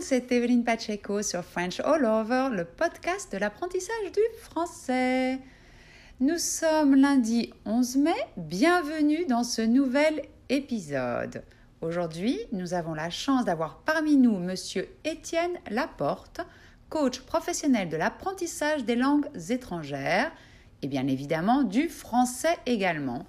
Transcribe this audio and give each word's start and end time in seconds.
c'est 0.00 0.32
Evelyne 0.32 0.64
Pacheco 0.64 1.22
sur 1.22 1.44
French 1.44 1.80
All 1.80 2.04
Over, 2.04 2.48
le 2.52 2.64
podcast 2.64 3.32
de 3.32 3.38
l'apprentissage 3.38 4.12
du 4.12 4.20
français. 4.40 5.38
Nous 6.20 6.38
sommes 6.38 6.96
lundi 6.96 7.52
11 7.64 7.96
mai, 7.96 8.14
bienvenue 8.36 9.24
dans 9.26 9.44
ce 9.44 9.62
nouvel 9.62 10.22
épisode. 10.48 11.42
Aujourd'hui, 11.80 12.38
nous 12.52 12.74
avons 12.74 12.94
la 12.94 13.10
chance 13.10 13.44
d'avoir 13.44 13.78
parmi 13.78 14.16
nous 14.16 14.38
monsieur 14.38 14.88
Étienne 15.04 15.58
Laporte, 15.70 16.40
coach 16.88 17.20
professionnel 17.20 17.88
de 17.88 17.96
l'apprentissage 17.96 18.84
des 18.84 18.96
langues 18.96 19.28
étrangères 19.50 20.32
et 20.82 20.88
bien 20.88 21.06
évidemment 21.06 21.62
du 21.62 21.88
français 21.88 22.56
également. 22.66 23.26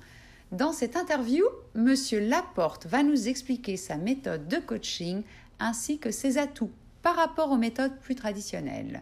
Dans 0.52 0.72
cette 0.72 0.96
interview, 0.96 1.44
monsieur 1.74 2.20
Laporte 2.20 2.86
va 2.86 3.04
nous 3.04 3.28
expliquer 3.28 3.78
sa 3.78 3.98
méthode 3.98 4.48
de 4.48 4.58
coaching 4.58 5.24
ainsi 5.60 6.00
que 6.00 6.12
ses 6.12 6.38
atouts 6.38 6.72
par 7.02 7.16
rapport 7.16 7.52
aux 7.52 7.58
méthodes 7.58 8.00
plus 8.00 8.16
traditionnelles. 8.16 9.02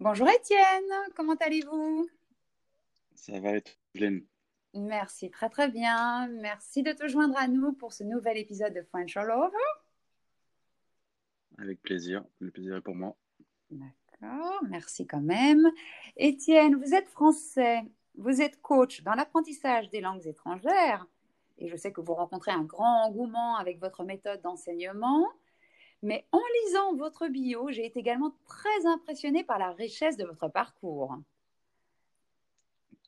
Bonjour 0.00 0.28
Étienne, 0.28 0.92
comment 1.16 1.34
allez-vous? 1.40 2.08
Ça 3.16 3.40
va 3.40 3.54
être 3.54 3.76
pleine. 3.92 4.24
Merci, 4.72 5.28
très 5.28 5.48
très 5.48 5.68
bien. 5.68 6.28
Merci 6.28 6.84
de 6.84 6.92
te 6.92 7.08
joindre 7.08 7.36
à 7.36 7.48
nous 7.48 7.72
pour 7.72 7.92
ce 7.92 8.04
nouvel 8.04 8.38
épisode 8.38 8.72
de 8.74 8.82
French 8.82 9.16
All 9.16 9.32
Over. 9.32 9.56
Avec 11.58 11.82
plaisir, 11.82 12.24
le 12.38 12.52
plaisir 12.52 12.76
est 12.76 12.80
pour 12.80 12.94
moi. 12.94 13.16
D'accord, 13.70 14.62
merci 14.68 15.04
quand 15.04 15.20
même. 15.20 15.68
Étienne, 16.16 16.76
vous 16.76 16.94
êtes 16.94 17.08
français, 17.08 17.82
vous 18.14 18.40
êtes 18.40 18.62
coach 18.62 19.02
dans 19.02 19.14
l'apprentissage 19.14 19.90
des 19.90 20.00
langues 20.00 20.28
étrangères 20.28 21.08
et 21.58 21.66
je 21.66 21.74
sais 21.74 21.90
que 21.90 22.00
vous 22.00 22.14
rencontrez 22.14 22.52
un 22.52 22.62
grand 22.62 23.06
engouement 23.06 23.56
avec 23.56 23.80
votre 23.80 24.04
méthode 24.04 24.42
d'enseignement. 24.42 25.26
Mais 26.02 26.26
en 26.32 26.40
lisant 26.64 26.94
votre 26.94 27.28
bio, 27.28 27.70
j'ai 27.70 27.86
été 27.86 27.98
également 28.00 28.34
très 28.46 28.86
impressionnée 28.86 29.42
par 29.42 29.58
la 29.58 29.72
richesse 29.72 30.16
de 30.16 30.24
votre 30.24 30.48
parcours. 30.48 31.16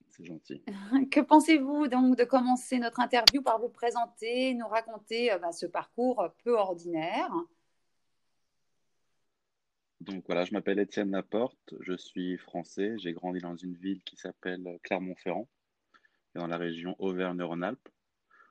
C'est 0.08 0.24
gentil. 0.24 0.62
Que 1.10 1.20
pensez-vous 1.20 1.86
donc 1.86 2.16
de 2.16 2.24
commencer 2.24 2.78
notre 2.78 3.00
interview 3.00 3.42
par 3.42 3.60
vous 3.60 3.68
présenter, 3.68 4.54
nous 4.54 4.66
raconter 4.66 5.32
euh, 5.32 5.38
bah, 5.38 5.52
ce 5.52 5.66
parcours 5.66 6.28
peu 6.42 6.56
ordinaire? 6.56 7.32
Donc 10.00 10.24
voilà, 10.26 10.44
je 10.44 10.52
m'appelle 10.52 10.78
Étienne 10.78 11.10
Laporte, 11.10 11.74
je 11.80 11.94
suis 11.94 12.38
français, 12.38 12.96
j'ai 12.98 13.12
grandi 13.12 13.38
dans 13.40 13.56
une 13.56 13.74
ville 13.74 14.02
qui 14.04 14.16
s'appelle 14.16 14.78
Clermont-Ferrand, 14.82 15.46
dans 16.34 16.46
la 16.46 16.56
région 16.56 16.96
Auvergne-Rhône-Alpes. 16.98 17.88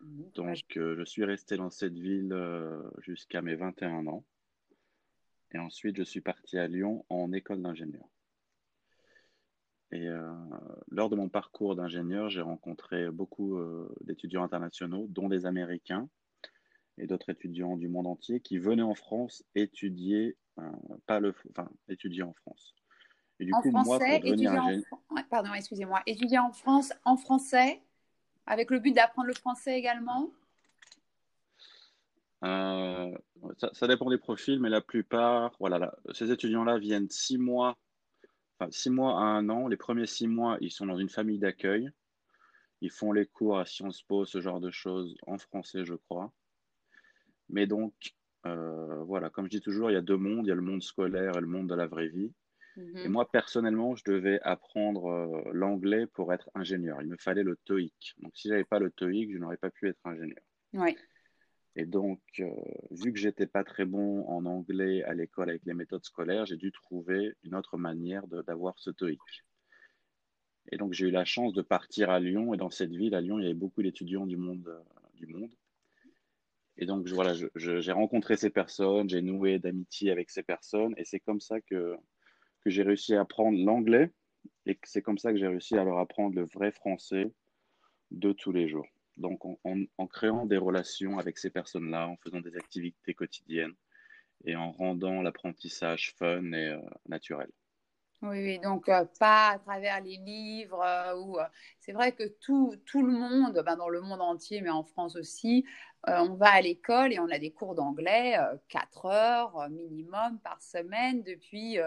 Donc, 0.02 0.78
euh, 0.78 0.96
je 0.98 1.04
suis 1.04 1.26
resté 1.26 1.58
dans 1.58 1.70
cette 1.70 1.98
ville 1.98 2.32
euh, 2.32 2.82
jusqu'à 3.00 3.42
mes 3.42 3.56
21 3.56 4.08
ans. 4.08 4.24
Et 5.52 5.58
ensuite, 5.58 5.98
je 5.98 6.04
suis 6.04 6.22
parti 6.22 6.58
à 6.58 6.68
Lyon 6.68 7.06
en 7.10 7.32
école 7.34 7.62
d'ingénieur. 7.62 8.08
Et 9.92 10.08
euh, 10.08 10.32
lors 10.90 11.10
de 11.10 11.16
mon 11.16 11.30
parcours 11.30 11.76
d'ingénieur, 11.76 12.30
j'ai 12.30 12.42
rencontré 12.42 13.10
beaucoup 13.10 13.60
d'étudiants 14.02 14.44
internationaux, 14.44 15.08
dont 15.10 15.28
des 15.28 15.48
Américains 15.48 16.08
et 17.00 17.08
d'autres 17.08 17.30
étudiants 17.30 17.76
du 17.78 17.88
monde 17.88 18.06
entier 18.06 18.40
qui 18.40 18.60
venaient 18.60 18.84
en 18.84 18.94
France 18.94 19.44
étudier, 19.56 20.38
pas 21.08 21.20
le, 21.20 21.34
enfin, 21.50 21.68
étudier 21.88 22.22
en 22.22 22.34
France. 22.34 22.76
Et 23.40 23.46
du 23.46 23.54
en 23.54 23.62
coup, 23.62 23.72
français, 23.72 23.98
moi, 23.98 24.16
étudier 24.18 24.50
en... 24.50 25.24
Pardon, 25.32 25.54
excusez-moi. 25.56 26.04
Étudier 26.06 26.38
en 26.38 26.52
France 26.52 26.94
en 27.06 27.18
français 27.18 27.82
avec 28.46 28.72
le 28.72 28.80
but 28.80 28.94
d'apprendre 28.94 29.28
le 29.28 29.34
français 29.34 29.78
également 29.78 30.32
euh, 32.46 33.12
ça, 33.74 33.88
dépend 33.88 34.10
des 34.10 34.18
profils, 34.18 34.60
mais 34.60 34.70
la 34.70 34.82
plupart, 34.82 35.56
voilà, 35.60 35.94
ces 36.14 36.32
étudiants-là 36.32 36.78
viennent 36.78 37.10
six 37.10 37.38
mois, 37.38 37.78
six 38.70 38.90
mois 38.90 39.20
à 39.20 39.24
un 39.24 39.50
an. 39.50 39.68
Les 39.68 39.78
premiers 39.78 40.06
six 40.06 40.28
mois, 40.28 40.58
ils 40.62 40.72
sont 40.72 40.86
dans 40.86 40.98
une 40.98 41.10
famille 41.10 41.40
d'accueil. 41.40 41.90
Ils 42.82 42.92
font 42.92 43.12
les 43.12 43.26
cours 43.26 43.60
à 43.60 43.66
Sciences 43.66 44.02
Po, 44.04 44.26
ce 44.26 44.40
genre 44.40 44.62
de 44.62 44.72
choses, 44.72 45.18
en 45.28 45.38
français, 45.38 45.84
je 45.84 45.96
crois. 45.96 46.32
Mais 47.50 47.68
donc, 47.68 47.94
euh, 48.46 49.04
voilà, 49.04 49.30
comme 49.30 49.46
je 49.46 49.52
dis 49.52 49.62
toujours, 49.62 49.92
il 49.92 49.96
y 49.96 49.98
a 49.98 50.02
deux 50.02 50.18
mondes. 50.18 50.46
Il 50.46 50.50
y 50.50 50.54
a 50.54 50.56
le 50.56 50.62
monde 50.62 50.82
scolaire 50.82 51.36
et 51.36 51.42
le 51.42 51.48
monde 51.48 51.68
de 51.68 51.76
la 51.76 51.88
vraie 51.88 52.08
vie. 52.08 52.32
Et 52.80 53.08
mhm. 53.08 53.12
moi, 53.12 53.30
personnellement, 53.30 53.96
je 53.96 54.04
devais 54.06 54.40
apprendre 54.42 55.08
euh, 55.08 55.52
l'anglais 55.54 56.08
pour 56.08 56.34
être 56.34 56.50
ingénieur. 56.56 57.02
Il 57.02 57.08
me 57.08 57.18
fallait 57.18 57.44
le 57.44 57.58
TOEIC. 57.66 58.16
Donc, 58.20 58.32
si 58.36 58.48
je 58.48 58.54
n'avais 58.54 58.64
pas 58.64 58.80
le 58.80 58.92
TOEIC, 58.92 59.34
je 59.34 59.38
n'aurais 59.38 59.58
pas 59.58 59.70
pu 59.70 59.90
être 59.90 60.00
ingénieur. 60.06 60.40
Et 61.76 61.86
donc, 61.86 62.22
euh, 62.40 62.50
vu 62.92 63.14
que 63.14 63.20
j'étais 63.20 63.48
pas 63.48 63.64
très 63.64 63.86
bon 63.86 64.26
en 64.28 64.46
anglais 64.46 65.04
à 65.04 65.14
l'école 65.14 65.50
avec 65.50 65.66
les 65.66 65.74
méthodes 65.74 66.04
scolaires, 66.04 66.46
j'ai 66.46 66.58
dû 66.58 66.72
trouver 66.72 67.34
une 67.44 67.56
autre 67.56 67.78
manière 67.78 68.28
d'avoir 68.28 68.78
ce 68.80 68.90
TOEIC. 68.92 69.20
Et 70.72 70.78
donc, 70.78 70.94
j'ai 70.94 71.08
eu 71.08 71.12
la 71.12 71.26
chance 71.26 71.54
de 71.54 71.62
partir 71.62 72.10
à 72.10 72.20
Lyon. 72.20 72.54
Et 72.54 72.58
dans 72.58 72.70
cette 72.70 72.92
ville, 72.92 73.16
à 73.16 73.22
Lyon, 73.22 73.40
il 73.40 73.44
y 73.44 73.46
avait 73.46 73.54
beaucoup 73.54 73.82
d'étudiants 73.84 74.26
du 74.26 74.38
monde, 74.38 74.68
euh, 74.68 74.82
du 75.16 75.28
monde. 75.28 75.54
Et 76.78 76.86
donc, 76.86 77.08
voilà, 77.10 77.34
j'ai 77.56 77.92
rencontré 77.92 78.38
ces 78.38 78.50
personnes, 78.50 79.10
j'ai 79.10 79.22
noué 79.22 79.60
d'amitié 79.60 80.12
avec 80.12 80.30
ces 80.30 80.44
personnes. 80.44 80.94
Et 80.96 81.04
c'est 81.04 81.20
comme 81.20 81.42
ça 81.42 81.60
que, 81.60 81.98
que 82.64 82.70
j'ai 82.70 82.84
réussi 82.84 83.16
à 83.16 83.22
apprendre 83.22 83.58
l'anglais 83.58 84.12
et 84.66 84.78
c'est 84.84 85.02
comme 85.02 85.18
ça 85.18 85.32
que 85.32 85.38
j'ai 85.38 85.48
réussi 85.48 85.78
à 85.78 85.84
leur 85.84 85.98
apprendre 85.98 86.36
le 86.36 86.46
vrai 86.46 86.72
français 86.72 87.32
de 88.12 88.32
tous 88.32 88.52
les 88.52 88.70
jours. 88.70 88.88
Donc, 89.18 89.42
en, 89.44 90.08
créant 90.08 90.46
des 90.46 90.58
relations 90.58 91.20
avec 91.20 91.38
ces 91.38 91.50
personnes-là, 91.50 92.08
en 92.08 92.16
faisant 92.18 92.40
des 92.40 92.56
activités 92.56 93.14
quotidiennes 93.14 93.74
et 94.46 94.56
en 94.56 94.72
rendant 94.72 95.22
l'apprentissage 95.22 96.14
fun 96.18 96.54
et 96.54 96.70
euh, 96.70 96.80
naturel. 97.08 97.50
Oui, 98.22 98.42
oui, 98.44 98.60
donc 98.60 98.88
euh, 98.90 99.06
pas 99.20 99.50
à 99.50 99.60
travers 99.60 100.02
les 100.02 100.18
livres 100.18 100.84
euh, 100.84 101.44
c'est 101.80 101.94
vrai 101.94 102.12
que 102.12 102.28
tout, 102.42 102.76
tout 102.86 103.02
le 103.02 103.12
monde, 103.12 103.62
ben, 103.66 103.76
dans 103.76 103.90
le 103.90 104.02
monde 104.02 104.22
entier, 104.22 104.62
mais 104.62 104.70
en 104.70 104.84
France 104.84 105.16
aussi, 105.16 105.66
on 106.06 106.36
va 106.36 106.52
à 106.52 106.62
l'école 106.62 107.12
et 107.12 107.20
on 107.20 107.30
a 107.30 107.40
des 107.40 107.52
cours 107.52 107.76
d'anglais 107.76 108.38
4 108.70 109.06
heures 109.06 109.70
minimum 109.70 110.40
par 110.40 110.62
semaine 110.62 111.24
depuis 111.24 111.78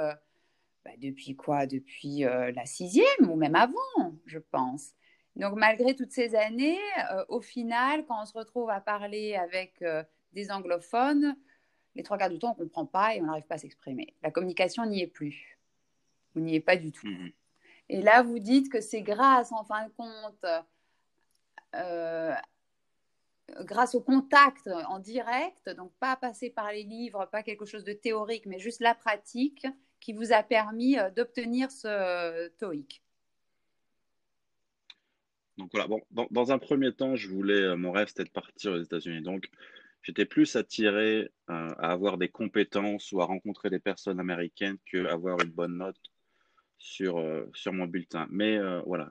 bah, 0.85 0.91
depuis 0.99 1.37
quoi? 1.37 1.67
Depuis 1.67 2.25
euh, 2.25 2.51
la 2.53 2.67
sixième 2.67 3.31
ou 3.31 3.37
même 3.37 3.55
avant, 3.55 4.15
je 4.27 4.39
pense. 4.39 4.93
Donc 5.37 5.55
malgré 5.55 5.95
toutes 5.95 6.13
ces 6.13 6.35
années, 6.35 6.79
euh, 7.13 7.25
au 7.29 7.41
final, 7.41 8.05
quand 8.07 8.21
on 8.21 8.27
se 8.27 8.37
retrouve 8.37 8.69
à 8.71 8.81
parler 8.81 9.35
avec 9.37 9.81
euh, 9.83 10.03
des 10.33 10.51
anglophones, 10.51 11.37
les 11.95 12.03
trois 12.03 12.19
quarts 12.19 12.31
du 12.31 12.39
temps, 12.39 12.55
on 12.59 12.63
ne 12.63 12.69
comprend 12.69 12.87
pas 12.87 13.15
et 13.15 13.21
on 13.21 13.27
n'arrive 13.27 13.47
pas 13.47 13.55
à 13.55 13.59
s'exprimer. 13.59 14.15
La 14.23 14.31
communication 14.31 14.85
n'y 14.87 15.03
est 15.03 15.07
plus. 15.07 15.59
Vous 16.35 16.41
n'y 16.41 16.57
êtes 16.57 16.65
pas 16.65 16.77
du 16.77 16.91
tout. 16.91 17.07
Mhm. 17.07 17.33
Et 17.89 18.03
là, 18.03 18.23
vous 18.23 18.39
dites 18.39 18.71
que 18.71 18.81
c'est 18.81 19.03
grâce, 19.03 19.53
en 19.53 19.65
fin 19.65 19.87
de 19.87 19.93
compte, 19.93 20.45
grâce 23.65 23.95
au 23.95 24.01
contact 24.01 24.69
en 24.89 24.99
direct, 24.99 25.69
donc 25.71 25.93
pas 25.99 26.17
passer 26.17 26.49
par 26.49 26.73
les 26.73 26.85
livres, 26.85 27.27
pas 27.27 27.43
quelque 27.43 27.67
chose 27.67 27.85
de 27.85 27.93
théorique, 27.93 28.47
mais 28.47 28.59
juste 28.59 28.81
la 28.81 28.95
pratique, 28.95 29.67
qui 30.03 30.13
vous 30.13 30.33
a 30.33 30.43
permis 30.43 30.99
euh, 30.99 31.11
d'obtenir 31.11 31.71
ce 31.71 31.87
euh, 31.87 32.49
TOEIC 32.59 33.03
Donc 35.57 35.71
voilà, 35.73 35.87
bon, 35.87 36.03
dans, 36.31 36.53
un 36.53 36.59
premier 36.59 36.93
temps, 36.93 37.15
je 37.15 37.29
voulais, 37.29 37.63
euh, 37.63 37.77
mon 37.77 37.93
rêve 37.93 38.09
c'était 38.09 38.25
de 38.25 38.31
partir 38.31 38.73
aux 38.73 38.83
États-Unis. 38.83 39.23
Donc 39.23 39.49
j'étais 40.03 40.27
plus 40.27 40.57
attiré 40.57 41.31
à 41.47 41.93
avoir 41.93 42.19
des 42.19 42.29
compétences 42.29 43.13
ou 43.13 43.23
à 43.23 43.25
rencontrer 43.25 43.71
des 43.71 43.79
personnes 43.79 44.19
américaines 44.19 44.77
qu'avoir 44.85 45.41
une 45.41 45.51
bonne 45.51 45.79
note 45.79 46.01
sur, 46.79 47.25
sur 47.55 47.73
mon 47.73 47.87
bulletin. 47.87 48.27
Mais 48.29 48.59
voilà, 48.85 49.09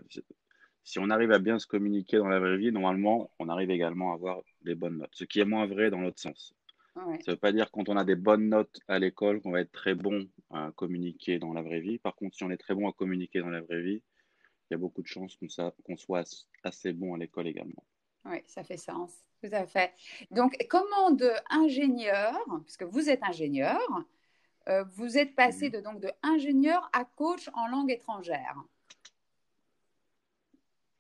si 0.84 1.00
on 1.00 1.10
arrive 1.10 1.32
à 1.32 1.40
bien 1.40 1.60
se 1.60 1.68
communiquer 1.68 2.18
dans 2.18 2.28
la 2.28 2.42
vraie 2.42 2.58
vie, 2.58 2.74
normalement, 2.74 3.32
on 3.40 3.48
arrive 3.48 3.72
également 3.72 4.12
à 4.12 4.16
avoir 4.16 4.42
des 4.64 4.76
bonnes 4.76 4.98
notes, 4.98 5.14
ce 5.14 5.24
qui 5.24 5.40
est 5.40 5.46
moins 5.46 5.66
vrai 5.66 5.90
dans 5.92 6.02
l'autre 6.02 6.20
sens. 6.20 6.54
Ça 6.94 7.02
ne 7.02 7.32
veut 7.32 7.38
pas 7.38 7.52
dire 7.52 7.72
quand 7.72 7.88
on 7.88 7.96
a 7.96 8.04
des 8.04 8.16
bonnes 8.16 8.50
notes 8.50 8.80
à 8.88 9.00
l'école 9.00 9.42
qu'on 9.42 9.52
va 9.52 9.62
être 9.62 9.72
très 9.72 9.96
bon 9.96 10.28
à 10.50 10.72
communiquer 10.76 11.40
dans 11.40 11.54
la 11.54 11.62
vraie 11.62 11.80
vie. 11.80 12.00
Par 12.00 12.16
contre, 12.16 12.36
si 12.36 12.44
on 12.44 12.52
est 12.52 12.58
très 12.58 12.76
bon 12.76 12.90
à 12.90 12.94
communiquer 12.94 13.40
dans 13.40 13.50
la 13.50 13.62
vraie 13.62 13.82
vie, 13.82 14.04
il 14.70 14.74
y 14.74 14.76
a 14.76 14.78
beaucoup 14.78 15.02
de 15.02 15.08
chances 15.08 15.38
qu'on 15.84 15.98
soit 15.98 16.46
assez 16.64 16.94
bon 16.94 17.14
à 17.14 17.18
l'école 17.18 17.48
également. 17.48 17.84
Oui, 18.26 18.38
ça 18.46 18.64
fait 18.64 18.78
sens. 18.78 19.12
Tout 19.42 19.50
à 19.52 19.66
fait. 19.66 19.94
Donc, 20.30 20.56
comment 20.70 21.12
de 21.12 21.32
ingénieur, 21.50 22.36
puisque 22.64 22.84
vous 22.84 23.10
êtes 23.10 23.24
ingénieur, 23.24 23.82
euh, 24.70 24.84
vous 24.96 25.18
êtes 25.18 25.36
passé 25.36 25.68
mhm. 25.68 25.72
de, 25.74 25.80
donc, 25.82 26.00
de 26.00 26.12
ingénieur 26.22 26.90
à 26.94 27.06
coach 27.06 27.50
en 27.54 27.68
langue 27.68 27.92
étrangère 27.92 28.56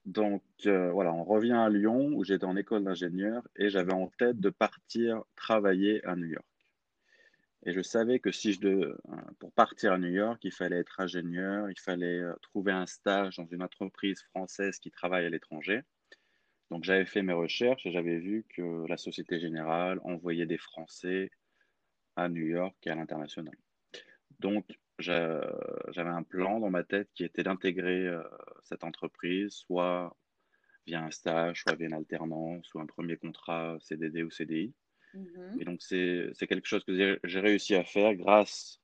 Donc 0.06 0.44
voilà, 0.65 1.13
on 1.13 1.24
revient 1.24 1.53
à 1.53 1.69
Lyon 1.69 2.12
où 2.13 2.24
j'étais 2.24 2.45
en 2.45 2.56
école 2.56 2.83
d'ingénieur 2.83 3.48
et 3.56 3.69
j'avais 3.69 3.94
en 3.94 4.07
tête 4.07 4.39
de 4.39 4.50
partir 4.50 5.24
travailler 5.36 6.03
à 6.06 6.15
New 6.15 6.27
York. 6.27 6.45
Et 7.63 7.74
je 7.74 7.81
savais 7.81 8.19
que 8.19 8.31
si 8.31 8.53
je 8.53 8.59
de, 8.59 8.98
pour 9.38 9.51
partir 9.51 9.94
à 9.94 10.00
New 10.00 10.09
York, 10.09 10.39
il 10.44 10.51
fallait 10.51 10.80
être 10.80 11.00
ingénieur, 11.00 11.69
il 11.69 11.80
fallait 11.80 12.24
trouver 12.42 12.71
un 12.71 12.88
stage 12.88 13.38
dans 13.38 13.45
une 13.45 13.62
entreprise 13.62 14.24
française 14.24 14.80
qui 14.80 14.89
travaille 14.89 15.25
à 15.25 15.30
l'étranger. 15.30 15.81
Donc 16.71 16.83
j'avais 16.83 17.06
fait 17.06 17.21
mes 17.21 17.33
recherches 17.33 17.86
et 17.86 17.92
j'avais 17.92 18.18
vu 18.18 18.45
que 18.50 18.88
la 18.88 18.98
Société 18.98 19.39
Générale 19.39 20.00
envoyait 20.03 20.48
des 20.48 20.57
Français 20.57 21.30
à 22.15 22.30
New 22.30 22.48
York 22.48 22.75
et 22.83 22.89
à 22.89 22.95
l'international. 22.95 23.56
Donc 24.39 24.65
j'avais 25.01 26.09
un 26.09 26.24
plan 26.24 26.59
dans 26.59 26.69
ma 26.69 26.83
tête 26.83 27.09
qui 27.13 27.24
était 27.24 27.44
d'intégrer 27.44 28.09
cette 28.63 28.83
entreprise, 28.83 29.53
soit 29.53 30.15
via 30.86 31.03
un 31.03 31.12
stage, 31.12 31.62
soit 31.62 31.75
via 31.75 31.88
une 31.88 31.94
alternance, 31.94 32.74
ou 32.74 32.80
un 32.80 32.86
premier 32.86 33.18
contrat 33.18 33.77
CDD 33.81 34.24
ou 34.24 34.31
CDI. 34.31 34.74
Mhm. 35.13 35.57
Et 35.59 35.65
donc, 35.65 35.81
c'est 35.81 36.48
quelque 36.48 36.68
chose 36.68 36.83
que 36.83 37.19
j'ai 37.24 37.39
réussi 37.39 37.75
à 37.75 37.83
faire 37.83 38.15
grâce 38.15 38.81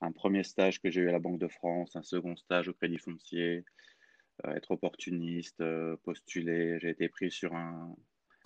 à 0.00 0.06
un 0.06 0.12
premier 0.12 0.42
stage 0.44 0.80
que 0.80 0.90
j'ai 0.90 1.02
eu 1.02 1.08
à 1.08 1.12
la 1.12 1.18
Banque 1.18 1.38
de 1.38 1.48
France, 1.48 1.94
un 1.96 2.02
second 2.02 2.36
stage 2.36 2.68
au 2.68 2.72
Crédit 2.72 2.98
Foncier, 2.98 3.64
euh, 4.46 4.54
être 4.54 4.70
opportuniste, 4.70 5.60
euh, 5.60 5.96
postuler. 6.04 6.78
J'ai 6.80 6.90
été 6.90 7.08
pris 7.08 7.30
sur 7.30 7.54
un, 7.54 7.94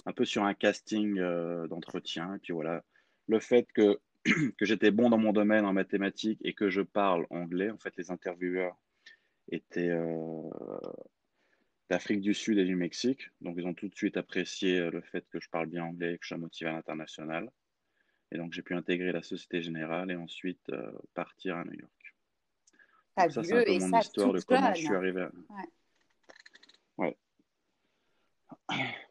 un 0.07 0.13
peu 0.13 0.25
sur 0.25 0.45
un 0.45 0.55
casting 0.55 1.19
euh, 1.19 1.69
d'entretien. 1.69 2.35
Et 2.35 2.39
puis 2.39 2.53
voilà, 2.53 2.83
le 3.29 3.39
fait 3.39 3.67
que, 3.73 4.01
que 4.59 4.65
j'étais 4.65 4.91
bon 4.91 5.11
dans 5.11 5.19
mon 5.19 5.33
domaine 5.33 5.65
en 5.65 5.73
mathématiques 5.73 6.41
et 6.45 6.55
que 6.55 6.71
je 6.71 6.81
parle 6.81 7.27
anglais, 7.31 7.71
en 7.71 7.79
fait, 7.79 7.95
les 7.97 8.11
intervieweurs 8.11 8.77
étaient 9.49 9.93
d'Afrique 11.91 12.21
du 12.21 12.35
Sud 12.35 12.59
et 12.59 12.65
du 12.65 12.77
Mexique. 12.77 13.31
Donc, 13.41 13.57
ils 13.59 13.67
ont 13.67 13.75
tout 13.75 13.89
de 13.89 13.95
suite 13.95 14.17
apprécié 14.17 14.79
euh, 14.79 14.91
le 14.91 15.01
fait 15.03 15.27
que 15.31 15.41
je 15.41 15.49
parle 15.51 15.67
bien 15.67 15.85
anglais 15.85 16.15
et 16.15 16.19
que 16.19 16.25
je 16.25 16.35
suis 16.35 16.41
motivé 16.41 16.71
à 16.71 16.73
l'international. 16.73 17.51
Et 18.33 18.39
donc, 18.39 18.53
j'ai 18.53 18.63
pu 18.63 18.75
intégrer 18.75 19.13
la 19.13 19.23
Société 19.23 19.63
Générale 19.63 20.11
et 20.11 20.17
ensuite 20.17 20.69
euh, 20.71 20.91
partir 21.15 21.57
à 21.57 21.65
New 21.65 21.75
York. 21.75 22.17
ça, 23.17 23.43
c'est 23.43 23.53
un 23.53 23.65
peu 23.65 23.79
mon 23.79 24.01
histoire 24.01 24.33
de 24.33 24.41
comment 24.41 24.75
je 24.75 24.81
suis 24.81 24.95
arrivé. 24.95 25.23
À... 25.23 25.31
Ouais. 26.99 27.17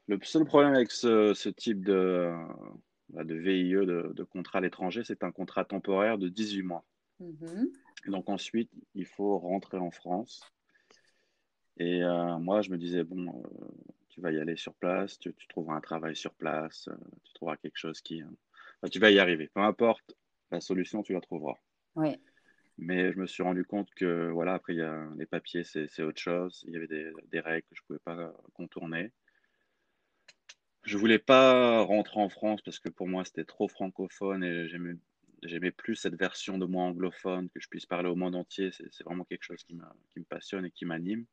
Le 0.08 0.20
seul 0.24 0.46
problème 0.46 0.74
avec 0.74 0.92
ce, 0.92 1.50
type 1.50 1.86
de, 1.86 2.34
de 3.14 3.36
VIE, 3.36 3.74
de, 3.74 4.24
contrat 4.24 4.60
à 4.60 4.62
l'étranger, 4.62 5.04
c'est 5.04 5.24
un 5.24 5.32
contrat 5.32 5.66
temporaire 5.66 6.18
de 6.18 6.30
18 6.30 6.64
mois. 6.64 6.86
Mm-hmm. 7.22 8.10
Donc 8.10 8.30
ensuite, 8.30 8.72
il 8.96 9.06
faut 9.06 9.38
rentrer 9.38 9.78
en 9.78 9.92
France 9.92 10.42
et 11.78 12.04
euh, 12.04 12.38
moi, 12.38 12.62
je 12.62 12.70
me 12.70 12.78
disais, 12.78 13.04
bon, 13.04 13.28
euh, 13.30 13.68
tu 14.10 14.22
vas 14.22 14.32
y 14.32 14.40
aller 14.40 14.56
sur 14.56 14.76
place, 14.76 15.18
tu, 15.18 15.34
trouveras 15.50 15.76
un 15.76 15.82
travail 15.82 16.16
sur 16.16 16.34
place, 16.34 16.88
euh, 16.88 16.96
tu 17.24 17.34
trouveras 17.34 17.58
quelque 17.58 17.78
chose 17.78 18.02
qui... 18.02 18.22
tu 18.92 19.00
vas 19.00 19.12
y 19.12 19.20
arriver. 19.20 19.50
Peu 19.54 19.62
importe 19.62 20.16
la 20.52 20.62
solution, 20.62 21.02
tu 21.02 21.14
la 21.14 21.22
trouveras. 21.22 21.58
Oui. 21.96 22.16
Mais 22.78 23.12
je 23.12 23.20
me 23.20 23.28
suis 23.28 23.44
rendu 23.44 23.66
compte 23.66 23.90
que, 23.96 24.30
voilà, 24.30 24.56
après, 24.56 24.76
y 24.76 24.82
a, 24.82 25.08
les 25.18 25.26
papiers, 25.26 25.64
c'est 25.64 26.04
autre 26.04 26.20
chose. 26.20 26.64
Il 26.68 26.74
y 26.74 26.78
avait 26.78 26.88
des, 26.88 27.12
des 27.32 27.40
règles 27.40 27.68
que 27.68 27.76
je 27.76 27.82
ne 27.82 27.86
pouvais 27.88 28.00
pas 28.00 28.34
contourner. 28.54 29.12
Je 30.84 30.98
voulais 30.98 31.20
pas 31.20 31.82
rentrer 31.82 32.20
en 32.20 32.30
France 32.30 32.62
parce 32.62 32.80
que 32.80 32.90
pour 32.90 33.08
moi, 33.08 33.24
c'était 33.26 33.46
trop 33.46 33.68
francophone 33.68 34.44
et 34.44 34.68
j'aimais 34.68 34.96
j'aimais 35.48 35.72
plus 35.72 35.96
cette 35.96 36.16
version 36.16 36.58
de 36.58 36.66
moi 36.66 36.84
anglophone, 36.84 37.50
que 37.50 37.60
je 37.60 37.68
puisse 37.68 37.86
parler 37.86 38.10
au 38.10 38.16
monde 38.16 38.36
entier. 38.36 38.72
C'est 38.72 39.04
vraiment 39.04 39.26
quelque 39.26 39.44
chose 39.44 39.64
qui, 39.64 39.78
qui 40.12 40.20
me 40.20 40.26
passionne 40.26 40.66
et 40.66 40.72
qui 40.72 40.86
m'anime. 40.86 41.26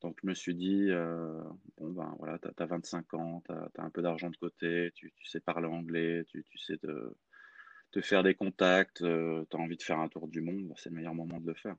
Donc, 0.00 0.18
je 0.22 0.26
me 0.26 0.34
suis 0.34 0.54
dit, 0.54 0.86
euh, 0.90 1.40
bon, 1.78 1.90
ben 1.90 2.14
voilà, 2.18 2.38
tu 2.38 2.48
as, 2.56 2.66
25 2.66 3.14
ans, 3.14 3.42
tu 3.46 3.52
as, 3.52 3.84
un 3.84 3.90
peu 3.90 4.02
d'argent 4.02 4.30
de 4.30 4.36
côté, 4.36 4.90
tu, 4.94 5.12
sais 5.24 5.38
parler 5.38 5.68
anglais, 5.68 6.24
tu, 6.28 6.44
sais 6.58 6.76
te, 6.76 8.00
faire 8.00 8.24
des 8.24 8.34
contacts, 8.34 9.02
euh, 9.02 9.44
tu 9.48 9.56
as 9.56 9.60
envie 9.60 9.76
de 9.76 9.82
faire 9.82 10.00
un 10.00 10.08
tour 10.08 10.26
du 10.26 10.40
monde, 10.40 10.66
ben, 10.66 10.74
c'est 10.76 10.90
le 10.90 10.96
meilleur 10.96 11.14
moment 11.14 11.38
de 11.38 11.46
le 11.46 11.54
faire. 11.54 11.76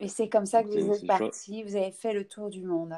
Et 0.00 0.08
c'est 0.08 0.28
comme 0.30 0.46
ça 0.46 0.62
que 0.62 0.68
vous 0.68 0.92
êtes 0.92 1.06
parti, 1.06 1.62
vous 1.62 1.76
avez 1.76 1.92
fait 1.92 2.14
le 2.14 2.26
tour 2.26 2.48
du 2.48 2.62
monde. 2.62 2.94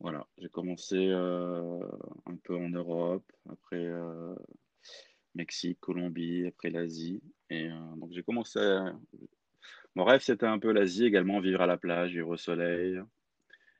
Voilà, 0.00 0.26
j'ai 0.38 0.48
commencé 0.48 0.96
euh, 0.96 1.86
un 2.26 2.36
peu 2.36 2.56
en 2.56 2.70
Europe, 2.70 3.30
après 3.50 3.86
Mexique, 5.34 5.78
Colombie, 5.80 6.46
après 6.46 6.70
l'Asie. 6.70 7.22
Et 7.50 7.68
donc, 7.96 8.10
j'ai 8.12 8.22
commencé 8.22 8.60
mon 9.96 10.04
rêve, 10.04 10.20
c'était 10.20 10.46
un 10.46 10.58
peu 10.58 10.72
l'Asie 10.72 11.04
également, 11.04 11.40
vivre 11.40 11.60
à 11.60 11.66
la 11.66 11.76
plage, 11.76 12.12
vivre 12.12 12.28
au 12.28 12.36
soleil. 12.36 13.00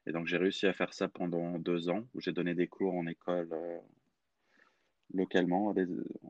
Et 0.06 0.12
donc, 0.12 0.26
j'ai 0.26 0.36
réussi 0.36 0.66
à 0.66 0.72
faire 0.72 0.92
ça 0.92 1.08
pendant 1.08 1.58
deux 1.58 1.88
ans, 1.88 2.04
où 2.14 2.20
j'ai 2.20 2.32
donné 2.32 2.54
des 2.54 2.66
cours 2.66 2.94
en 2.94 3.06
école 3.06 3.48
euh, 3.52 3.78
localement, 5.14 5.72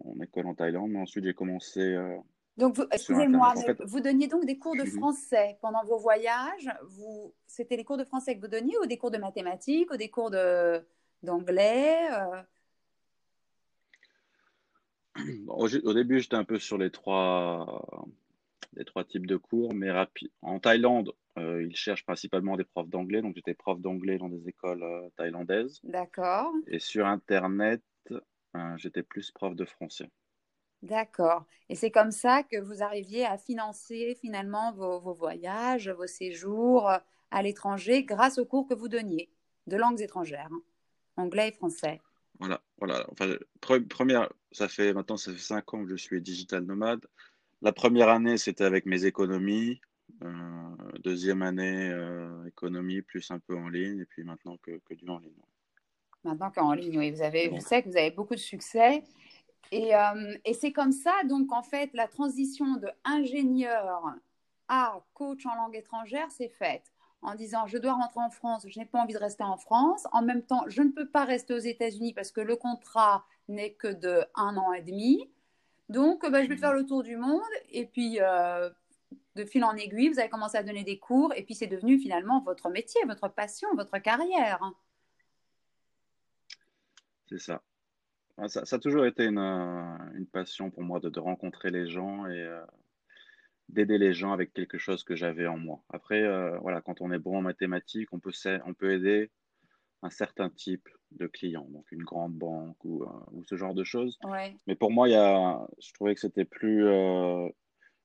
en 0.04 0.20
école 0.20 0.46
en 0.46 0.54
Thaïlande. 0.54 0.90
Mais 0.90 1.00
ensuite, 1.00 1.25
j'ai 1.25 1.34
commencé. 1.34 1.96
Donc, 2.56 2.79
excusez-moi, 2.93 3.55
vous 3.85 4.00
donniez 4.00 4.26
donc 4.26 4.44
des 4.44 4.58
cours 4.58 4.76
de 4.76 4.85
français 4.85 5.58
pendant 5.62 5.82
vos 5.85 5.99
voyages. 5.99 6.70
Vous, 6.88 7.32
c'était 7.47 7.76
les 7.76 7.85
cours 7.85 7.97
de 7.97 8.05
français 8.05 8.37
que 8.37 8.41
vous 8.41 8.49
donniez 8.49 8.76
ou 8.82 8.87
des 8.87 8.99
cours 8.99 9.11
de 9.11 9.19
mathématiques 9.19 9.91
ou 9.93 9.97
des 9.97 10.11
cours 10.11 10.31
de, 10.31 10.85
d'anglais 11.23 12.08
euh? 12.12 12.43
au, 15.47 15.69
au, 15.69 15.94
début, 15.94 16.20
j'étais 16.20 16.37
un 16.37 16.44
peu 16.44 16.58
sur 16.58 16.79
les 16.79 16.91
trois, 16.91 18.06
des 18.75 18.85
trois 18.85 19.05
types 19.05 19.26
de 19.26 19.37
cours, 19.37 19.75
mais 19.75 19.91
en 20.43 20.58
Thaïlande, 20.58 21.12
euh, 21.38 21.62
ils 21.62 21.76
cherchent 21.76 22.05
principalement 22.05 22.56
des 22.56 22.64
profs 22.64 22.88
d'anglais, 22.88 23.23
donc 23.23 23.35
j'étais 23.37 23.55
prof 23.55 23.81
d'anglais 23.81 24.19
dans 24.19 24.29
des 24.29 24.49
écoles 24.49 24.82
euh, 24.82 25.08
thaïlandaises. 25.17 25.81
D'accord. 25.85 26.52
Et 26.67 26.79
sur 26.79 27.06
Internet, 27.06 27.82
j'étais 28.76 29.02
plus 29.02 29.31
prof 29.31 29.55
de 29.55 29.64
français. 29.64 30.11
D'accord. 30.82 31.44
Et 31.68 31.74
c'est 31.74 31.90
comme 31.90 32.10
ça 32.10 32.42
que 32.42 32.58
vous 32.58 32.82
arriviez 32.82 33.26
à 33.26 33.36
financer 33.36 34.16
finalement 34.20 34.72
vos, 34.72 35.12
voyages, 35.12 35.88
vos 35.90 36.06
séjours 36.06 36.90
à 37.30 37.42
l'étranger 37.42 38.04
grâce 38.04 38.38
aux 38.38 38.46
cours 38.46 38.66
que 38.66 38.74
vous 38.74 38.88
donniez 38.88 39.30
de 39.66 39.76
langues 39.76 40.00
étrangères, 40.00 40.48
hein, 40.50 40.62
anglais 41.16 41.48
et 41.48 41.52
français. 41.52 42.00
Voilà, 42.38 42.62
voilà. 42.78 43.06
Enfin, 43.12 43.36
première, 43.88 44.30
ça 44.50 44.68
fait 44.68 44.94
maintenant 44.94 45.18
ça 45.18 45.32
fait 45.32 45.38
cinq 45.38 45.74
ans 45.74 45.84
que 45.84 45.90
je 45.90 45.96
suis 45.96 46.20
digital 46.22 46.64
nomade. 46.64 47.06
La 47.60 47.72
première 47.72 48.08
année, 48.08 48.38
c'était 48.38 48.64
avec 48.64 48.87
mes 48.87 49.04
économies. 49.04 49.80
Euh, 50.22 50.28
deuxième 51.04 51.42
année, 51.42 51.90
euh, 51.90 52.46
économie 52.46 53.02
plus 53.02 53.30
un 53.30 53.38
peu 53.38 53.54
en 53.54 53.68
ligne. 53.68 54.00
Et 54.00 54.06
puis 54.06 54.25
maintenant 54.25 54.56
que, 54.62 54.80
que 54.87 54.94
du 54.94 55.06
en 55.08 55.18
ligne. 55.18 55.32
Maintenant 56.25 56.50
qu'en 56.50 56.72
ligne, 56.72 56.99
oui. 56.99 57.10
Vous 57.10 57.22
avez, 57.22 57.50
je 57.54 57.60
sais 57.60 57.82
que 57.82 57.90
vous 57.90 57.96
avez 57.96 58.10
beaucoup 58.10 58.34
de 58.34 58.40
succès. 58.40 59.04
Et, 59.73 59.95
euh, 59.95 60.37
et 60.45 60.55
c'est 60.55 60.73
comme 60.73 60.93
ça, 60.93 61.12
donc, 61.25 61.52
en 61.52 61.62
fait, 61.62 61.90
la 61.95 62.09
transition 62.09 62.76
de 62.76 62.88
ingénieur 63.05 64.17
à 64.69 65.00
coach 65.14 65.47
en 65.47 65.55
langue 65.55 65.76
étrangère 65.76 66.31
s'est 66.31 66.49
faite 66.49 66.93
en 67.23 67.35
disant 67.35 67.67
je 67.67 67.79
dois 67.79 67.93
rentrer 67.93 68.21
en 68.21 68.31
France, 68.31 68.67
je 68.69 68.79
n'ai 68.79 68.87
pas 68.87 69.00
envie 69.00 69.14
de 69.14 69.19
rester 69.19 69.43
en 69.43 69.57
France. 69.57 70.07
En 70.12 70.23
même 70.23 70.43
temps, 70.43 70.64
je 70.69 70.83
ne 70.83 70.90
peux 70.90 71.09
pas 71.09 71.25
rester 71.25 71.55
aux 71.55 71.59
États-Unis 71.59 72.14
parce 72.14 72.31
que 72.33 72.40
le 72.40 72.57
contrat 72.57 73.25
n'est 73.49 73.73
que 73.73 73.88
de 73.88 74.25
un 74.35 74.57
an 74.57 74.73
et 74.73 74.83
demi. 74.83 75.31
Donc, 75.88 76.29
bah, 76.31 76.43
je 76.43 76.49
vais 76.49 76.57
faire 76.57 76.73
le 76.73 76.87
tour 76.87 77.02
du 77.02 77.17
monde. 77.17 77.43
Et 77.71 77.85
puis, 77.87 78.19
euh, 78.21 78.71
de 79.35 79.45
fil 79.45 79.64
en 79.64 79.75
aiguille, 79.75 80.09
vous 80.09 80.21
avez 80.21 80.29
commencé 80.29 80.57
à 80.57 80.62
donner 80.62 80.85
des 80.85 80.99
cours. 80.99 81.33
Et 81.35 81.43
puis, 81.43 81.55
c'est 81.55 81.67
devenu 81.67 81.99
finalement 81.99 82.40
votre 82.43 82.71
métier, 82.71 83.00
votre 83.07 83.29
passion, 83.29 83.69
votre 83.75 83.99
carrière. 83.99 84.61
C'est 87.29 87.40
ça. 87.40 87.62
Ça. 88.49 88.64
ça. 88.64 88.76
a 88.76 88.78
toujours 88.78 89.06
été 89.06 89.25
une, 89.25 89.38
une, 89.38 90.26
passion 90.26 90.70
pour 90.70 90.82
moi 90.82 91.00
de, 91.00 91.09
de 91.09 91.20
rencontrer 91.20 91.70
les 91.70 91.88
gens 91.88 92.26
et 92.26 92.40
euh, 92.40 92.61
d'aider 93.68 93.99
les 93.99 94.12
gens 94.12 94.32
avec 94.32 94.52
quelque 94.52 94.78
chose 94.78 95.04
que 95.04 95.16
j'avais 95.16 95.47
en 95.47 95.59
moi. 95.59 95.82
Après, 95.88 96.23
euh, 96.23 96.59
voilà, 96.59 96.80
quand 96.80 97.00
on 97.00 97.12
est 97.12 97.18
bon 97.18 97.38
en 97.38 97.42
mathématiques, 97.42 98.12
on 98.12 98.18
peut, 98.18 98.32
on 98.66 98.75
peut 98.75 98.92
aider 98.92 99.30
un 100.02 100.11
certain 100.11 100.50
type 100.50 100.88
de 101.12 101.26
clients, 101.26 101.66
donc 101.70 101.90
une 101.92 102.02
grande 102.02 102.35
banque 102.35 102.82
ou, 102.85 103.02
euh, 103.02 103.42
ce 103.47 103.56
genre 103.56 103.75
de 103.75 103.85
choses. 103.85 104.18
Mais 104.66 104.75
pour 104.75 104.90
moi, 104.90 105.09
il 105.09 105.12
y 105.12 105.16
a, 105.16 105.66
je 105.78 105.92
trouvais 105.92 106.14
que 106.14 106.20
c'était 106.20 106.44
plus 106.44 106.87
euh, 106.87 107.49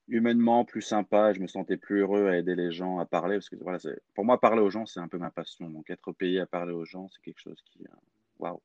humainement 0.08 0.66
plus 0.66 0.82
sympa, 0.82 1.34
je 1.34 1.40
me 1.40 1.48
sentais 1.48 1.78
plus 1.78 2.02
heureux 2.02 2.28
à 2.28 2.38
aider 2.38 2.56
les 2.56 2.72
gens 2.72 3.00
à 3.00 3.06
parler, 3.06 3.38
parce 3.38 3.50
que 3.50 3.56
voilà, 3.62 3.80
pour 4.14 4.26
moi, 4.26 4.40
parler 4.40 4.62
aux 4.62 4.70
gens, 4.70 4.86
c'est 4.86 5.00
un 5.00 5.08
peu 5.08 5.18
ma 5.18 5.32
passion. 5.32 5.70
Donc 5.70 5.90
être 5.90 6.12
payé 6.12 6.40
à 6.40 6.46
parler 6.46 6.74
aux 6.74 6.86
gens, 6.86 7.08
c'est 7.10 7.22
quelque 7.22 7.42
chose 7.42 7.62
qui, 7.66 7.84
euh, 7.84 7.96
waouh, 8.40 8.62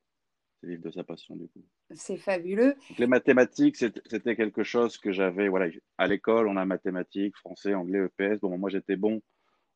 c'est 0.61 0.67
vivre 0.67 0.83
de 0.83 0.91
sa 0.91 1.05
passion 1.05 1.37
du 1.37 1.49
coup. 1.49 1.65
C'est 1.95 2.17
fabuleux. 2.17 2.77
les 2.99 3.07
mathématiques, 3.07 3.77
c'était 3.77 4.37
quelque 4.37 4.63
chose 4.63 4.99
que 4.99 5.13
j'avais, 5.13 5.49
voilà, 5.49 5.67
à 5.99 6.07
l'école, 6.07 6.49
on 6.49 6.57
a 6.57 6.65
mathématiques, 6.65 7.37
français, 7.37 7.75
anglais, 7.75 8.07
EPS. 8.07 8.41
Bon, 8.41 8.57
moi, 8.59 8.71
j'étais 8.71 8.97
bon 8.97 9.23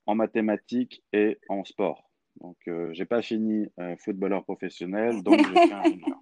en 0.07 0.15
mathématiques 0.15 1.03
et 1.13 1.39
en 1.49 1.65
sport. 1.65 2.11
Donc, 2.41 2.57
euh, 2.69 2.93
j'ai 2.93 3.05
pas 3.05 3.23
fini 3.23 3.69
euh, 3.79 3.97
footballeur 3.99 4.45
professionnel, 4.45 5.23
donc 5.23 5.39
j'ai 5.39 5.55
fait 5.55 5.73
ingénieur. 5.73 6.21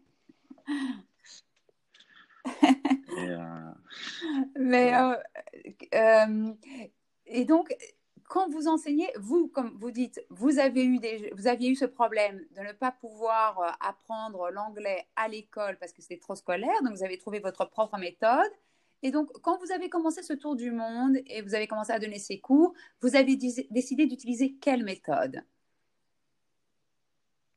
et, 3.19 3.31
euh, 3.31 3.73
Mais, 4.59 4.93
et 7.27 7.45
donc, 7.45 7.75
quand 8.33 8.49
vous 8.49 8.67
enseignez, 8.67 9.09
vous, 9.19 9.49
comme 9.49 9.77
vous 9.77 9.91
dites, 9.91 10.25
vous 10.31 10.59
avez 10.59 10.87
eu 10.87 10.99
des, 10.99 11.31
vous 11.37 11.49
aviez 11.49 11.69
eu 11.69 11.77
ce 11.77 11.85
problème 11.85 12.43
de 12.57 12.63
ne 12.63 12.73
pas 12.73 12.91
pouvoir 12.91 13.61
euh, 13.61 13.69
apprendre 13.81 14.49
l'anglais 14.51 15.07
à 15.17 15.29
l'école 15.29 15.77
parce 15.79 15.93
que 15.93 16.01
c'était 16.01 16.17
trop 16.17 16.35
scolaire, 16.35 16.83
donc 16.83 16.97
vous 16.97 17.05
avez 17.05 17.19
trouvé 17.19 17.41
votre 17.41 17.67
propre 17.67 17.99
méthode. 17.99 18.51
Et 19.03 19.11
donc, 19.11 19.31
quand 19.43 19.59
vous 19.59 19.71
avez 19.71 19.91
commencé 19.91 20.23
ce 20.23 20.33
tour 20.33 20.57
du 20.57 20.71
monde 20.71 21.19
et 21.27 21.43
vous 21.43 21.55
avez 21.55 21.67
commencé 21.67 21.93
à 21.93 21.99
donner 21.99 22.19
ces 22.19 22.41
cours, 22.41 22.73
vous 23.03 23.17
avez 23.17 23.37
décidé 23.37 24.07
d'utiliser 24.07 24.55
quelle 24.55 24.83
méthode? 24.83 25.45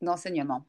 D'enseignement 0.02 0.66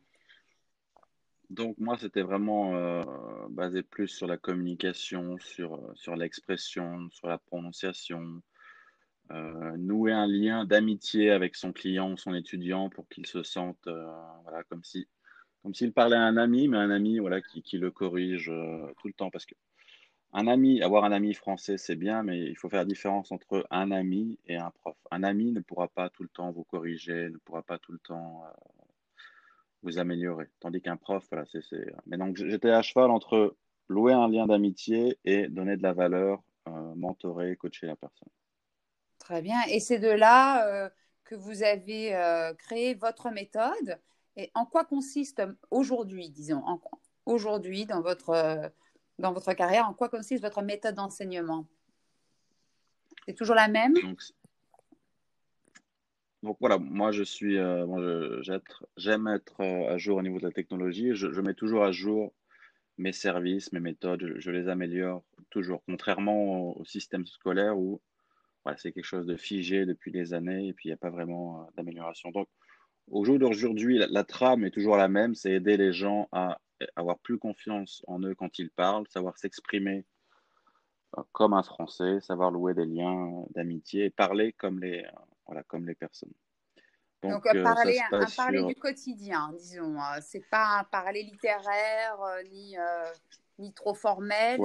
donc 1.49 1.79
moi, 1.79 1.97
c'était 1.97 2.23
vraiment 2.23 2.75
euh, 2.75 3.03
basé 3.51 3.85
plus 3.85 4.09
sur 4.09 4.27
la 4.27 4.37
communication, 4.37 5.39
sur, 5.39 5.81
sur 5.95 6.17
l'expression, 6.17 7.09
sur 7.11 7.29
la 7.29 7.39
prononciation, 7.39 8.43
euh, 9.30 9.76
nouer 9.76 10.12
un 10.12 10.26
lien 10.26 10.64
d'amitié 10.64 11.30
avec 11.30 11.56
son 11.56 11.73
client 11.73 12.12
ou 12.12 12.16
son 12.16 12.35
étudiant 12.35 12.88
pour 12.90 13.09
qu'il 13.09 13.26
se 13.26 13.42
sente 13.42 13.88
voilà, 14.45 14.62
comme 14.68 14.85
si 14.85 15.09
comme 15.62 15.75
s'il 15.75 15.92
parlait 15.92 16.16
à 16.16 16.23
un 16.23 16.37
ami, 16.37 16.68
mais 16.68 16.76
un 16.76 16.90
ami 16.90 17.18
voilà, 17.18 17.40
qui, 17.40 17.76
le 17.76 17.90
corrige 17.90 18.52
tout 18.99 19.09
le 19.09 19.12
temps. 19.12 19.30
Parce 19.30 19.47
que 19.47 19.56
un 20.33 20.47
ami, 20.47 20.80
avoir 20.80 21.02
un 21.04 21.11
ami 21.11 21.35
français, 21.35 21.76
c'est 21.76 21.97
bien, 21.97 22.23
mais 22.23 22.38
il 22.38 22.56
faut 22.56 22.68
faire 22.68 22.80
la 22.80 22.85
différence 22.85 23.33
entre 23.33 23.66
un 23.71 23.90
ami 23.90 24.38
et 24.47 24.56
un 24.56 24.71
prof. 24.71 24.97
Un 25.11 25.25
ami 25.25 25.50
ne 25.50 25.61
pourra 25.61 25.88
pas 25.88 26.09
tout 26.09 26.23
le 26.23 26.28
temps 26.28 26.52
vous 26.52 26.62
corriger, 26.62 27.30
ne 27.30 27.38
pourra 27.38 27.62
pas 27.62 27.78
tout 27.78 27.90
le 27.90 27.99
temps 27.99 28.45
vous 29.83 29.99
améliorer. 29.99 30.47
Tandis 30.61 30.80
qu'un 30.80 30.97
prof, 30.97 31.25
voilà, 31.30 31.47
c'est. 31.47 31.61
Mais 32.06 32.16
donc, 32.16 32.37
j'étais 32.37 32.71
à 32.71 32.83
cheval 32.83 33.11
entre 33.11 33.56
louer 33.88 34.12
un 34.12 34.28
lien 34.28 34.47
d'amitié 34.47 35.18
et 35.25 35.49
donner 35.49 35.76
de 35.76 35.83
la 35.83 35.92
valeur, 35.92 36.42
euh, 36.68 36.95
mentorer, 36.97 37.56
coacher 37.56 37.87
la 37.87 37.97
personne. 37.97 38.28
Très 39.26 39.42
bien. 39.42 39.59
Et 39.68 39.80
c'est 39.80 39.99
de 39.99 40.09
là 40.09 40.68
euh, 40.68 40.88
que 41.25 41.35
vous 41.35 41.64
avez 41.64 42.14
euh, 42.14 42.54
créé 42.54 42.95
votre 42.95 43.30
méthode. 43.30 43.99
Et 44.37 44.52
en 44.54 44.64
quoi 44.64 44.85
consiste 44.85 45.42
aujourd'hui, 45.73 46.30
disons, 46.30 46.62
aujourd'hui 47.25 47.87
dans 47.87 48.02
votre, 48.02 48.71
dans 49.18 49.33
votre 49.33 49.52
carrière, 49.54 49.88
en 49.88 49.95
quoi 49.95 50.09
consiste 50.09 50.45
votre 50.45 50.62
méthode 50.62 50.95
d'enseignement? 50.95 51.66
C'est 53.26 53.35
toujours 53.35 53.56
la 53.56 53.66
même? 53.66 53.95
Donc 56.45 56.59
voilà, 56.61 56.78
moi 56.78 57.11
je 57.11 57.25
suis, 57.25 57.59
euh, 57.59 58.40
j'aime 58.97 59.26
être 59.26 59.61
euh, 59.61 59.92
à 59.92 59.99
jour 59.99 60.18
au 60.18 60.23
niveau 60.23 60.38
de 60.38 60.45
la 60.45 60.52
technologie. 60.52 61.11
Je, 61.14 61.40
mets 61.40 61.54
toujours 61.54 61.83
à 61.83 61.90
jour 61.90 62.33
mes 62.99 63.11
services, 63.11 63.73
mes 63.73 63.80
méthodes, 63.80 64.35
je, 64.37 64.50
les 64.52 64.68
améliore 64.68 65.25
toujours. 65.50 65.83
Contrairement 65.87 66.76
au, 66.76 66.85
système 66.85 67.26
scolaire 67.26 67.76
où 67.76 68.00
voilà, 68.67 68.79
c'est 68.79 68.91
quelque 68.91 69.05
chose 69.05 69.27
de 69.27 69.37
figé 69.37 69.87
depuis 69.87 70.11
des 70.11 70.35
années 70.35 70.67
et 70.67 70.73
puis 70.73 70.89
il 70.89 70.91
n'y 70.91 70.95
a 70.95 70.99
pas 70.99 71.11
vraiment 71.11 71.61
euh, 71.61 71.65
d'amélioration. 71.77 72.33
Donc 72.33 72.49
au 73.09 73.25
jour 73.25 73.39
d'aujourd'hui, 73.39 73.99
la, 73.99 74.25
trame 74.25 74.65
est 74.65 74.73
toujours 74.73 74.97
la 74.97 75.07
même, 75.07 75.37
c'est 75.37 75.53
aider 75.53 75.77
les 75.77 75.93
gens 75.93 76.29
à 76.33 76.59
avoir 76.97 77.19
plus 77.21 77.39
confiance 77.39 78.03
en 78.09 78.21
eux 78.23 78.35
quand 78.35 78.59
ils 78.59 78.71
parlent, 78.71 79.07
savoir 79.09 79.39
s'exprimer 79.39 80.05
comme 81.31 81.55
un 81.55 81.63
Français, 81.63 82.21
savoir 82.21 82.51
louer 82.51 82.75
des 82.75 82.85
liens 82.85 83.45
d'amitié 83.55 84.07
et 84.07 84.11
parler 84.11 84.53
comme 84.53 84.81
les 84.81 85.07
voilà, 85.47 85.63
comme 85.63 85.87
les 85.87 85.95
personnes. 85.95 86.33
Donc, 87.23 87.47
euh, 87.47 87.63
parler, 87.63 87.99
un, 88.11 88.27
parler 88.37 88.63
du 88.65 88.75
quotidien, 88.75 89.53
disons. 89.57 89.97
Euh, 89.97 90.19
c'est 90.21 90.49
pas 90.51 90.81
un 90.81 90.85
parler 90.85 91.23
littéraire 91.23 92.21
euh, 92.21 92.43
ni, 92.51 92.77
ni 93.59 93.73
trop 93.73 93.95
formel. 93.95 94.61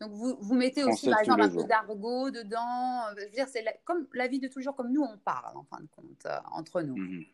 Donc, 0.00 0.12
vous, 0.12 0.36
vous 0.40 0.54
mettez 0.54 0.84
aussi, 0.84 1.10
par 1.10 1.20
exemple, 1.20 1.42
un 1.42 1.48
peu 1.48 1.64
d'argot 1.64 2.30
dedans. 2.30 3.02
Je 3.16 3.24
veux 3.24 3.30
dire, 3.30 3.48
c'est 3.48 3.64
comme 3.84 4.06
la 4.14 4.28
vie 4.28 4.38
de 4.38 4.48
toujours, 4.48 4.76
comme 4.76 4.92
nous, 4.92 5.02
on 5.02 5.18
parle, 5.18 5.56
en 5.56 5.64
fin 5.64 5.80
de 5.80 5.88
compte, 5.94 6.26
entre 6.52 6.82
nous. 6.82 6.96
Mhm. 6.96 7.24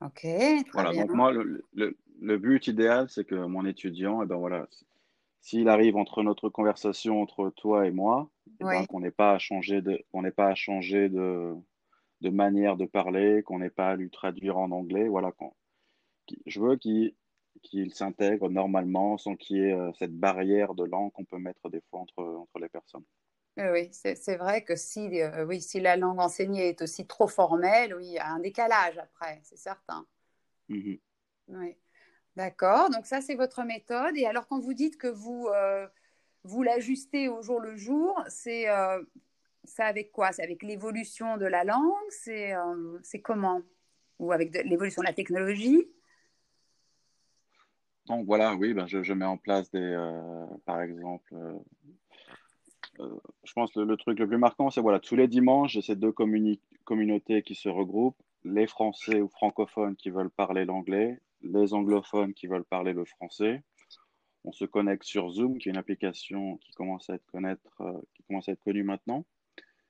Ok, 0.00 0.20
très 0.20 0.64
voilà, 0.72 0.92
Donc, 0.92 1.10
moi, 1.10 1.32
le, 1.32 1.64
le, 1.72 1.96
le 2.20 2.38
but 2.38 2.66
idéal, 2.66 3.08
c'est 3.08 3.24
que 3.24 3.34
mon 3.34 3.64
étudiant, 3.64 4.22
eh 4.22 4.26
ben 4.26 4.36
voilà, 4.36 4.68
s'il 5.40 5.68
arrive 5.68 5.96
entre 5.96 6.22
notre 6.22 6.48
conversation 6.48 7.20
entre 7.20 7.50
toi 7.50 7.86
et 7.86 7.90
moi, 7.90 8.28
eh 8.60 8.64
ben, 8.64 8.86
qu'on 8.86 9.00
n'ait 9.00 9.10
pas 9.10 9.32
à 9.32 9.38
changer 9.38 9.82
de, 9.82 10.02
qu'on 10.10 10.22
n'ait 10.22 10.30
pas 10.30 10.48
à 10.48 10.54
changer 10.54 11.08
de, 11.08 11.54
de 12.22 12.30
manière 12.30 12.76
de 12.76 12.86
parler, 12.86 13.42
qu'on 13.42 13.58
n'ait 13.58 13.70
pas 13.70 13.90
à 13.90 13.96
lui 13.96 14.10
traduire 14.10 14.56
en 14.58 14.70
anglais, 14.70 15.06
voilà. 15.08 15.32
je 16.46 16.60
veux 16.60 16.76
qu'il 16.76 17.14
qu'il 17.64 17.92
s'intègre 17.94 18.48
normalement 18.48 19.18
sans 19.18 19.34
qu'il 19.34 19.56
y 19.56 19.60
ait 19.60 19.72
euh, 19.72 19.90
cette 19.98 20.16
barrière 20.16 20.74
de 20.74 20.84
langue 20.84 21.10
qu'on 21.12 21.24
peut 21.24 21.38
mettre 21.38 21.68
des 21.68 21.80
fois 21.90 22.00
entre, 22.00 22.22
entre 22.22 22.58
les 22.60 22.68
personnes. 22.68 23.04
Oui, 23.56 23.88
c'est 23.92 24.36
vrai 24.36 24.64
que 24.64 24.74
si, 24.74 25.20
euh, 25.20 25.44
oui, 25.44 25.60
si 25.60 25.80
la 25.80 25.96
langue 25.96 26.18
enseignée 26.18 26.68
est 26.68 26.82
aussi 26.82 27.06
trop 27.06 27.28
formelle, 27.28 27.94
oui, 27.94 28.06
il 28.06 28.12
y 28.14 28.18
a 28.18 28.28
un 28.28 28.40
décalage 28.40 28.98
après, 28.98 29.40
c'est 29.44 29.58
certain. 29.58 30.04
Mm-hmm. 30.68 31.00
Oui. 31.48 31.76
D'accord, 32.36 32.90
donc 32.90 33.06
ça 33.06 33.20
c'est 33.20 33.36
votre 33.36 33.62
méthode. 33.62 34.16
Et 34.16 34.26
alors 34.26 34.48
quand 34.48 34.58
vous 34.58 34.74
dites 34.74 34.98
que 34.98 35.06
vous, 35.06 35.46
euh, 35.54 35.86
vous 36.42 36.64
l'ajustez 36.64 37.28
au 37.28 37.42
jour 37.42 37.60
le 37.60 37.76
jour, 37.76 38.20
c'est 38.26 38.68
euh, 38.68 39.00
ça 39.62 39.86
avec 39.86 40.10
quoi? 40.10 40.32
C'est 40.32 40.42
avec 40.42 40.64
l'évolution 40.64 41.36
de 41.36 41.46
la 41.46 41.62
langue? 41.62 41.94
C'est 42.10 42.52
comment? 43.22 43.62
Ou 44.18 44.32
avec 44.32 44.52
l'évolution 44.64 45.02
de 45.02 45.06
la 45.06 45.12
technologie? 45.12 45.88
Donc 48.06 48.26
voilà, 48.26 48.54
oui, 48.54 48.74
ben 48.74 48.86
je, 48.86 49.12
mets 49.12 49.24
en 49.24 49.38
place 49.38 49.70
des, 49.70 49.96
par 50.66 50.82
exemple, 50.82 51.34
je 52.98 53.52
pense 53.54 53.72
que 53.72 53.80
le, 53.80 53.96
truc 53.96 54.18
le 54.18 54.28
plus 54.28 54.38
marquant, 54.38 54.70
c'est 54.70 54.82
voilà, 54.82 55.00
tous 55.00 55.16
les 55.16 55.26
dimanches, 55.26 55.72
j'ai 55.72 55.82
ces 55.82 55.96
deux 55.96 56.12
communautés 56.12 57.42
qui 57.42 57.54
se 57.54 57.68
regroupent, 57.68 58.20
les 58.44 58.66
Français 58.66 59.20
ou 59.22 59.28
francophones 59.28 59.96
qui 59.96 60.10
veulent 60.10 60.30
parler 60.30 60.66
l'anglais 60.66 61.18
les 61.44 61.74
anglophones 61.74 62.34
qui 62.34 62.46
veulent 62.46 62.64
parler 62.64 62.92
le 62.92 63.04
français. 63.04 63.62
On 64.44 64.52
se 64.52 64.64
connecte 64.64 65.04
sur 65.04 65.30
Zoom, 65.30 65.58
qui 65.58 65.68
est 65.68 65.72
une 65.72 65.78
application 65.78 66.56
qui 66.58 66.72
commence 66.72 67.08
à 67.08 67.14
être, 67.14 67.26
connaître, 67.26 67.80
euh, 67.80 68.00
qui 68.14 68.22
commence 68.24 68.48
à 68.48 68.52
être 68.52 68.62
connue 68.62 68.82
maintenant. 68.82 69.24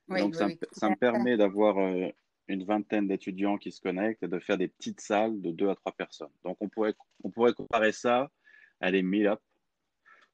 donc, 0.08 0.34
ça, 0.34 0.48
me 0.48 0.96
permet 0.96 1.36
d'avoir 1.36 1.78
euh, 1.78 2.08
une 2.48 2.64
vingtaine 2.64 3.08
d'étudiants 3.08 3.58
qui 3.58 3.72
se 3.72 3.80
connectent 3.80 4.22
et 4.22 4.28
de 4.28 4.38
faire 4.38 4.58
des 4.58 4.68
petites 4.68 5.00
salles 5.00 5.40
de 5.40 5.50
deux 5.50 5.68
à 5.68 5.74
trois 5.74 5.92
personnes. 5.92 6.32
Donc, 6.44 6.58
on 6.60 6.68
pourrait, 6.68 6.94
on 7.22 7.30
pourrait 7.30 7.54
comparer 7.54 7.92
ça 7.92 8.30
à 8.80 8.90
les 8.90 9.02
meet-up, 9.02 9.40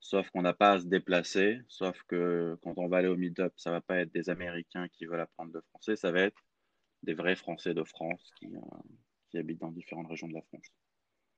sauf 0.01 0.29
qu'on 0.31 0.43
n'a 0.43 0.55
pas 0.55 0.73
à 0.73 0.81
se 0.81 0.87
déplacer, 0.87 1.61
sauf 1.69 2.03
que 2.09 2.59
quand 2.63 2.79
on 2.79 2.89
va 2.89 2.99
aller 2.99 3.09
au 3.09 3.17
meet-up, 3.17 3.53
ça 3.57 3.71
ne 3.71 3.77
va 3.77 3.81
pas 3.81 3.99
être 3.99 4.13
des 4.13 4.31
Américains 4.31 4.89
qui 4.89 5.07
veulent 5.07 5.21
apprendre 5.21 5.53
le 5.55 5.61
français, 5.61 5.97
ça 5.97 6.11
va 6.11 6.23
être 6.23 6.43
des 7.03 7.15
vrais 7.15 7.37
Français 7.37 7.75
de 7.75 7.85
France 7.85 8.31
qui, 8.37 8.47
euh, 8.47 8.61
qui 9.31 9.39
habitent 9.39 9.61
dans 9.61 9.71
différentes 9.71 10.09
régions 10.09 10.29
de 10.29 10.35
la 10.35 10.43
France. 10.43 10.67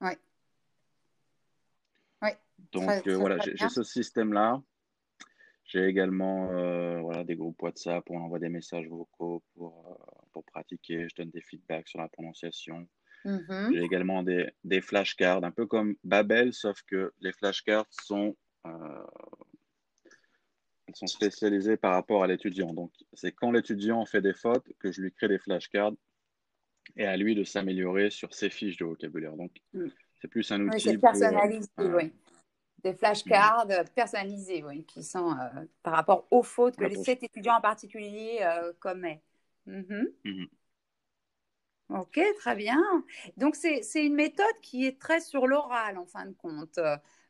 Oui. 0.00 0.12
Oui. 2.23 2.31
Donc 2.73 3.07
euh, 3.07 3.17
voilà, 3.17 3.38
j'ai 3.38 3.69
ce 3.69 3.83
système-là. 3.83 4.62
J'ai 5.64 5.87
également 5.87 6.50
euh, 6.52 7.00
voilà, 7.00 7.25
des 7.25 7.37
groupes 7.37 7.61
WhatsApp 7.62 8.09
où 8.11 8.17
on 8.17 8.21
envoie 8.25 8.38
des 8.38 8.49
messages 8.49 8.88
vocaux 8.88 9.43
pour, 9.55 9.97
pour 10.33 10.45
pratiquer. 10.45 11.09
Je 11.09 11.15
donne 11.17 11.31
des 11.31 11.43
feedbacks 11.43 11.89
sur 11.89 12.01
la 12.01 12.09
prononciation. 12.09 12.87
Mm-hmm. 13.25 13.75
J'ai 13.75 13.83
également 13.83 14.23
des, 14.23 14.51
des, 14.65 14.81
flashcards, 14.81 15.45
un 15.45 15.51
peu 15.51 15.67
comme 15.67 15.95
Babel, 16.03 16.53
sauf 16.53 16.83
que 16.83 17.12
les 17.21 17.33
flashcards 17.33 17.87
sont, 17.91 18.37
elles 20.93 20.97
sont 20.97 21.07
spécialisées 21.07 21.77
par 21.77 21.93
rapport 21.93 22.25
à 22.25 22.27
l'étudiant. 22.27 22.73
Donc, 22.75 22.93
c'est 23.12 23.33
quand 23.33 23.53
l'étudiant 23.53 24.05
fait 24.07 24.21
des 24.21 24.35
fautes 24.35 24.67
que 24.79 24.91
je 24.91 25.01
lui 25.01 25.12
crée 25.12 25.29
des 25.29 25.39
flashcards 25.39 25.93
et 26.97 27.07
à 27.07 27.17
lui 27.17 27.35
de 27.35 27.45
s'améliorer 27.45 28.11
sur 28.11 28.35
ses 28.35 28.51
fiches 28.51 28.77
de 28.77 28.85
vocabulaire. 28.85 29.37
Donc, 29.37 29.53
mm. 29.73 29.89
c'est 30.21 30.29
plus 30.29 30.51
un 30.51 30.61
outil. 30.67 30.91
Oui, 30.91 30.99
personnalisé, 30.99 31.69
euh, 31.81 31.97
oui. 31.97 32.12
Des 32.83 32.95
flashcards 32.95 33.67
mm. 33.67 33.85
personnalisés, 33.95 34.62
oui, 34.65 34.85
qui 34.85 35.03
sont 35.03 35.31
euh, 35.33 35.65
par 35.83 35.95
rapport 35.95 36.27
aux 36.31 36.43
fautes 36.43 36.77
que 36.77 36.85
les 36.85 37.03
sept 37.03 37.23
étudiants 37.23 37.57
en 37.57 37.61
particulier 37.61 38.41
euh, 38.43 38.73
Mm-hmm. 39.66 40.07
Mm-hmm. 40.25 40.49
Ok, 41.90 42.19
très 42.38 42.57
bien. 42.57 42.81
Donc, 43.37 43.54
c'est 43.54 43.83
une 43.97 44.14
méthode 44.14 44.47
qui 44.62 44.87
est 44.87 44.99
très 44.99 45.21
sur 45.21 45.47
l'oral, 45.47 45.99
en 45.99 46.07
fin 46.07 46.25
de 46.25 46.33
compte. 46.33 46.81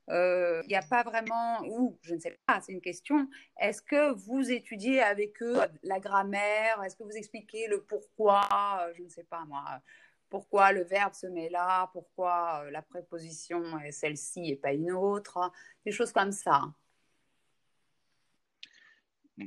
Il 0.09 0.15
euh, 0.15 0.63
n'y 0.69 0.75
a 0.75 0.83
pas 0.83 1.03
vraiment, 1.03 1.61
ou 1.65 1.99
je 2.03 2.15
ne 2.15 2.21
sais 2.21 2.39
pas, 2.47 2.61
c'est 2.61 2.73
une 2.73 2.81
question, 2.81 3.29
est-ce 3.61 3.81
que 3.83 4.13
vous 4.13 4.51
étudiez 4.51 5.01
avec 5.01 5.41
eux 5.43 5.57
la 5.83 6.01
grammaire? 6.01 6.83
Est-ce 6.83 6.97
que 6.97 7.05
vous 7.05 7.17
expliquez 7.17 7.69
le 7.69 7.83
pourquoi? 7.83 8.49
Euh, 8.83 8.93
Je 8.97 9.03
ne 9.03 9.09
sais 9.09 9.25
pas 9.25 9.45
moi. 9.47 9.65
Pourquoi 10.29 10.73
le 10.73 10.83
verbe 10.83 11.15
se 11.15 11.27
met 11.27 11.49
là? 11.51 11.89
Pourquoi 11.93 12.63
euh, 12.65 12.71
la 12.71 12.83
préposition 12.83 13.79
est 13.81 13.93
celle-ci 13.93 14.51
et 14.51 14.57
pas 14.57 14.73
une 14.73 14.93
autre? 14.93 15.53
Des 15.85 15.93
choses 15.93 16.13
comme 16.13 16.33
ça. 16.33 16.63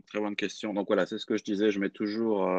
Très 0.02 0.20
bonne 0.20 0.36
question. 0.36 0.74
Donc 0.74 0.88
voilà, 0.88 1.06
c'est 1.06 1.18
ce 1.18 1.26
que 1.26 1.38
je 1.38 1.44
disais. 1.44 1.72
Je 1.72 1.80
mets 1.80 1.90
toujours, 1.90 2.50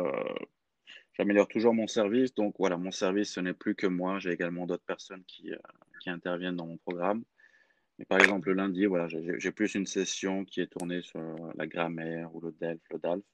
j'améliore 1.14 1.48
toujours 1.48 1.74
mon 1.74 1.86
service. 1.86 2.34
Donc 2.34 2.54
voilà, 2.58 2.76
mon 2.76 2.90
service, 2.90 3.32
ce 3.32 3.40
n'est 3.40 3.54
plus 3.54 3.74
que 3.74 3.86
moi. 3.86 4.18
J'ai 4.18 4.30
également 4.30 4.66
d'autres 4.66 4.84
personnes 4.84 5.24
qui, 5.26 5.50
qui 6.00 6.10
interviennent 6.10 6.56
dans 6.56 6.66
mon 6.66 6.78
programme 6.78 7.24
par 8.04 8.18
exemple, 8.18 8.48
le 8.48 8.54
lundi, 8.54 8.84
voilà, 8.84 9.08
j'ai 9.08 9.52
plus 9.52 9.74
une 9.74 9.86
session 9.86 10.44
qui 10.44 10.60
est 10.60 10.66
tournée 10.66 11.00
sur 11.00 11.20
la 11.54 11.66
grammaire 11.66 12.34
ou 12.34 12.40
le 12.40 12.52
DELF, 12.52 12.80
le 12.90 12.98
DALF. 12.98 13.24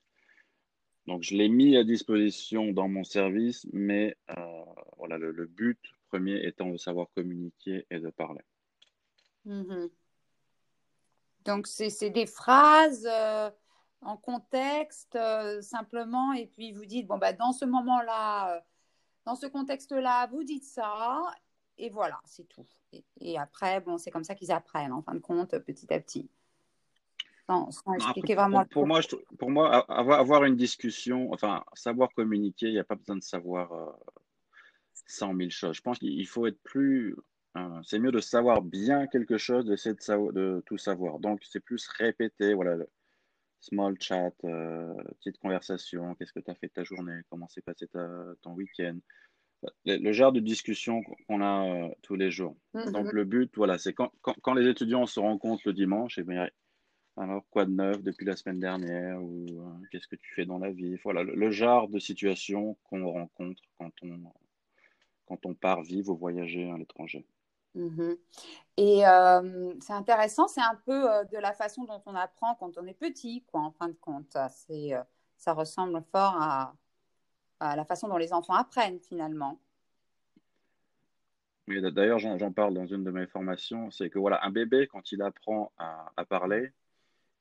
Donc, 1.07 1.25
je 1.25 1.35
l'ai 1.35 1.49
mis 1.49 1.77
à 1.77 1.83
disposition 1.83 2.71
dans 2.71 2.87
mon 2.87 3.03
service, 3.03 3.67
mais 3.73 4.17
euh, 4.31 4.65
voilà, 4.99 5.19
le, 5.19 5.47
but 5.47 5.81
premier 6.07 6.47
étant 6.47 6.71
de 6.71 6.77
savoir 6.77 7.09
communiquer 7.17 7.87
et 7.91 7.99
de 7.99 8.11
parler. 8.11 8.43
Mhm. 9.45 9.91
Donc, 11.45 11.67
c'est 11.67 12.11
des 12.11 12.27
phrases 12.27 13.09
euh, 13.11 13.51
en 14.03 14.17
contexte, 14.17 15.17
euh, 15.17 15.63
simplement, 15.63 16.33
et 16.33 16.47
puis 16.47 16.73
vous 16.73 16.85
dites, 16.85 17.07
bon, 17.07 17.19
bah, 17.19 17.33
dans 17.33 17.53
ce 17.53 17.65
moment-là, 17.65 18.65
dans 19.25 19.35
ce 19.35 19.47
contexte-là, 19.47 20.27
vous 20.29 20.45
dites 20.45 20.65
ça, 20.65 21.23
et 21.79 21.91
voilà, 21.91 22.21
c'est 22.25 22.49
tout. 22.49 22.67
Et, 23.21 23.39
après, 23.39 23.81
bon, 23.81 23.99
c'est 23.99 24.11
comme 24.11 24.25
ça 24.25 24.35
qu'ils 24.35 24.53
apprennent, 24.53 24.93
en 24.93 25.03
fin 25.03 25.15
de 25.15 25.21
compte, 25.21 25.57
petit 25.59 25.93
à 25.93 26.01
petit. 26.01 26.29
Sans, 27.49 27.69
expliquer 27.95 28.35
vraiment. 28.35 28.65
Pour, 28.67 28.87
moi, 28.87 29.01
pour 29.39 29.51
moi, 29.51 29.79
avoir, 29.91 30.45
une 30.45 30.57
discussion, 30.57 31.33
enfin, 31.33 31.65
savoir 31.75 32.13
communiquer, 32.15 32.69
il 32.69 32.73
n'y 32.73 32.79
a 32.79 32.85
pas 32.85 32.95
besoin 32.95 33.17
de 33.17 33.23
savoir 33.23 33.73
euh, 33.73 33.91
100 35.07 35.37
000 35.37 35.51
choses. 35.51 35.77
Je 35.77 35.83
pense 35.83 35.99
qu'il 35.99 36.27
faut 36.27 36.47
être 36.47 36.63
plus. 36.63 37.17
Euh, 37.57 37.81
c'est 37.83 37.99
mieux 37.99 38.13
de 38.13 38.21
savoir 38.21 38.63
bien 38.63 39.07
quelque 39.07 39.37
chose, 39.37 39.67
d'essayer 39.67 39.95
de, 39.95 40.33
de, 40.33 40.63
tout 40.65 40.79
savoir. 40.79 41.19
Donc, 41.19 41.43
c'est 41.45 41.61
plus 41.61 41.87
répéter, 41.89 42.55
voilà, 42.55 42.77
le 42.77 42.89
small 43.63 43.97
chat, 44.01 44.33
euh, 44.45 44.93
petite 45.21 45.39
conversation, 45.39 46.15
qu'est-ce 46.15 46.33
que 46.33 46.41
tu 46.41 46.51
as 46.51 46.55
fait 46.55 46.69
ta 46.69 46.85
journée, 46.85 47.21
comment 47.31 47.49
s'est 47.49 47.63
passé 47.63 47.87
ton 48.43 48.53
week-end, 48.53 48.99
le, 49.85 50.13
genre 50.13 50.33
de 50.33 50.41
discussion 50.41 51.03
qu'on 51.27 51.41
a 51.41 51.67
euh, 51.69 51.89
tous 52.03 52.17
les 52.17 52.31
jours. 52.31 52.57
Mm-hmm. 52.75 52.93
Donc, 52.93 53.13
le 53.13 53.25
but, 53.25 53.53
voilà, 53.57 53.79
c'est 53.79 53.93
quand, 53.93 54.13
quand, 54.21 54.55
les 54.55 54.69
étudiants 54.69 55.07
se 55.07 55.21
rencontrent 55.21 55.63
le 55.67 55.73
dimanche, 55.73 56.19
et 56.19 56.23
eh 56.23 56.25
bien, 56.25 56.49
alors, 57.17 57.45
quoi 57.51 57.67
de 57.67 57.71
neuf 57.71 58.03
depuis 58.03 58.25
la 58.25 58.37
semaine 58.37 58.59
dernière 58.59 59.23
ou 59.23 59.47
euh, 59.51 59.87
qu'est-ce 59.91 60.09
que 60.09 60.17
tu 60.17 60.35
fais 60.35 60.47
dans 60.47 60.59
la 60.59 60.71
vie? 60.71 60.97
Voilà, 61.05 61.23
le, 61.23 61.51
genre 61.51 61.89
de 61.89 61.99
situation 61.99 62.77
qu'on 62.85 63.07
rencontre 63.07 63.63
quand 63.79 63.93
on, 64.03 64.19
quand 65.27 65.47
on 65.47 65.55
part 65.55 65.83
vivre 65.83 66.11
ou 66.11 66.17
voyager 66.17 66.71
à 66.71 66.79
l'étranger. 66.79 67.27
Mm-hmm. 67.77 68.19
Et 68.79 69.07
euh, 69.07 69.75
c'est 69.81 69.93
intéressant, 69.93 70.49
c'est 70.49 70.63
un 70.63 70.79
peu 70.87 71.03
de 71.31 71.39
la 71.39 71.53
façon 71.53 71.85
dont 71.85 72.03
on 72.07 72.15
apprend 72.15 72.55
quand 72.55 72.79
on 72.79 72.87
est 72.87 72.95
petit, 72.95 73.45
quoi, 73.51 73.61
en 73.61 73.71
fin 73.71 73.89
de 73.89 73.97
compte. 74.01 74.37
Ça 75.37 75.53
ressemble 75.55 76.03
fort 76.13 76.37
à, 76.41 76.75
la 77.61 77.85
façon 77.85 78.09
dont 78.09 78.17
les 78.17 78.33
enfants 78.33 78.55
apprennent 78.55 79.01
finalement. 79.01 79.59
D'ailleurs, 81.69 82.19
j'en 82.19 82.53
parle 82.53 82.75
dans 82.75 82.87
une 82.87 83.05
de 83.05 83.11
mes 83.11 83.27
formations, 83.27 83.91
c'est 83.91 84.11
que 84.11 84.19
voilà, 84.19 84.45
un 84.45 84.51
bébé, 84.51 84.87
quand 84.89 85.13
il 85.13 85.23
apprend 85.23 85.73
à, 85.79 86.25
parler, 86.25 86.73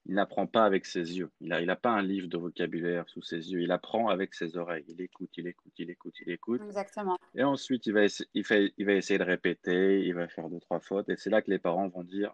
il 0.05 0.15
n'apprend 0.15 0.47
pas 0.47 0.65
avec 0.65 0.85
ses 0.85 1.17
yeux. 1.17 1.29
Il 1.41 1.49
n'a 1.49 1.61
il 1.61 1.69
a 1.69 1.75
pas 1.75 1.91
un 1.91 2.01
livre 2.01 2.27
de 2.27 2.37
vocabulaire 2.37 3.07
sous 3.07 3.21
ses 3.21 3.51
yeux. 3.51 3.61
Il 3.61 3.71
apprend 3.71 4.09
avec 4.09 4.33
ses 4.33 4.57
oreilles. 4.57 4.85
Il 4.87 4.99
écoute, 5.01 5.29
il 5.37 5.47
écoute, 5.47 5.73
il 5.77 5.89
écoute, 5.89 6.15
il 6.25 6.31
écoute. 6.31 6.61
Exactement. 6.65 7.17
Et 7.35 7.43
ensuite, 7.43 7.85
il 7.85 7.93
va, 7.93 8.05
il, 8.33 8.45
fait, 8.45 8.73
il 8.77 8.85
va 8.85 8.93
essayer 8.93 9.19
de 9.19 9.23
répéter, 9.23 10.01
il 10.01 10.13
va 10.15 10.27
faire 10.27 10.49
deux, 10.49 10.59
trois 10.59 10.79
fautes. 10.79 11.09
Et 11.09 11.17
c'est 11.17 11.29
là 11.29 11.41
que 11.41 11.51
les 11.51 11.59
parents 11.59 11.87
vont 11.87 12.03
dire 12.03 12.33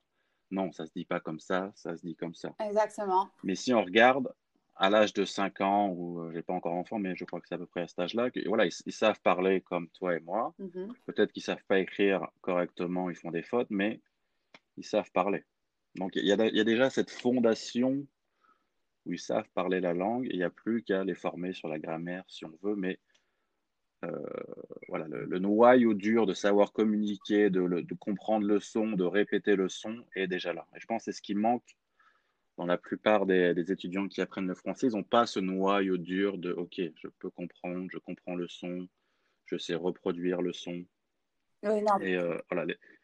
non, 0.49 0.71
ça 0.71 0.83
ne 0.83 0.87
se 0.87 0.93
dit 0.93 1.05
pas 1.05 1.19
comme 1.19 1.39
ça, 1.39 1.71
ça 1.75 1.95
se 1.95 2.01
dit 2.01 2.15
comme 2.15 2.33
ça. 2.33 2.53
Exactement. 2.65 3.29
Mais 3.43 3.55
si 3.55 3.73
on 3.73 3.83
regarde, 3.83 4.33
à 4.77 4.89
l'âge 4.89 5.13
de 5.13 5.25
5 5.25 5.61
ans, 5.61 5.89
ou 5.89 6.21
je 6.21 6.27
euh, 6.27 6.31
j'ai 6.33 6.41
pas 6.41 6.53
encore 6.53 6.73
enfant, 6.73 6.99
mais 6.99 7.15
je 7.15 7.25
crois 7.25 7.41
que 7.41 7.47
c'est 7.47 7.55
à 7.55 7.57
peu 7.57 7.65
près 7.65 7.81
à 7.81 7.87
cet 7.87 7.99
âge-là, 7.99 8.29
voilà, 8.45 8.65
ils, 8.65 8.93
savent 8.93 9.19
parler 9.21 9.61
comme 9.61 9.89
toi 9.89 10.15
et 10.15 10.19
moi. 10.19 10.53
Mm-hmm. 10.61 10.93
Peut-être 11.05 11.31
qu'ils 11.31 11.43
savent 11.43 11.63
pas 11.67 11.79
écrire 11.79 12.27
correctement, 12.41 13.09
ils 13.09 13.15
font 13.15 13.31
des 13.31 13.41
fautes, 13.41 13.67
mais 13.69 13.99
ils 14.77 14.85
savent 14.85 15.11
parler. 15.11 15.43
Donc 15.97 16.15
il 16.15 16.25
y, 16.25 16.31
a, 16.31 16.63
déjà 16.63 16.89
cette 16.89 17.09
fondation 17.09 18.05
où 19.05 19.13
ils 19.13 19.19
savent 19.19 19.49
parler 19.53 19.79
la 19.79 19.93
langue, 19.93 20.27
il 20.29 20.37
n'y 20.37 20.43
a 20.43 20.49
plus 20.49 20.83
qu'à 20.83 21.03
les 21.03 21.15
former 21.15 21.53
sur 21.53 21.67
la 21.67 21.79
grammaire 21.79 22.23
si 22.27 22.45
on 22.45 22.57
veut, 22.61 22.75
mais 22.75 22.99
euh, 24.05 24.11
voilà, 24.89 25.07
le, 25.07 25.39
noyau 25.39 25.93
dur 25.93 26.27
de 26.27 26.33
savoir 26.33 26.71
communiquer, 26.71 27.49
de, 27.49 27.93
comprendre 27.95 28.45
le 28.45 28.59
son, 28.59 28.91
de 28.91 29.03
répéter 29.03 29.55
le 29.55 29.69
son 29.69 30.03
est 30.15 30.27
déjà 30.27 30.53
là. 30.53 30.67
Et 30.75 30.79
je 30.79 30.85
pense 30.85 31.01
que 31.01 31.11
c'est 31.11 31.17
ce 31.17 31.21
qui 31.21 31.33
manque 31.33 31.77
dans 32.57 32.65
la 32.65 32.77
plupart 32.77 33.25
des, 33.25 33.71
étudiants 33.71 34.07
qui 34.07 34.21
apprennent 34.21 34.47
le 34.47 34.55
français, 34.55 34.87
ils 34.87 34.95
n'ont 34.95 35.03
pas 35.03 35.25
ce 35.25 35.39
noyau 35.39 35.97
dur 35.97 36.37
de 36.37 36.51
OK, 36.51 36.79
je 36.79 37.07
peux 37.19 37.29
comprendre, 37.29 37.87
je 37.91 37.97
comprends 37.99 38.35
le 38.35 38.47
son, 38.47 38.87
je 39.45 39.57
sais 39.57 39.75
reproduire 39.75 40.41
le 40.41 40.53
son. 40.53 40.83
Oui, 41.63 41.81
non, 41.81 41.99
euh, 42.01 42.37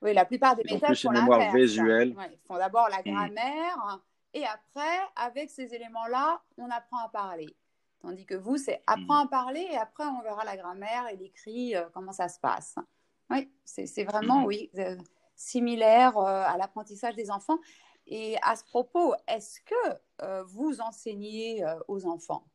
oui 0.02 0.14
la 0.14 0.26
plupart 0.26 0.56
des 0.56 0.64
méthodes 0.64 0.96
font 0.96 1.12
mémoire 1.12 1.54
visuelle. 1.54 2.16
ils 2.32 2.38
font 2.48 2.58
d'abord 2.58 2.88
la 2.90 3.00
mm. 3.00 3.14
grammaire 3.14 4.00
et 4.36 4.46
après, 4.46 5.00
avec 5.16 5.50
ces 5.50 5.74
éléments-là, 5.74 6.42
on 6.58 6.70
apprend 6.70 7.00
à 7.06 7.10
parler. 7.10 7.56
Tandis 8.00 8.26
que 8.26 8.36
vous, 8.36 8.58
c'est 8.58 8.82
apprends 8.86 9.24
mm. 9.24 9.28
à 9.28 9.30
parler 9.30 9.68
et 9.72 9.78
après, 9.78 10.06
on 10.06 10.22
verra 10.22 10.44
la 10.44 10.58
grammaire 10.58 11.08
et 11.12 11.16
l'écrit, 11.16 11.76
euh, 11.76 11.86
comment 11.94 12.12
ça 12.12 12.30
se 12.30 12.40
passe. 12.40 12.76
Oui, 13.30 13.52
c'est 13.64 14.04
vraiment, 14.04 14.42
mm. 14.42 14.46
oui, 14.46 14.70
euh, 14.78 14.98
similaire 15.36 16.18
à 16.18 16.56
l'apprentissage 16.58 17.16
des 17.16 17.32
enfants. 17.32 17.58
Et 18.06 18.38
à 18.44 18.56
ce 18.56 18.66
propos, 18.66 19.16
est-ce 19.28 19.62
que 19.62 20.44
vous 20.46 20.82
enseignez 20.82 21.66
aux 21.88 22.06
enfants? 22.06 22.46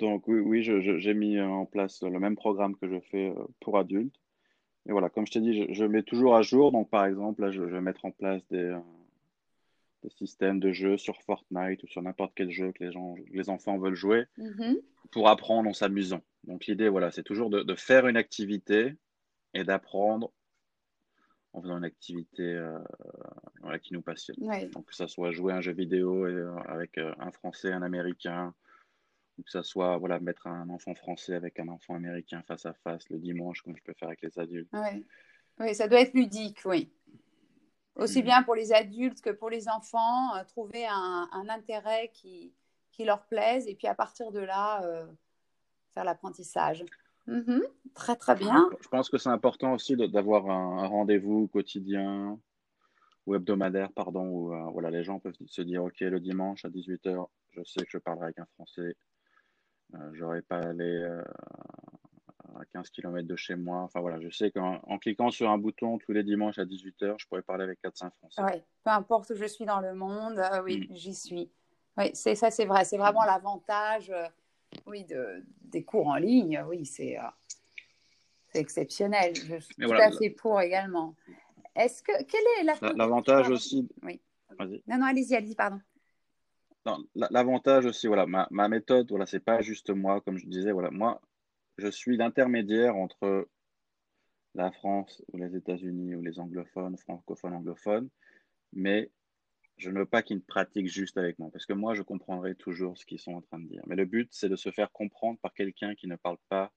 Donc 0.00 0.26
oui, 0.28 0.40
oui 0.40 0.62
j'ai 0.62 1.14
mis 1.14 1.40
en 1.40 1.66
place 1.66 2.02
le 2.02 2.18
même 2.18 2.36
programme 2.36 2.76
que 2.76 2.88
je 2.88 3.00
fais 3.10 3.30
euh, 3.30 3.44
pour 3.60 3.78
adultes. 3.78 4.14
Et 4.88 4.92
voilà, 4.92 5.10
comme 5.10 5.26
je 5.26 5.32
t'ai 5.32 5.40
dit, 5.40 5.72
je, 5.72 5.84
mets 5.84 6.02
toujours 6.02 6.34
à 6.34 6.42
jour. 6.42 6.72
Donc 6.72 6.88
par 6.90 7.04
exemple, 7.04 7.42
là, 7.42 7.50
je, 7.50 7.62
vais 7.62 7.80
mettre 7.80 8.04
en 8.06 8.10
place 8.10 8.42
des, 8.48 8.74
systèmes 10.16 10.58
de 10.58 10.72
jeux 10.72 10.96
sur 10.96 11.20
Fortnite 11.22 11.82
ou 11.82 11.86
sur 11.86 12.02
n'importe 12.02 12.32
quel 12.34 12.50
jeu 12.50 12.72
que 12.72 12.84
les, 12.84 12.92
gens, 12.92 13.14
les 13.30 13.50
enfants 13.50 13.78
veulent 13.78 13.94
jouer 13.94 14.24
mm-hmm. 14.38 14.80
pour 15.12 15.28
apprendre 15.28 15.68
en 15.68 15.74
s'amusant. 15.74 16.22
Donc 16.44 16.66
l'idée, 16.66 16.88
voilà, 16.88 17.10
c'est 17.10 17.22
toujours 17.22 17.50
de, 17.50 17.62
de 17.62 17.74
faire 17.74 18.06
une 18.06 18.16
activité 18.16 18.94
et 19.52 19.64
d'apprendre 19.64 20.32
en 21.52 21.62
faisant 21.62 21.78
une 21.78 21.84
activité 21.84 22.54
euh, 22.54 23.78
qui 23.82 23.92
nous 23.92 24.02
passionne. 24.02 24.36
Donc 24.72 24.86
que 24.86 24.94
ça 24.94 25.08
soit 25.08 25.32
jouer 25.32 25.52
un 25.52 25.60
jeu 25.60 25.72
vidéo 25.72 26.24
euh, 26.24 26.54
avec 26.66 26.98
euh, 26.98 27.12
un 27.18 27.32
Français, 27.32 27.72
un 27.72 27.82
Américain, 27.82 28.54
ou 29.40 29.42
que 29.42 29.50
ça 29.50 29.62
soit 29.62 29.96
voilà, 29.96 30.20
mettre 30.20 30.46
un 30.46 30.68
enfant 30.68 30.94
français 30.94 31.34
avec 31.34 31.58
un 31.58 31.68
enfant 31.68 31.94
américain 31.94 32.42
face 32.46 32.66
à 32.66 32.74
face 32.74 33.08
le 33.08 33.18
dimanche, 33.18 33.62
comme 33.62 33.76
je 33.76 33.82
peux 33.82 33.94
faire 33.94 34.08
avec 34.08 34.22
les 34.22 34.38
adultes. 34.38 34.68
Oui, 34.72 35.04
oui 35.58 35.74
ça 35.74 35.88
doit 35.88 36.00
être 36.00 36.14
ludique, 36.14 36.60
oui. 36.66 36.92
Aussi 37.96 38.20
mm. 38.20 38.24
bien 38.24 38.42
pour 38.42 38.54
les 38.54 38.72
adultes 38.72 39.20
que 39.20 39.30
pour 39.30 39.50
les 39.50 39.68
enfants, 39.68 40.32
trouver 40.46 40.86
un, 40.86 41.48
intérêt 41.48 42.10
qui, 42.12 42.52
qui, 42.92 43.04
leur 43.04 43.26
plaise 43.26 43.66
et 43.66 43.74
puis 43.74 43.86
à 43.86 43.94
partir 43.94 44.30
de 44.30 44.40
là, 44.40 44.82
faire 45.92 46.04
l'apprentissage. 46.04 46.84
Mhm. 47.26 47.62
Très, 47.94 48.16
très 48.16 48.34
bien. 48.34 48.68
Je 48.80 48.88
pense 48.88 49.08
que 49.08 49.18
c'est 49.18 49.28
important 49.28 49.72
aussi 49.74 49.96
d'avoir 49.96 50.48
un, 50.50 50.86
rendez-vous 50.86 51.48
quotidien 51.48 52.38
ou 53.26 53.34
hebdomadaire, 53.34 53.92
pardon, 53.92 54.26
où 54.26 54.54
euh, 54.54 54.70
voilà, 54.72 54.90
les 54.90 55.04
gens 55.04 55.20
peuvent 55.20 55.36
se 55.46 55.62
dire, 55.62 55.84
OK, 55.84 56.00
le 56.00 56.20
dimanche 56.20 56.64
à 56.64 56.68
18h, 56.68 57.26
je 57.50 57.62
sais 57.64 57.84
que 57.84 57.90
je 57.90 57.98
parlerai 57.98 58.26
avec 58.26 58.38
un 58.38 58.46
Français. 58.54 58.96
Euh, 59.94 60.10
je 60.12 60.20
n'aurai 60.20 60.42
pas 60.42 60.58
aller 60.58 61.02
euh, 61.02 61.22
à 62.58 62.64
15 62.72 62.90
km 62.90 63.26
de 63.26 63.36
chez 63.36 63.56
moi. 63.56 63.80
Enfin 63.80 64.00
voilà, 64.00 64.20
je 64.20 64.30
sais 64.30 64.50
qu'en 64.50 64.98
cliquant 64.98 65.30
sur 65.30 65.50
un 65.50 65.58
bouton 65.58 65.98
tous 65.98 66.12
les 66.12 66.22
dimanches 66.22 66.58
à 66.58 66.64
18h, 66.64 67.14
je 67.18 67.26
pourrais 67.26 67.42
parler 67.42 67.64
avec 67.64 67.80
4-5 67.82 68.10
Français. 68.18 68.42
Oui, 68.42 68.62
peu 68.84 68.90
importe 68.90 69.30
où 69.30 69.34
je 69.34 69.46
suis 69.46 69.64
dans 69.64 69.80
le 69.80 69.94
monde, 69.94 70.40
oui, 70.64 70.88
mm. 70.88 70.94
j'y 70.94 71.14
suis. 71.14 71.50
Oui, 71.96 72.10
c'est 72.14 72.34
ça, 72.34 72.50
c'est 72.50 72.66
vrai. 72.66 72.84
C'est 72.84 72.98
vraiment 72.98 73.24
l'avantage 73.24 74.12
oui, 74.86 75.04
de, 75.04 75.44
des 75.62 75.84
cours 75.84 76.08
en 76.08 76.16
ligne, 76.16 76.62
oui, 76.68 76.84
c'est 76.84 77.18
euh, 77.18 77.22
exceptionnel. 78.54 79.34
Je 79.34 79.58
suis 79.58 79.74
tout 79.74 79.92
à 79.92 80.10
fait 80.12 80.30
pour 80.30 80.60
également. 80.60 81.14
Est-ce 81.74 82.02
que 82.02 82.12
quelle 82.24 82.40
est 82.60 82.64
la 82.64 82.92
l'avantage 82.94 83.48
aussi 83.50 83.88
Oui. 84.02 84.20
Non, 84.58 84.98
non, 84.98 85.06
allez-y, 85.06 85.34
allez-y, 85.34 85.54
pardon. 85.54 85.80
L'avantage 87.14 87.86
aussi, 87.86 88.06
voilà, 88.06 88.26
ma, 88.26 88.48
ma, 88.50 88.68
méthode, 88.68 89.08
voilà, 89.10 89.26
c'est 89.26 89.40
pas 89.40 89.60
juste 89.60 89.90
moi, 89.90 90.20
comme 90.22 90.38
je 90.38 90.46
disais, 90.46 90.72
voilà, 90.72 90.90
moi, 90.90 91.20
je 91.78 91.88
suis 91.88 92.16
l'intermédiaire 92.16 92.96
entre 92.96 93.48
la 94.54 94.72
France 94.72 95.22
ou 95.32 95.38
les 95.38 95.56
États-Unis 95.56 96.14
ou 96.14 96.22
les 96.22 96.40
anglophones, 96.40 96.96
francophones, 96.96 97.54
anglophones, 97.54 98.08
mais 98.72 99.10
je 99.76 99.90
ne 99.90 100.00
veux 100.00 100.06
pas 100.06 100.22
qu'ils 100.22 100.42
pratiquent 100.42 100.88
juste 100.88 101.16
avec 101.16 101.38
moi, 101.38 101.50
parce 101.52 101.66
que 101.66 101.72
moi, 101.72 101.94
je 101.94 102.02
comprendrai 102.02 102.54
toujours 102.54 102.98
ce 102.98 103.06
qu'ils 103.06 103.20
sont 103.20 103.34
en 103.34 103.40
train 103.40 103.58
de 103.58 103.66
dire. 103.66 103.82
Mais 103.86 103.96
le 103.96 104.04
but, 104.04 104.28
c'est 104.30 104.48
de 104.48 104.56
se 104.56 104.70
faire 104.70 104.92
comprendre 104.92 105.38
par 105.40 105.54
quelqu'un 105.54 105.94
qui 105.94 106.06
ne 106.06 106.16
parle 106.16 106.36
pas 106.48 106.72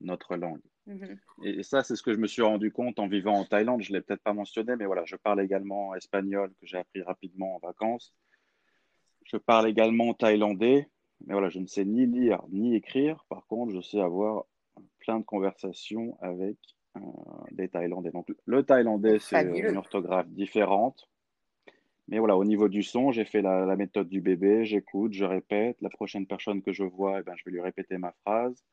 notre 0.00 0.36
langue. 0.36 0.60
Mhm. 0.86 1.18
Et, 1.44 1.62
ça, 1.62 1.82
c'est 1.82 1.96
ce 1.96 2.02
que 2.02 2.12
je 2.12 2.18
me 2.18 2.26
suis 2.26 2.42
rendu 2.42 2.70
compte 2.70 2.98
en 2.98 3.08
vivant 3.08 3.38
en 3.38 3.44
Thaïlande. 3.44 3.82
Je 3.82 3.90
ne 3.90 3.96
l'ai 3.96 4.02
peut-être 4.02 4.22
pas 4.22 4.34
mentionné, 4.34 4.76
mais 4.76 4.84
voilà, 4.84 5.04
je 5.06 5.16
parle 5.16 5.40
également 5.40 5.94
espagnol, 5.94 6.50
que 6.60 6.66
j'ai 6.66 6.76
appris 6.76 7.02
rapidement 7.02 7.56
en 7.56 7.58
vacances. 7.58 8.14
Je 9.26 9.36
parle 9.36 9.68
également 9.68 10.14
thaïlandais, 10.14 10.88
mais 11.24 11.32
voilà, 11.32 11.48
je 11.48 11.58
ne 11.58 11.66
sais 11.66 11.84
ni 11.84 12.06
lire 12.06 12.42
ni 12.50 12.74
écrire. 12.74 13.24
Par 13.28 13.46
contre, 13.46 13.74
je 13.74 13.80
sais 13.80 14.00
avoir 14.00 14.44
plein 15.00 15.18
de 15.18 15.24
conversations 15.24 16.16
avec 16.20 16.56
euh, 16.96 17.00
des 17.52 17.68
Thaïlandais. 17.68 18.10
Donc, 18.10 18.28
le 18.44 18.62
thaïlandais, 18.62 19.18
c'est 19.18 19.42
une 19.42 19.76
orthographe 19.76 20.28
différente 20.28 21.08
Mais 22.08 22.18
voilà, 22.18 22.36
au 22.36 22.44
niveau 22.44 22.68
du 22.68 22.82
son, 22.82 23.12
j'ai 23.12 23.24
fait 23.24 23.42
la, 23.42 23.76
méthode 23.76 24.08
du 24.08 24.20
bébé, 24.20 24.64
j'écoute, 24.64 25.12
je 25.12 25.24
répète. 25.24 25.76
La 25.80 25.90
prochaine 25.90 26.26
personne 26.26 26.62
que 26.62 26.72
je 26.72 26.84
vois, 26.84 27.20
eh 27.20 27.22
ben, 27.22 27.34
je 27.36 27.44
vais 27.44 27.52
lui 27.52 27.60
répéter 27.60 27.98
ma 27.98 28.12
phrase. 28.24 28.64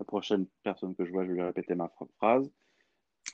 La 0.00 0.04
prochaine 0.04 0.46
personne 0.62 0.94
que 0.94 1.04
je 1.04 1.10
vois, 1.10 1.24
je 1.24 1.30
vais 1.30 1.36
lui 1.36 1.42
répéter 1.42 1.74
ma 1.74 1.90
phrase. 2.18 2.50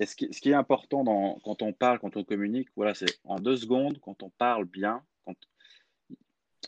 Et 0.01 0.07
ce 0.07 0.17
qui, 0.17 0.33
ce 0.33 0.41
qui 0.41 0.51
est 0.51 0.55
important 0.55 1.05
dans, 1.05 1.39
quand 1.45 1.63
on 1.63 1.73
parle, 1.73 2.01
quand 2.01 2.17
on 2.17 2.25
communique, 2.25 2.69
voilà, 2.75 2.95
c'est 2.95 3.21
en 3.25 3.37
deux 3.37 3.57
secondes, 3.57 3.99
quand 4.01 4.23
on 4.23 4.31
parle 4.31 4.65
bien. 4.65 5.03
Quand... 5.25 5.37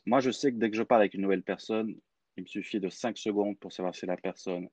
Moi, 0.06 0.20
je 0.20 0.30
sais 0.30 0.52
que 0.52 0.56
dès 0.56 0.70
que 0.70 0.76
je 0.76 0.82
parle 0.82 1.02
avec 1.02 1.14
une 1.14 1.22
nouvelle 1.22 1.42
personne, 1.42 1.94
il 2.36 2.42
me 2.42 2.48
suffit 2.48 2.80
de 2.80 2.88
cinq 2.88 3.18
secondes 3.18 3.58
pour 3.58 3.72
savoir 3.72 3.94
si 3.94 4.06
la 4.06 4.16
personne 4.16 4.68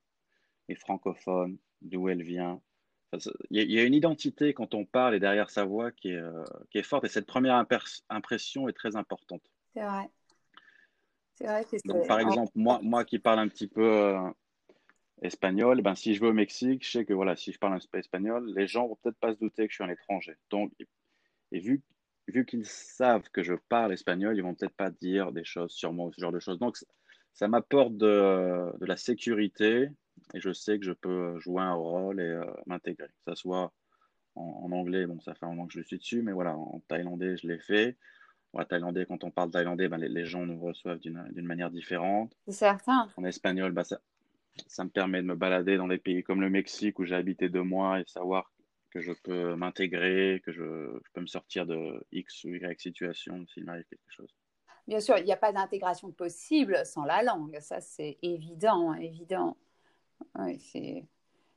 est 0.68 0.74
francophone, 0.74 1.58
d'où 1.82 2.08
elle 2.08 2.22
vient, 2.22 2.60
il 3.50 3.70
y, 3.70 3.78
a 3.78 3.84
une 3.84 3.94
identité 3.94 4.54
quand 4.54 4.74
on 4.74 4.84
parle 4.84 5.14
et 5.14 5.20
derrière 5.20 5.50
sa 5.50 5.64
voix 5.64 5.90
qui 5.92 6.10
est, 6.10 6.16
euh, 6.16 6.44
qui 6.70 6.78
est 6.78 6.82
forte. 6.82 7.04
Et 7.04 7.08
cette 7.08 7.26
première 7.26 7.64
impression 8.08 8.68
est 8.68 8.72
très 8.72 8.96
importante. 8.96 9.42
C'est 9.72 9.82
vrai. 9.82 10.10
C'est 11.34 11.46
vrai 11.46 11.64
Donc, 11.84 12.06
par 12.06 12.20
exemple, 12.20 12.52
moi, 12.54 12.80
moi 12.82 13.04
qui 13.04 13.18
parle 13.18 13.40
un 13.40 13.48
petit 13.48 13.66
peu 13.66 13.84
euh, 13.84 14.30
espagnol, 15.22 15.82
ben, 15.82 15.94
si 15.94 16.14
je 16.14 16.20
vais 16.20 16.28
au 16.28 16.32
Mexique, 16.32 16.84
je 16.84 16.90
sais 16.90 17.04
que 17.04 17.12
voilà, 17.12 17.36
si 17.36 17.52
je 17.52 17.58
parle 17.58 17.74
un 17.74 17.78
peu 17.90 17.98
espagnol, 17.98 18.52
les 18.54 18.66
gens 18.66 18.86
vont 18.86 18.96
peut-être 18.96 19.18
pas 19.18 19.32
se 19.32 19.38
douter 19.38 19.66
que 19.66 19.70
je 19.70 19.76
suis 19.76 19.84
un 19.84 19.90
étranger. 19.90 20.36
Donc, 20.50 20.72
et 21.52 21.58
vu, 21.58 21.82
vu 22.28 22.44
qu'ils 22.46 22.66
savent 22.66 23.28
que 23.30 23.42
je 23.42 23.54
parle 23.68 23.92
espagnol, 23.92 24.36
ils 24.36 24.42
vont 24.42 24.54
peut-être 24.54 24.76
pas 24.76 24.90
dire 24.90 25.32
des 25.32 25.44
choses 25.44 25.72
sur 25.72 25.92
moi 25.92 26.06
ou 26.06 26.12
ce 26.12 26.20
genre 26.20 26.32
de 26.32 26.40
choses. 26.40 26.58
Donc, 26.58 26.76
ça 27.32 27.48
m'apporte 27.48 27.96
de, 27.96 28.78
de 28.78 28.86
la 28.86 28.96
sécurité 28.96 29.90
et 30.32 30.40
je 30.40 30.52
sais 30.52 30.78
que 30.78 30.84
je 30.84 30.92
peux 30.92 31.38
jouer 31.40 31.62
un 31.62 31.74
rôle 31.74 32.20
et 32.20 32.24
euh, 32.24 32.44
m'intégrer. 32.66 33.08
Que 33.26 33.34
ce 33.34 33.42
soit 33.42 33.72
en, 34.36 34.72
anglais, 34.72 35.06
bon, 35.06 35.20
ça 35.20 35.34
fait 35.34 35.46
un 35.46 35.50
moment 35.50 35.66
que 35.66 35.74
je 35.74 35.82
suis 35.82 35.98
dessus, 35.98 36.22
mais 36.22 36.32
voilà, 36.32 36.56
en 36.56 36.80
thaïlandais, 36.88 37.36
je 37.36 37.46
l'ai 37.46 37.58
fait. 37.58 37.96
En 38.52 38.64
thaïlandais, 38.64 39.06
quand 39.06 39.24
on 39.24 39.30
parle 39.30 39.50
thaïlandais, 39.50 39.88
ben, 39.88 39.98
les, 39.98 40.24
gens 40.24 40.46
nous 40.46 40.60
reçoivent 40.60 41.00
d'une 41.00 41.46
manière 41.46 41.70
différente. 41.70 42.32
C'est 42.46 42.52
certain. 42.52 43.08
En 43.16 43.24
espagnol, 43.24 43.72
ben, 43.72 43.84
ça, 43.84 44.00
ça 44.66 44.84
me 44.84 44.90
permet 44.90 45.22
de 45.22 45.26
me 45.26 45.34
balader 45.34 45.76
dans 45.76 45.88
des 45.88 45.98
pays 45.98 46.22
comme 46.22 46.40
le 46.40 46.50
Mexique 46.50 46.98
où 46.98 47.04
j'ai 47.04 47.16
habité 47.16 47.48
deux 47.48 47.62
mois 47.62 48.00
et 48.00 48.04
savoir 48.06 48.50
que 48.94 49.00
je 49.00 49.12
peux 49.12 49.56
m'intégrer, 49.56 50.40
que 50.46 50.52
je, 50.52 51.00
peux 51.12 51.20
me 51.20 51.26
sortir 51.26 51.66
de 51.66 52.06
X 52.12 52.44
ou 52.44 52.50
Y 52.50 52.80
situation 52.80 53.44
s'il 53.48 53.64
m'arrive 53.64 53.84
quelque 53.90 54.10
chose. 54.10 54.32
Bien 54.86 55.00
sûr, 55.00 55.18
il 55.18 55.24
n'y 55.24 55.32
a 55.32 55.36
pas 55.36 55.52
d'intégration 55.52 56.12
possible 56.12 56.80
sans 56.86 57.04
la 57.04 57.22
langue, 57.22 57.58
ça 57.60 57.80
c'est 57.80 58.18
évident, 58.22 58.94
évident. 58.94 59.56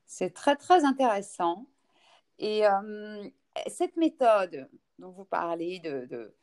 C'est 0.05 0.33
très, 0.33 0.55
très 0.55 0.83
intéressant. 0.83 1.67
Et 2.39 2.65
euh, 2.65 3.29
cette 3.67 3.97
méthode 3.97 4.67
dont 4.97 5.11
vous 5.11 5.25
parlez, 5.25 5.79
de, 5.79 6.33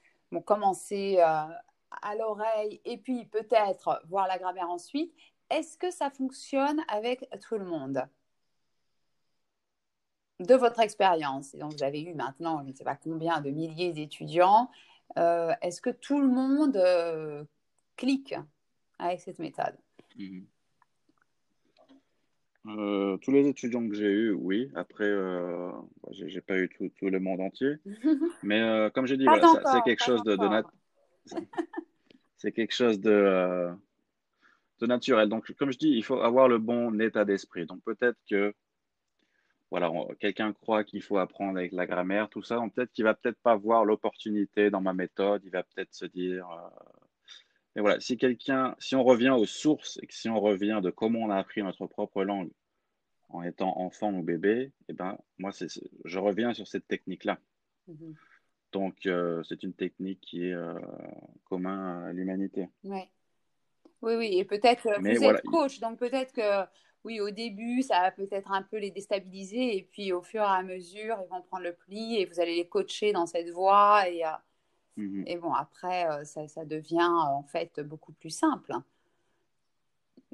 commencer 0.44 1.16
euh, 1.18 1.54
à 2.02 2.14
l'oreille 2.16 2.80
et 2.84 2.98
puis 2.98 3.24
peut-être 3.26 4.02
voir 4.08 4.26
la 4.26 4.38
grammaire 4.38 4.68
ensuite, 4.68 5.12
est-ce 5.50 5.76
que 5.78 5.90
ça 5.90 6.10
fonctionne 6.10 6.80
avec 6.88 7.28
tout 7.40 7.56
le 7.56 7.64
monde? 7.64 8.04
De 10.40 10.54
votre 10.54 10.80
expérience, 10.80 11.54
et 11.54 11.58
donc 11.58 11.72
vous 11.72 11.82
avez 11.84 12.02
eu 12.02 12.12
maintenant, 12.14 12.60
je 12.64 12.70
ne 12.70 12.74
sais 12.74 12.84
pas 12.84 12.96
combien 12.96 13.40
de 13.40 13.50
milliers 13.50 13.92
d'étudiants, 13.92 14.68
euh, 15.16 15.52
est-ce 15.62 15.80
que 15.80 15.90
tout 15.90 16.20
le 16.20 16.28
monde 16.28 17.46
clique 17.96 18.34
avec 18.98 19.20
cette 19.20 19.38
méthode? 19.38 19.76
Mmh 20.16 20.42
euh, 22.66 23.18
tous 23.18 23.30
les 23.30 23.46
étudiants 23.46 23.86
que 23.86 23.94
j'ai 23.94 24.10
eus, 24.10 24.32
oui. 24.32 24.70
Après, 24.74 25.04
euh, 25.04 25.70
j'ai 26.12 26.40
pas 26.40 26.56
eu 26.56 26.68
tout, 26.68 26.90
le 27.02 27.20
monde 27.20 27.40
entier. 27.40 27.76
Mais 28.42 28.60
euh, 28.60 28.90
comme 28.90 29.06
j'ai 29.06 29.16
dit, 29.16 29.26
c'est 29.72 29.82
quelque 29.82 30.02
chose 30.02 30.22
de, 30.22 30.36
c'est 32.38 32.52
quelque 32.52 32.72
chose 32.74 33.00
de, 33.00 33.10
euh, 33.10 33.72
de 34.80 34.86
naturel. 34.86 35.28
Donc, 35.28 35.52
comme 35.58 35.72
je 35.72 35.78
dis, 35.78 35.90
il 35.90 36.02
faut 36.02 36.20
avoir 36.20 36.48
le 36.48 36.58
bon 36.58 36.98
état 37.00 37.26
d'esprit. 37.26 37.66
Donc, 37.66 37.82
peut-être 37.84 38.18
que 38.30 38.54
voilà, 39.74 39.90
quelqu'un 40.20 40.52
croit 40.52 40.84
qu'il 40.84 41.02
faut 41.02 41.18
apprendre 41.18 41.58
avec 41.58 41.72
la 41.72 41.84
grammaire, 41.84 42.28
tout 42.28 42.44
ça. 42.44 42.62
Peut-être 42.72 42.92
qu'il 42.92 43.02
va 43.02 43.14
peut-être 43.14 43.40
pas 43.40 43.56
voir 43.56 43.84
l'opportunité 43.84 44.70
dans 44.70 44.80
ma 44.80 44.92
méthode. 44.92 45.42
Il 45.44 45.50
va 45.50 45.64
peut-être 45.64 45.92
se 45.92 46.04
dire, 46.04 46.46
et 47.74 47.80
voilà, 47.80 47.98
si 47.98 48.16
quelqu'un, 48.16 48.76
si 48.78 48.94
on 48.94 49.02
revient 49.02 49.30
aux 49.30 49.46
sources 49.46 49.98
et 50.00 50.06
que 50.06 50.14
si 50.14 50.28
on 50.28 50.38
revient 50.38 50.80
de 50.80 50.90
comment 50.90 51.18
on 51.20 51.30
a 51.30 51.36
appris 51.36 51.60
notre 51.62 51.86
propre 51.86 52.22
langue 52.22 52.50
en 53.30 53.42
étant 53.42 53.80
enfant 53.80 54.12
ou 54.12 54.22
bébé, 54.22 54.70
eh 54.88 54.92
ben, 54.92 55.18
moi, 55.38 55.50
je 56.04 56.18
reviens 56.20 56.54
sur 56.54 56.68
cette 56.68 56.86
technique-là. 56.86 57.40
Mm-hmm. 57.90 58.14
Donc, 58.70 59.06
euh, 59.06 59.42
c'est 59.42 59.64
une 59.64 59.72
technique 59.72 60.20
qui 60.20 60.46
est 60.46 60.54
euh, 60.54 60.78
commune 61.48 62.06
à 62.06 62.12
l'humanité. 62.12 62.68
Ouais. 62.84 63.10
Oui, 64.02 64.14
oui, 64.14 64.38
et 64.38 64.44
peut-être, 64.44 64.86
euh, 64.86 64.98
vous 65.00 65.24
êtes 65.24 65.42
coach, 65.42 65.80
donc 65.80 65.98
peut-être 65.98 66.32
que, 66.32 66.64
oui, 67.04 67.20
au 67.20 67.30
début, 67.30 67.82
ça 67.82 68.00
va 68.00 68.10
peut-être 68.10 68.50
un 68.50 68.62
peu 68.62 68.78
les 68.78 68.90
déstabiliser, 68.90 69.76
et 69.76 69.82
puis 69.82 70.12
au 70.12 70.22
fur 70.22 70.40
et 70.40 70.44
à 70.44 70.62
mesure, 70.62 71.18
ils 71.22 71.30
vont 71.30 71.42
prendre 71.42 71.64
le 71.64 71.74
pli, 71.74 72.16
et 72.16 72.24
vous 72.24 72.40
allez 72.40 72.56
les 72.56 72.66
coacher 72.66 73.12
dans 73.12 73.26
cette 73.26 73.50
voie, 73.50 74.08
et 74.08 74.22
Mmh 74.96 75.22
et 75.26 75.36
bon, 75.36 75.52
après, 75.52 76.06
euh, 76.08 76.24
ça, 76.24 76.46
ça, 76.46 76.64
devient 76.64 76.98
euh, 76.98 77.36
en 77.36 77.42
fait 77.42 77.80
beaucoup 77.80 78.12
plus 78.12 78.30
simple 78.30 78.72
hein, 78.72 78.84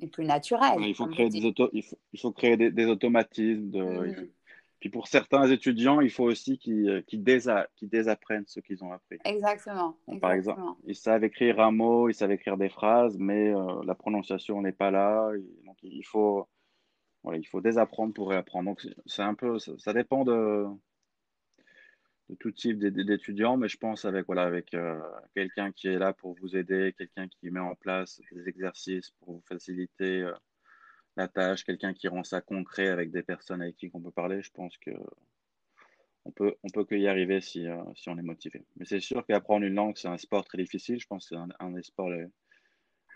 et 0.01 0.07
plus 0.07 0.25
naturel. 0.25 0.81
il, 0.81 0.95
faut 0.95 1.07
créer 1.07 1.31
des 1.31 1.45
auto, 1.45 1.71
il, 1.73 1.83
faut, 1.83 1.97
il, 2.13 2.21
faut 2.21 2.33
créer 2.33 2.57
des, 2.57 2.87
automatismes. 2.87 3.71
De, 3.71 3.83
mmh 3.83 4.29
Puis 4.81 4.91
pour 4.91 5.09
certains 5.09 5.49
étudiants, 5.51 6.01
il 6.01 6.11
faut 6.11 6.25
aussi 6.25 6.59
qu'ils 6.59 6.89
euh, 6.89 7.63
désapprennent 7.81 8.45
ce 8.47 8.61
qu'ils 8.61 8.85
ont 8.85 8.93
appris. 8.93 9.19
Exactement, 9.25 9.97
Par 10.21 10.33
exemple, 10.33 10.61
ils 10.87 10.95
savent 10.95 11.25
écrire 11.25 11.61
un 11.61 11.71
mot, 11.71 12.11
ils 12.11 12.15
savent 12.15 12.33
écrire 12.33 12.59
des 12.59 12.69
phrases, 12.69 13.17
mais 13.19 13.53
la 13.85 13.95
prononciation 13.95 14.61
n'est 14.61 14.73
pas 14.73 14.91
là. 14.91 15.31
Donc 15.65 15.77
il 15.83 16.05
faut, 16.05 16.47
il 17.35 17.47
faut 17.47 17.61
désapprendre 17.61 18.15
pour 18.15 18.31
réapprendre. 18.31 18.71
Donc 18.71 18.87
c'est 19.07 19.23
un 19.23 19.35
peu, 19.35 19.59
ça 19.59 19.93
dépend 19.93 20.25
de, 20.25 20.67
tout 22.39 22.53
type 22.53 22.79
d'étudiants, 22.79 23.57
mais 23.57 23.69
je 23.69 23.77
pense 23.77 24.05
avec, 24.05 24.27
voilà, 24.27 24.45
avec 24.45 24.75
euh, 24.75 25.01
quelqu'un 25.35 25.73
qui 25.73 25.89
est 25.89 25.99
là 25.99 26.13
pour 26.13 26.35
vous 26.41 26.57
aider, 26.57 26.95
quelqu'un 26.97 27.29
qui 27.29 27.51
met 27.51 27.61
en 27.61 27.75
place 27.75 28.21
des 28.33 28.49
exercices 28.49 29.11
pour 29.21 29.35
vous 29.35 29.43
faciliter 29.49 30.23
euh, 30.23 30.33
la 31.17 31.29
tâche, 31.29 31.65
quelqu'un 31.65 31.93
qui 31.93 32.09
rend 32.09 32.25
ça 32.25 32.41
concret 32.41 32.89
avec 32.89 33.11
des 33.11 33.23
personnes 33.23 33.63
avec 33.63 33.77
qui 33.77 33.91
on 33.93 34.01
peut 34.01 34.13
parler, 34.13 34.43
je 34.43 34.51
pense 34.53 34.77
que 34.79 34.93
on 36.25 36.31
peut, 36.31 36.55
on 36.63 36.69
peut 36.69 36.85
que 36.85 36.95
y 36.95 37.09
arriver 37.09 37.41
si, 37.41 37.67
euh, 37.67 37.83
si 37.95 38.09
on 38.11 38.19
est 38.19 38.23
motivé. 38.23 38.65
Mais 38.77 38.85
c'est 38.85 39.01
sûr 39.01 39.25
qu'apprendre 39.27 39.65
une 39.65 39.75
langue, 39.75 39.97
c'est 39.97 40.09
un 40.09 40.19
sport 40.19 40.45
très 40.45 40.59
difficile. 40.59 41.01
Je 41.01 41.07
pense 41.07 41.29
que 41.29 41.37
c'est 41.37 41.55
un, 41.65 41.71
des 41.71 41.83
sports 41.83 42.11
les, 42.11 42.27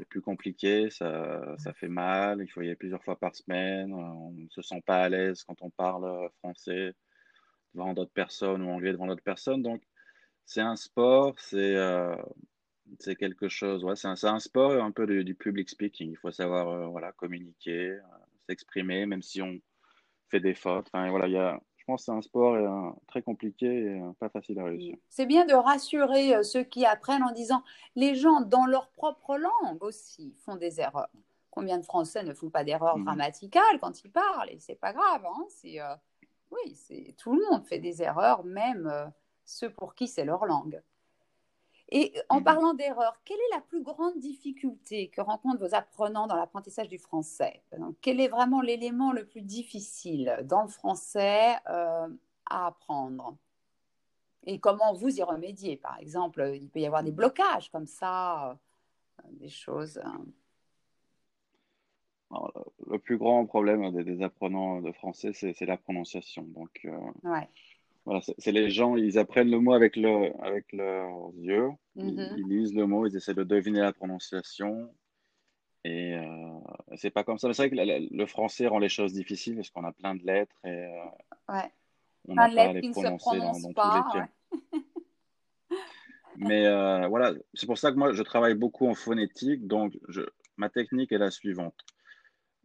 plus 0.04 0.20
compliqués. 0.20 0.90
Ça, 0.90 1.54
ça, 1.58 1.72
fait 1.72 1.88
mal. 1.88 2.40
Il 2.42 2.48
faut 2.48 2.62
y 2.62 2.66
aller 2.66 2.76
plusieurs 2.76 3.04
fois 3.04 3.16
par 3.18 3.34
semaine. 3.34 3.92
On 3.94 4.32
ne 4.32 4.48
se 4.48 4.62
sent 4.62 4.82
pas 4.86 5.02
à 5.02 5.08
l'aise 5.08 5.44
quand 5.44 5.62
on 5.62 5.70
parle 5.70 6.28
français 6.38 6.94
devant 7.74 7.92
d'autres 7.94 8.12
personnes 8.12 8.62
ou 8.62 8.70
anglais 8.70 8.92
devant 8.92 9.06
d'autres 9.06 9.22
personnes. 9.22 9.62
Donc, 9.62 9.82
c'est 10.46 10.60
un 10.60 10.76
sport, 10.76 11.34
c'est 11.38 11.76
euh, 11.76 12.16
c'est 12.98 13.16
quelque 13.16 13.48
chose. 13.48 13.84
Ouais, 13.84 13.96
c'est 13.96 14.08
un, 14.08 14.16
un, 14.22 14.38
sport 14.40 14.72
un 14.72 14.90
peu 14.90 15.06
du, 15.06 15.34
public 15.34 15.68
speaking. 15.68 16.10
Il 16.10 16.16
faut 16.16 16.30
savoir 16.30 16.68
euh, 16.68 16.86
voilà, 16.86 17.12
communiquer, 17.12 17.90
euh, 17.90 18.00
s'exprimer, 18.48 19.06
même 19.06 19.22
si 19.22 19.42
on 19.42 19.58
fait 20.30 20.40
des 20.40 20.54
fautes. 20.54 20.88
Enfin, 20.92 21.08
voilà, 21.10 21.26
il 21.26 21.32
y 21.32 21.38
a, 21.38 21.60
je 21.84 21.92
pense 21.92 22.00
que 22.00 22.04
c'est 22.06 22.12
un 22.12 22.22
sport 22.22 22.96
très 23.06 23.20
compliqué 23.20 23.66
et 23.66 24.02
pas 24.18 24.30
facile 24.30 24.58
à 24.58 24.64
réussir. 24.64 24.96
C'est 25.10 25.26
bien 25.26 25.44
de 25.44 25.52
rassurer 25.52 26.42
ceux 26.42 26.64
qui 26.64 26.86
apprennent 26.86 27.22
en 27.22 27.32
disant 27.32 27.62
les 27.94 28.14
gens 28.14 28.40
dans 28.40 28.64
leur 28.64 28.88
propre 28.88 29.36
langue 29.36 29.82
aussi 29.82 30.34
font 30.44 30.56
des 30.56 30.80
erreurs. 30.80 31.10
Combien 31.50 31.78
de 31.78 31.84
Français 31.84 32.22
ne 32.22 32.32
font 32.32 32.48
pas 32.48 32.64
d'erreurs 32.64 32.98
mmh. 32.98 33.04
grammaticales 33.04 33.80
quand 33.80 34.02
ils 34.02 34.10
parlent? 34.10 34.50
Et 34.50 34.58
c'est 34.60 34.74
pas 34.80 34.92
grave. 34.94 35.24
Hein, 35.26 35.44
c'est 35.50 35.78
oui, 36.54 36.74
c'est 36.74 37.14
tout 37.18 37.34
le 37.34 37.44
monde 37.50 37.64
fait 37.64 37.78
des 37.78 38.02
erreurs, 38.02 38.44
même 38.44 38.86
euh, 38.86 39.06
ceux 39.44 39.70
pour 39.70 39.94
qui 39.94 40.08
c'est 40.08 40.24
leur 40.24 40.46
langue. 40.46 40.80
Et 41.96 42.12
en 42.28 42.38
mhm. 42.38 42.44
parlant 42.44 42.74
d'erreurs, 42.74 43.20
quelle 43.24 43.38
est 43.38 43.54
la 43.54 43.60
plus 43.60 43.80
grande 43.80 44.18
difficulté 44.18 45.08
que 45.10 45.20
rencontrent 45.20 45.60
vos 45.60 45.76
apprenants 45.76 46.26
dans 46.26 46.34
l'apprentissage 46.34 46.88
du 46.88 46.98
français? 46.98 47.62
Quel 48.00 48.20
est 48.20 48.26
vraiment 48.26 48.60
l'élément 48.60 49.12
le 49.12 49.24
plus 49.24 49.42
difficile 49.42 50.40
dans 50.44 50.62
le 50.62 50.68
français 50.68 51.54
euh, 51.70 52.08
à 52.50 52.66
apprendre? 52.66 53.36
Et 54.44 54.58
comment 54.58 54.92
vous 54.92 55.16
y 55.16 55.22
remédiez? 55.22 55.76
Par 55.76 55.96
exemple, 56.00 56.50
il 56.54 56.68
peut 56.68 56.80
y 56.80 56.86
avoir 56.86 57.04
des 57.04 57.12
blocages 57.12 57.70
comme 57.70 57.86
ça, 57.86 58.50
euh, 58.50 59.28
des 59.30 59.48
choses 59.48 60.02
le 62.86 62.98
plus 62.98 63.16
grand 63.16 63.46
problème 63.46 63.92
des, 64.02 64.22
apprenants 64.22 64.80
de 64.80 64.90
français, 64.90 65.32
c'est 65.32 65.60
la 65.66 65.76
prononciation. 65.76 66.42
Donc, 66.42 66.80
euh, 66.84 66.98
voilà, 68.04 68.20
c'est 68.38 68.52
les 68.52 68.70
gens, 68.70 68.96
ils 68.96 69.18
apprennent 69.18 69.50
le 69.50 69.60
mot 69.60 69.72
avec, 69.72 69.96
le, 69.96 70.32
avec 70.44 70.70
leurs 70.72 71.30
yeux, 71.36 71.70
mm-hmm. 71.96 72.34
ils, 72.36 72.48
lisent 72.48 72.74
le 72.74 72.86
mot, 72.86 73.06
ils 73.06 73.16
essaient 73.16 73.34
de 73.34 73.44
deviner 73.44 73.80
la 73.80 73.92
prononciation. 73.92 74.94
Et 75.84 76.14
euh, 76.14 76.60
c'est 76.96 77.10
pas 77.10 77.24
comme 77.24 77.38
ça. 77.38 77.52
C'est 77.52 77.68
vrai 77.68 77.70
que 77.70 78.14
le 78.14 78.26
français 78.26 78.66
rend 78.66 78.78
les 78.78 78.88
choses 78.88 79.12
difficiles 79.12 79.56
parce 79.56 79.70
qu'on 79.70 79.84
a 79.84 79.92
plein 79.92 80.14
de 80.14 80.24
lettres 80.24 80.56
et 80.64 80.68
euh, 80.68 81.60
on 82.28 82.34
n'a 82.34 82.48
pas 82.48 82.62
à 82.62 82.72
les 82.72 82.90
prononcer 82.90 83.38
dans, 83.38 83.52
tous 83.52 83.68
les 83.68 83.72
cas. 83.74 84.28
Mais 86.36 86.66
euh, 86.66 87.06
voilà, 87.08 87.32
c'est 87.54 87.66
pour 87.66 87.78
ça 87.78 87.92
que 87.92 87.96
moi, 87.96 88.12
je 88.12 88.22
travaille 88.22 88.54
beaucoup 88.54 88.88
en 88.88 88.94
phonétique. 88.94 89.66
Donc, 89.66 89.96
je, 90.08 90.22
ma 90.56 90.68
technique 90.68 91.12
est 91.12 91.18
la 91.18 91.30
suivante. 91.30 91.78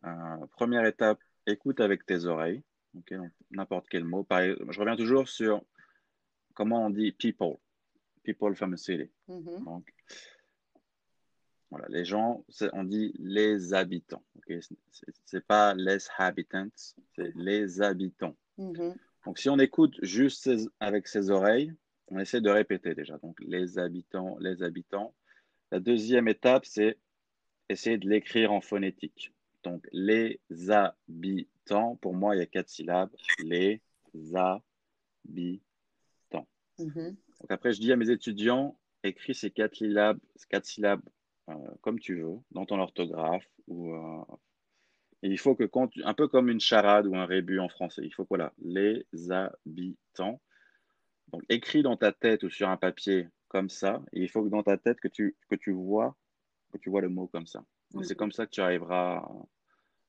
Euh, 0.05 0.09
première 0.51 0.85
étape, 0.85 1.19
écoute 1.45 1.79
avec 1.79 2.05
tes 2.05 2.25
oreilles. 2.25 2.63
N'importe 3.51 3.87
quel 3.89 4.03
mot. 4.03 4.25
je 4.29 4.79
reviens 4.79 4.95
toujours 4.95 5.27
sur 5.27 5.63
comment 6.53 6.85
on 6.85 6.89
dit 6.89 7.11
people. 7.11 7.57
People 8.23 8.55
from 8.55 8.73
a 8.73 8.77
city. 8.77 9.09
Mm-hmm. 9.29 9.63
Donc, 9.63 9.93
voilà, 11.69 11.85
les 11.89 12.03
gens, 12.03 12.43
on 12.73 12.83
dit 12.83 13.13
les 13.19 13.73
habitants. 13.73 14.23
Okay? 14.37 14.59
C'est 15.25 15.45
pas 15.45 15.73
les 15.73 16.07
habitants, 16.17 16.69
c'est 17.15 17.33
les 17.35 17.81
habitants. 17.81 18.35
Mm-hmm. 18.57 18.95
Donc, 19.25 19.39
si 19.39 19.49
on 19.49 19.59
écoute 19.59 19.97
juste 20.01 20.49
avec 20.79 21.07
ses 21.07 21.29
oreilles, 21.29 21.73
on 22.07 22.19
essaie 22.19 22.41
de 22.41 22.49
répéter 22.49 22.95
déjà. 22.95 23.17
Donc, 23.19 23.37
les 23.39 23.77
habitants, 23.77 24.37
les 24.39 24.63
habitants. 24.63 25.13
La 25.71 25.79
deuxième 25.79 26.27
étape, 26.27 26.65
c'est 26.65 26.97
essayer 27.69 27.97
de 27.97 28.09
l'écrire 28.09 28.51
en 28.51 28.61
phonétique. 28.61 29.31
Donc, 29.63 29.85
les 29.91 30.39
habitants, 30.69 31.95
pour 31.97 32.13
moi, 32.13 32.35
il 32.35 32.39
y 32.39 32.41
a 32.41 32.45
quatre 32.45 32.69
syllabes. 32.69 33.11
Les 33.39 33.81
habitants. 34.33 35.61
Donc, 37.41 37.51
après, 37.51 37.73
je 37.73 37.81
dis 37.81 37.91
à 37.91 37.95
mes 37.95 38.09
étudiants, 38.09 38.77
écris 39.03 39.35
ces 39.35 39.51
quatre 39.51 39.75
syllabes, 39.75 40.19
quatre 40.49 40.65
syllabes 40.65 41.01
euh, 41.49 41.53
comme 41.81 41.99
tu 41.99 42.21
veux, 42.21 42.37
dans 42.51 42.65
ton 42.65 42.79
orthographe. 42.79 43.47
Ou, 43.67 43.93
euh, 43.93 44.23
il 45.21 45.37
faut 45.37 45.55
que, 45.55 45.63
quand 45.63 45.89
un 46.03 46.13
peu 46.13 46.27
comme 46.27 46.49
une 46.49 46.59
charade 46.59 47.07
ou 47.07 47.15
un 47.15 47.25
rébut 47.25 47.59
en 47.59 47.69
français, 47.69 48.01
il 48.03 48.13
faut 48.13 48.23
que, 48.23 48.29
voilà, 48.29 48.53
les 48.59 49.05
habitants. 49.29 50.41
Donc, 51.27 51.43
écris 51.49 51.83
dans 51.83 51.97
ta 51.97 52.11
tête 52.11 52.43
ou 52.43 52.49
sur 52.49 52.69
un 52.69 52.77
papier 52.77 53.27
comme 53.49 53.69
ça. 53.69 54.01
Et 54.13 54.21
il 54.21 54.29
faut 54.29 54.43
que 54.43 54.49
dans 54.49 54.63
ta 54.63 54.77
tête, 54.77 54.99
que 54.99 55.07
tu, 55.07 55.35
que 55.49 55.55
tu 55.55 55.71
vois 55.71 56.15
que 56.71 56.77
tu 56.77 56.89
vois 56.89 57.01
le 57.01 57.09
mot 57.09 57.27
comme 57.27 57.47
ça. 57.47 57.63
C'est 58.03 58.15
comme 58.15 58.31
ça 58.31 58.45
que 58.45 58.51
tu 58.51 58.61
arriveras 58.61 59.17
à 59.17 59.31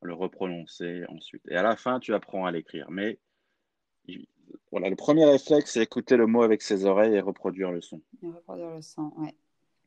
le 0.02 0.14
reprononcer 0.14 1.04
ensuite. 1.08 1.42
Et 1.48 1.56
à 1.56 1.62
la 1.62 1.76
fin, 1.76 2.00
tu 2.00 2.14
apprends 2.14 2.46
à 2.46 2.50
l'écrire. 2.50 2.90
Mais 2.90 3.18
voilà, 4.70 4.88
le 4.88 4.96
premier 4.96 5.24
réflexe, 5.24 5.72
c'est 5.72 5.82
écouter 5.82 6.16
le 6.16 6.26
mot 6.26 6.42
avec 6.42 6.62
ses 6.62 6.84
oreilles 6.84 7.14
et 7.14 7.20
reproduire 7.20 7.70
le 7.70 7.80
son. 7.80 8.00
Et 8.22 8.28
reproduire 8.28 8.70
le 8.70 8.82
son, 8.82 9.12
ouais. 9.18 9.34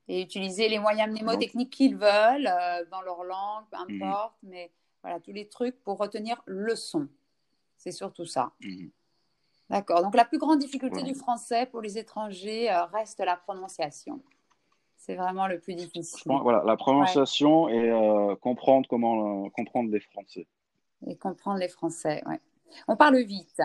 Et 0.10 0.22
utiliser 0.22 0.68
les 0.68 0.80
moyens 0.80 1.10
mnémotechniques 1.10 1.70
qu'ils 1.70 1.96
veulent 1.96 2.48
euh, 2.48 2.84
dans 2.92 3.02
leur 3.02 3.24
langue, 3.24 3.64
peu 3.72 3.94
mhm. 3.94 4.02
importe, 4.02 4.36
mais 4.44 4.72
voilà, 5.02 5.20
tous 5.22 5.32
les 5.32 5.48
trucs 5.48 5.82
pour 5.82 5.98
retenir 5.98 6.42
le 6.46 6.76
son. 6.76 7.08
C'est 7.78 7.92
surtout 7.92 8.26
ça. 8.26 8.52
Mhm. 8.62 8.92
D'accord. 9.70 10.02
Donc 10.04 10.16
la 10.16 10.26
plus 10.26 10.38
grande 10.38 10.60
difficulté 10.60 11.04
du 11.04 11.16
français 11.16 11.66
pour 11.66 11.82
les 11.82 11.98
étrangers 11.98 12.70
euh, 12.70 12.86
reste 12.86 13.20
la 13.20 13.38
prononciation. 13.38 14.22
C'est 15.06 15.16
vraiment 15.16 15.48
le 15.48 15.60
plus 15.60 15.76
difficile. 15.76 16.32
Voilà, 16.42 16.64
la 16.66 16.78
prononciation 16.78 17.68
et 17.68 17.90
euh, 17.90 18.38
comprendre 18.38 18.88
comment 18.90 19.50
comprendre 19.50 19.92
les 19.92 20.00
Français. 20.00 20.48
Et 21.06 21.18
comprendre 21.18 21.60
les 21.60 21.68
Français, 21.68 22.24
oui. 22.26 22.36
On 22.88 22.96
parle 22.96 23.18
vite. 23.18 23.62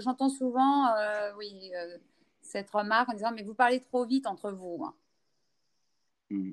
J'entends 0.00 0.28
souvent, 0.28 0.86
oui, 1.38 1.72
cette 2.40 2.70
remarque 2.70 3.08
en 3.08 3.14
disant 3.14 3.32
mais 3.34 3.42
vous 3.42 3.54
parlez 3.54 3.80
trop 3.80 4.04
vite 4.04 4.28
entre 4.28 4.52
vous. 4.52 4.84
Hein. 4.84 4.94
Hmm. 6.30 6.52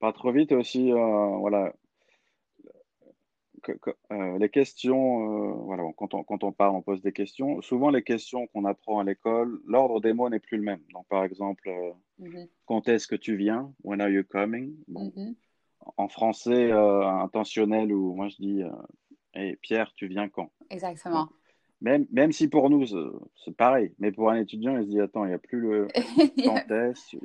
Pas 0.00 0.14
trop 0.14 0.32
vite 0.32 0.52
aussi, 0.52 0.90
euh. 3.68 3.92
Euh, 4.12 4.38
les 4.38 4.48
questions, 4.48 5.50
euh, 5.50 5.52
voilà, 5.64 5.84
quand 5.96 6.14
on, 6.14 6.24
quand 6.24 6.44
on 6.44 6.52
parle, 6.52 6.76
on 6.76 6.82
pose 6.82 7.02
des 7.02 7.12
questions. 7.12 7.60
Souvent, 7.62 7.90
les 7.90 8.02
questions 8.02 8.46
qu'on 8.48 8.64
apprend 8.64 9.00
à 9.00 9.04
l'école, 9.04 9.60
l'ordre 9.66 10.00
des 10.00 10.12
mots 10.12 10.28
n'est 10.28 10.40
plus 10.40 10.56
le 10.56 10.62
même. 10.62 10.80
Donc, 10.92 11.06
par 11.08 11.24
exemple, 11.24 11.70
mm-hmm. 12.20 12.48
quand 12.66 12.88
est-ce 12.88 13.06
que 13.06 13.16
tu 13.16 13.36
viens? 13.36 13.72
When 13.82 14.00
are 14.00 14.10
you 14.10 14.24
coming? 14.24 14.74
Bon. 14.88 15.12
Mm-hmm. 15.16 15.34
En 15.96 16.08
français 16.08 16.72
intentionnel, 16.72 17.92
ou 17.92 18.12
moi 18.14 18.26
je 18.28 18.36
dis, 18.36 18.62
hey, 19.34 19.54
Pierre, 19.62 19.92
tu 19.94 20.08
viens 20.08 20.28
quand? 20.28 20.50
Exactement. 20.68 21.28
Même, 21.82 22.06
même 22.10 22.32
si 22.32 22.48
pour 22.48 22.70
nous, 22.70 22.86
c'est 23.44 23.54
pareil, 23.54 23.92
mais 23.98 24.10
pour 24.10 24.30
un 24.30 24.36
étudiant, 24.36 24.78
il 24.78 24.84
se 24.84 24.88
dit 24.88 25.00
Attends, 25.00 25.24
il 25.24 25.28
n'y 25.28 25.34
a 25.34 25.38
plus 25.38 25.60
le 25.60 25.88
quand 26.44 26.62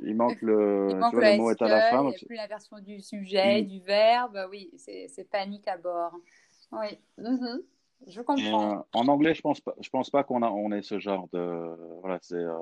il 0.04 0.14
manque 0.14 0.42
le, 0.42 0.88
il 0.90 0.96
manque 0.96 1.14
le, 1.14 1.36
mot 1.38 1.50
est 1.50 1.62
à 1.62 1.68
la 1.68 1.80
fin. 1.90 2.02
Il 2.02 2.08
n'y 2.08 2.14
a 2.14 2.26
plus 2.26 2.36
la 2.36 2.46
version 2.46 2.78
du 2.78 3.00
sujet, 3.00 3.62
mm. 3.62 3.66
du 3.66 3.80
verbe. 3.80 4.46
Oui, 4.50 4.70
c'est 4.76 5.30
panique 5.30 5.66
à 5.68 5.78
bord. 5.78 6.14
Oui, 6.70 6.98
mm-hmm. 7.18 7.62
je 8.08 8.20
comprends. 8.20 8.76
Euh, 8.76 8.82
en 8.92 9.08
anglais, 9.08 9.34
je 9.34 9.38
ne 9.38 9.42
pense 9.42 9.60
pas, 9.62 9.74
je 9.80 9.88
pense 9.88 10.10
pas 10.10 10.22
qu'on 10.22 10.42
on 10.42 10.70
ait 10.72 10.82
ce 10.82 10.98
genre 10.98 11.28
de. 11.32 12.00
Voilà, 12.00 12.18
c'est. 12.20 12.34
Euh, 12.34 12.56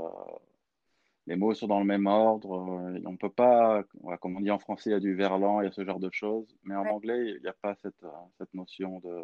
les 1.27 1.37
mots 1.37 1.55
sont 1.55 1.67
dans 1.67 1.81
le 1.81 1.87
même 1.87 2.07
ordre. 2.07 2.55
Euh, 2.55 3.01
on 3.05 3.13
ne 3.13 3.17
peut 3.17 3.31
pas, 3.31 3.83
comme 4.21 4.37
on 4.37 4.41
dit 4.41 4.51
en 4.51 4.59
français, 4.61 4.91
il 4.91 4.93
y 4.93 4.97
a 4.97 5.01
du 5.01 5.15
verlan, 5.15 5.61
il 5.61 5.65
y 5.65 5.69
a 5.69 5.73
ce 5.73 5.85
genre 5.85 6.01
de 6.01 6.11
choses. 6.13 6.57
Mais 6.63 6.77
en 6.77 6.87
anglais, 6.87 7.35
il 7.37 7.43
n'y 7.43 7.49
a 7.49 7.53
pas 7.53 7.75
cette, 7.83 8.07
cette 8.39 8.55
notion 8.55 9.01
de 9.01 9.23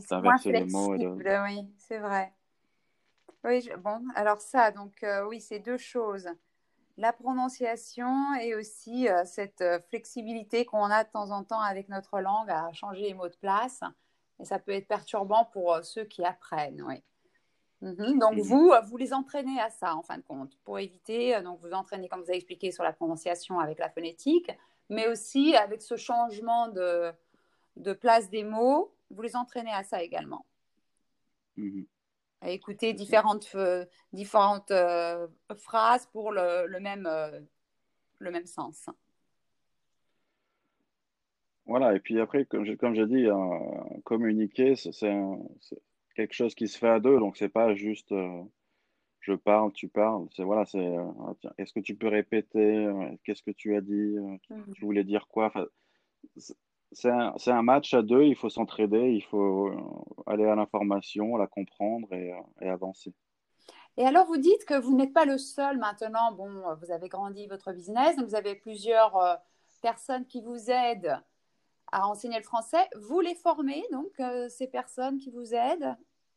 c'est 0.00 0.20
moins 0.20 0.38
flexible, 0.38 1.42
oui, 1.44 1.74
c'est 1.78 1.98
vrai. 1.98 2.32
Oui, 3.44 3.68
bon, 3.78 4.02
alors 4.14 4.40
ça, 4.40 4.70
donc 4.70 5.02
euh, 5.02 5.26
oui, 5.26 5.40
c'est 5.40 5.58
deux 5.58 5.76
choses. 5.76 6.28
La 6.96 7.12
prononciation 7.12 8.34
et 8.40 8.54
aussi 8.54 9.08
euh, 9.08 9.24
cette 9.24 9.60
euh, 9.60 9.80
flexibilité 9.88 10.64
qu'on 10.64 10.84
a 10.84 11.04
de 11.04 11.10
temps 11.10 11.30
en 11.30 11.44
temps 11.44 11.60
avec 11.60 11.88
notre 11.88 12.20
langue 12.20 12.48
à 12.48 12.72
changer 12.72 13.02
les 13.02 13.14
mots 13.14 13.28
de 13.28 13.36
place. 13.36 13.82
Et 14.40 14.44
ça 14.44 14.58
peut 14.58 14.72
être 14.72 14.88
perturbant 14.88 15.44
pour 15.44 15.78
ceux 15.82 16.04
qui 16.04 16.24
apprennent, 16.24 16.82
oui. 16.82 17.02
Mhm. 17.82 18.18
Donc, 18.18 18.38
vous, 18.38 18.72
vous 18.86 18.96
les 18.96 19.12
entraînez 19.12 19.60
à 19.60 19.68
ça, 19.68 19.94
en 19.94 20.02
fin 20.02 20.16
de 20.16 20.22
compte, 20.22 20.56
pour 20.64 20.78
éviter, 20.78 21.40
donc 21.42 21.60
vous 21.60 21.72
entraînez, 21.72 22.08
comme 22.08 22.20
vous 22.20 22.30
avez 22.30 22.36
expliqué, 22.36 22.72
sur 22.72 22.82
la 22.82 22.92
prononciation 22.92 23.60
avec 23.60 23.78
la 23.78 23.90
phonétique, 23.90 24.50
mais 24.88 25.06
aussi 25.06 25.54
avec 25.54 25.82
ce 25.82 25.96
changement 25.96 26.68
de, 26.68 27.12
de 27.76 27.92
place 27.92 28.30
des 28.30 28.42
mots 28.42 28.94
vous 29.14 29.22
les 29.22 29.36
entraînez 29.36 29.72
à 29.72 29.84
ça 29.84 30.02
également. 30.02 30.44
Mhm. 31.56 31.86
À 32.40 32.50
écouter 32.50 32.92
différentes, 32.92 33.48
euh, 33.54 33.86
différentes 34.12 34.70
euh, 34.70 35.26
phrases 35.56 36.06
pour 36.06 36.30
le, 36.30 36.66
le 36.66 36.80
même, 36.80 37.06
euh, 37.06 37.40
le 38.18 38.30
même 38.30 38.46
sens. 38.46 38.90
Voilà, 41.66 41.94
et 41.94 42.00
puis 42.00 42.20
après, 42.20 42.44
comme 42.44 42.66
je 42.66 43.04
dis, 43.04 43.26
communiquer, 44.04 44.76
c'est 44.76 45.16
quelque 46.14 46.34
chose 46.34 46.54
qui 46.54 46.68
se 46.68 46.76
fait 46.76 46.90
à 46.90 47.00
deux, 47.00 47.18
donc 47.18 47.38
c'est 47.38 47.48
pas 47.48 47.74
juste 47.74 48.12
je 49.20 49.32
parle, 49.32 49.72
tu 49.72 49.88
parles. 49.88 50.26
C'est 50.36 50.44
voilà, 50.44 50.66
c'est 50.66 50.94
est-ce 51.56 51.72
que 51.72 51.80
tu 51.80 51.96
peux 51.96 52.08
répéter 52.08 52.86
Qu'est-ce 53.24 53.42
que 53.42 53.50
tu 53.50 53.74
as 53.76 53.80
dit 53.80 54.16
mhm. 54.50 54.74
Tu 54.74 54.84
voulais 54.84 55.04
dire 55.04 55.26
quoi? 55.26 55.46
Enfin, 55.46 55.64
c'est 56.94 57.50
un, 57.50 57.62
match 57.62 57.92
à 57.92 58.02
deux, 58.02 58.22
il 58.22 58.36
faut 58.36 58.48
s'entraider, 58.48 59.10
il 59.10 59.22
faut 59.22 59.68
euh, 59.68 59.76
aller 60.26 60.46
à 60.46 60.54
l'information, 60.54 61.36
la 61.36 61.46
comprendre 61.46 62.12
et, 62.12 62.32
euh, 62.32 62.36
et, 62.60 62.68
avancer. 62.68 63.12
Et 63.96 64.06
alors, 64.06 64.26
vous 64.26 64.36
dites 64.36 64.64
que 64.64 64.78
vous 64.78 64.94
n'êtes 64.94 65.12
pas 65.12 65.24
le 65.24 65.38
seul 65.38 65.78
maintenant. 65.78 66.32
Bon, 66.32 66.62
vous 66.80 66.90
avez 66.90 67.08
grandi 67.08 67.46
votre 67.46 67.72
business, 67.72 68.16
vous 68.18 68.34
avez 68.34 68.54
plusieurs 68.54 69.16
euh, 69.16 69.34
personnes 69.82 70.24
qui 70.26 70.40
vous 70.40 70.70
aident 70.70 71.20
à 71.90 72.06
enseigner 72.06 72.38
le 72.38 72.44
français. 72.44 72.88
Vous 72.96 73.20
les 73.20 73.34
formez, 73.34 73.84
donc 73.92 74.10
ces 74.48 74.66
personnes 74.66 75.18
qui 75.18 75.30
vous 75.30 75.54
aident, 75.54 75.94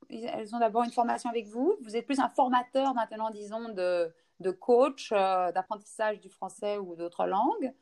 elles 0.09 0.53
ont 0.53 0.59
d'abord 0.59 0.83
une 0.83 0.91
formation 0.91 1.29
avec 1.29 1.47
vous. 1.47 1.75
Vous 1.81 1.95
êtes 1.95 2.05
plus 2.05 2.19
un 2.19 2.29
formateur 2.29 2.93
maintenant, 2.93 3.31
disons, 3.31 3.69
de 3.69 4.51
coach 4.51 5.09
d'apprentissage 5.09 6.19
du 6.19 6.29
français 6.29 6.77
ou 6.77 6.95
d'autres 6.95 7.25
langues 7.25 7.73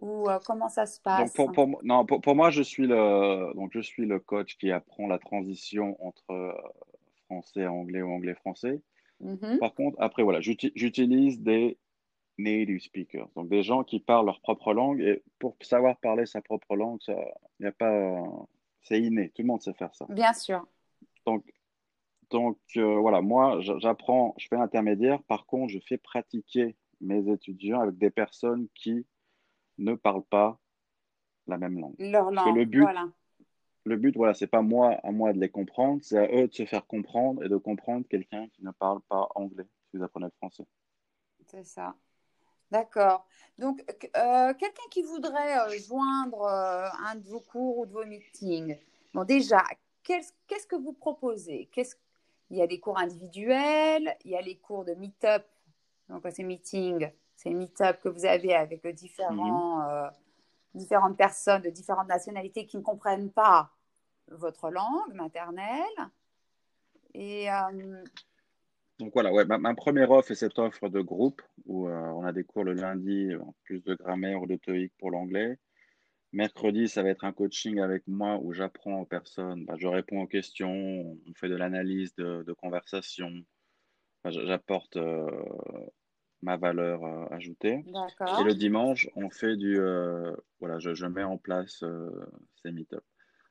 ou 0.00 0.28
euh, 0.28 0.38
comment 0.44 0.68
ça 0.68 0.86
se 0.86 1.00
passe? 1.00 1.32
pour, 1.32 1.52
pour, 1.52 1.80
non, 1.82 2.04
pour, 2.04 2.34
moi, 2.34 2.50
je 2.50 2.62
suis, 2.62 2.86
le, 2.86 3.54
donc, 3.54 3.70
je 3.72 3.80
suis 3.80 4.06
le 4.06 4.18
coach 4.18 4.56
qui 4.58 4.70
apprend 4.70 5.06
la 5.06 5.18
transition 5.18 5.96
entre 6.04 6.30
euh, 6.30 6.52
français 7.26 7.66
anglais 7.66 8.02
ou 8.02 8.10
anglais-français. 8.10 8.80
Mm-hmm. 9.22 9.58
Par 9.58 9.74
contre, 9.74 9.96
après, 10.00 10.22
voilà, 10.22 10.40
j'utilise 10.40 11.40
des 11.40 11.78
native 12.38 12.80
speakers, 12.80 13.28
donc 13.34 13.48
des 13.48 13.62
gens 13.62 13.82
qui 13.82 14.00
parlent 14.00 14.26
leur 14.26 14.40
propre 14.40 14.74
langue. 14.74 15.00
Et 15.00 15.22
pour 15.38 15.56
savoir 15.62 15.96
parler 15.98 16.26
sa 16.26 16.42
propre 16.42 16.76
langue, 16.76 17.00
ça, 17.02 17.14
y 17.60 17.66
a 17.66 17.72
pas, 17.72 18.22
c'est 18.82 19.00
inné, 19.00 19.30
tout 19.30 19.42
le 19.42 19.48
monde 19.48 19.62
sait 19.62 19.72
faire 19.72 19.94
ça. 19.94 20.06
Bien 20.08 20.32
sûr. 20.32 20.66
Donc, 21.24 21.44
donc 22.30 22.58
euh, 22.76 22.98
voilà, 22.98 23.20
moi, 23.20 23.60
j'apprends, 23.60 24.34
je 24.36 24.48
fais 24.48 24.56
l'intermédiaire. 24.56 25.22
Par 25.24 25.46
contre, 25.46 25.72
je 25.72 25.78
fais 25.78 25.98
pratiquer 25.98 26.76
mes 27.00 27.30
étudiants 27.30 27.80
avec 27.80 27.96
des 27.98 28.10
personnes 28.10 28.68
qui 28.74 29.06
ne 29.78 29.94
parlent 29.94 30.24
pas 30.24 30.58
la 31.46 31.58
même 31.58 31.78
langue. 31.78 31.94
Leur 31.98 32.30
langue, 32.30 32.56
le 32.56 32.64
but, 32.64 32.82
voilà. 32.82 33.08
Le 33.84 33.96
but, 33.96 34.16
voilà, 34.16 34.34
c'est 34.34 34.48
pas 34.48 34.62
moi 34.62 34.98
à 35.04 35.12
moi 35.12 35.32
de 35.32 35.38
les 35.38 35.48
comprendre, 35.48 36.00
c'est 36.02 36.18
à 36.18 36.42
eux 36.42 36.48
de 36.48 36.52
se 36.52 36.64
faire 36.64 36.86
comprendre 36.86 37.44
et 37.44 37.48
de 37.48 37.56
comprendre 37.56 38.04
quelqu'un 38.08 38.48
qui 38.48 38.64
ne 38.64 38.72
parle 38.72 39.00
pas 39.02 39.28
anglais, 39.36 39.66
si 39.90 39.96
vous 39.96 40.02
apprenez 40.02 40.26
le 40.26 40.32
français. 40.38 40.64
C'est 41.46 41.64
ça. 41.64 41.94
D'accord. 42.72 43.24
Donc, 43.58 43.84
euh, 44.16 44.54
quelqu'un 44.54 44.88
qui 44.90 45.02
voudrait 45.02 45.58
euh, 45.60 45.78
joindre 45.78 46.42
euh, 46.42 46.88
un 47.06 47.14
de 47.14 47.28
vos 47.28 47.38
cours 47.38 47.78
ou 47.78 47.86
de 47.86 47.92
vos 47.92 48.04
meetings, 48.04 48.76
bon, 49.14 49.22
déjà, 49.22 49.62
qu'est-ce 50.02 50.66
que 50.66 50.74
vous 50.74 50.92
proposez? 50.92 51.70
Il 52.50 52.56
y 52.56 52.62
a 52.62 52.66
des 52.66 52.80
cours 52.80 52.98
individuels, 52.98 54.16
il 54.24 54.32
y 54.32 54.36
a 54.36 54.40
les 54.40 54.56
cours 54.56 54.84
de 54.84 54.94
meet-up 54.94 55.44
donc 56.08 56.24
ces 56.32 56.44
meetings, 56.44 57.10
ces 57.36 57.50
meet-up 57.50 58.00
que 58.02 58.08
vous 58.08 58.24
avez 58.24 58.54
avec 58.54 58.86
différents, 58.88 59.78
mhm. 59.78 60.10
différentes 60.74 61.16
personnes 61.16 61.62
de 61.62 61.70
différentes 61.70 62.08
nationalités 62.08 62.66
qui 62.66 62.76
ne 62.76 62.82
comprennent 62.82 63.30
pas 63.30 63.70
votre 64.28 64.70
langue 64.70 65.14
maternelle. 65.14 66.10
Et 67.14 67.48
donc 68.98 69.12
voilà, 69.12 69.32
ouais, 69.32 69.44
ma, 69.44 69.74
première 69.74 70.10
offre 70.10 70.30
est 70.30 70.36
cette 70.36 70.58
offre 70.58 70.88
de 70.88 71.00
groupe 71.00 71.42
où 71.66 71.88
on 71.88 72.24
a 72.24 72.32
des 72.32 72.44
cours 72.44 72.64
le 72.64 72.72
lundi, 72.72 73.34
en 73.36 73.54
plus 73.64 73.82
de 73.84 73.94
grammaire 73.94 74.40
ou 74.40 74.46
de 74.46 74.56
TOEIC 74.56 74.92
pour 74.98 75.10
l'anglais. 75.10 75.58
Mercredi, 76.32 76.88
ça 76.88 77.02
va 77.02 77.10
être 77.10 77.24
un 77.24 77.32
coaching 77.32 77.80
avec 77.80 78.02
moi 78.06 78.38
où 78.42 78.52
j'apprends 78.52 79.00
aux 79.00 79.06
personnes, 79.06 79.64
bah, 79.64 79.74
je 79.78 79.86
réponds 79.86 80.20
aux 80.20 80.26
questions, 80.26 80.70
on 80.70 81.34
fait 81.34 81.48
de 81.48 81.56
l'analyse 81.56 82.14
de, 82.16 82.52
conversation, 82.52 83.32
j'apporte 84.24 84.96
euh, 84.96 85.30
ma 86.46 86.56
valeur 86.56 87.04
euh, 87.04 87.26
ajoutée. 87.30 87.84
Et 88.40 88.44
le 88.44 88.54
dimanche, 88.54 89.08
on 89.16 89.28
fait 89.30 89.56
du, 89.56 89.78
euh, 89.78 90.34
voilà, 90.60 90.78
je, 90.78 91.06
mets 91.06 91.22
en 91.22 91.36
place 91.36 91.84
ces 92.62 92.72
meet-up. 92.72 93.04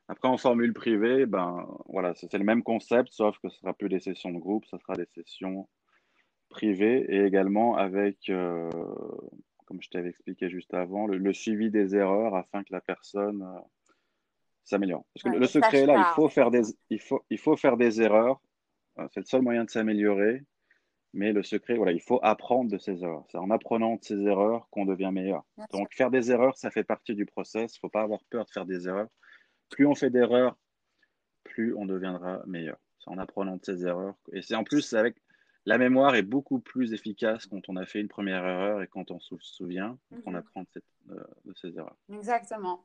Après, 0.08 0.28
en 0.28 0.36
formule 0.36 0.72
privée, 0.72 1.26
ben 1.26 1.66
voilà, 1.88 2.14
c'est 2.14 2.32
le 2.34 2.44
même 2.44 2.62
concept, 2.62 3.12
sauf 3.12 3.38
que 3.38 3.48
ce 3.48 3.58
sera 3.58 3.74
plus 3.74 3.88
des 3.88 4.00
sessions 4.00 4.30
de 4.30 4.38
groupe, 4.38 4.64
ce 4.66 4.78
sera 4.78 4.94
des 4.94 5.06
sessions 5.14 5.68
privées 6.48 7.04
et 7.08 7.24
également 7.24 7.76
avec 7.76 8.30
comme 9.66 9.82
je 9.82 9.90
t'avais 9.90 10.08
expliqué 10.08 10.48
juste 10.48 10.72
avant, 10.72 11.06
le, 11.06 11.32
suivi 11.32 11.70
des 11.70 11.94
erreurs 11.94 12.34
afin 12.34 12.62
que 12.62 12.72
la 12.72 12.80
personne 12.80 13.42
euh, 13.42 13.60
s'améliore. 14.64 15.04
Parce 15.12 15.34
que 15.34 15.40
le 15.40 15.46
secret 15.46 15.82
est 15.82 15.86
là, 15.86 16.10
il 16.10 16.14
faut, 16.14 16.28
faire 16.28 16.50
des, 16.50 16.62
il, 16.88 17.00
faut, 17.00 17.22
il 17.30 17.38
faut 17.38 17.56
faire 17.56 17.76
des 17.76 18.00
erreurs. 18.00 18.40
Euh, 18.98 19.06
c'est 19.12 19.20
le 19.20 19.26
seul 19.26 19.42
moyen 19.42 19.64
de 19.64 19.70
s'améliorer. 19.70 20.44
Mais 21.12 21.32
le 21.32 21.42
secret, 21.42 21.76
voilà, 21.76 21.92
il 21.92 22.00
faut 22.00 22.20
apprendre 22.22 22.70
de 22.70 22.78
ses 22.78 23.02
erreurs. 23.02 23.24
C'est 23.30 23.38
en 23.38 23.50
apprenant 23.50 23.96
de 23.96 24.04
ses 24.04 24.20
erreurs 24.26 24.68
qu'on 24.70 24.84
devient 24.84 25.10
meilleur. 25.12 25.44
Donc, 25.72 25.94
faire 25.94 26.10
des 26.10 26.30
erreurs, 26.30 26.56
ça 26.58 26.70
fait 26.70 26.84
partie 26.84 27.14
du 27.14 27.24
process. 27.24 27.74
Il 27.74 27.78
ne 27.78 27.80
faut 27.80 27.88
pas 27.88 28.02
avoir 28.02 28.20
peur 28.28 28.44
de 28.44 28.50
faire 28.50 28.66
des 28.66 28.86
erreurs. 28.86 29.08
Plus 29.70 29.86
on 29.86 29.94
fait 29.94 30.10
d'erreurs, 30.10 30.56
plus 31.44 31.74
on 31.74 31.86
deviendra 31.86 32.42
meilleur. 32.46 32.76
C'est 32.98 33.10
en 33.10 33.18
apprenant 33.18 33.56
de 33.56 33.64
ses 33.64 33.86
erreurs. 33.86 34.14
Et 34.32 34.42
c'est 34.42 34.54
en 34.54 34.64
plus 34.64 34.92
avec 34.92 35.16
la 35.66 35.78
mémoire 35.78 36.14
est 36.14 36.22
beaucoup 36.22 36.60
plus 36.60 36.92
efficace 36.92 37.46
quand 37.46 37.68
on 37.68 37.76
a 37.76 37.84
fait 37.84 38.00
une 38.00 38.08
première 38.08 38.46
erreur 38.46 38.82
et 38.82 38.86
quand 38.86 39.10
on 39.10 39.18
se 39.18 39.36
souvient, 39.40 39.98
qu'on 40.24 40.30
mhm. 40.30 40.36
apprend 40.36 40.64
de, 40.74 40.82
de, 41.44 41.54
ces 41.54 41.76
erreurs. 41.76 41.96
Exactement. 42.12 42.84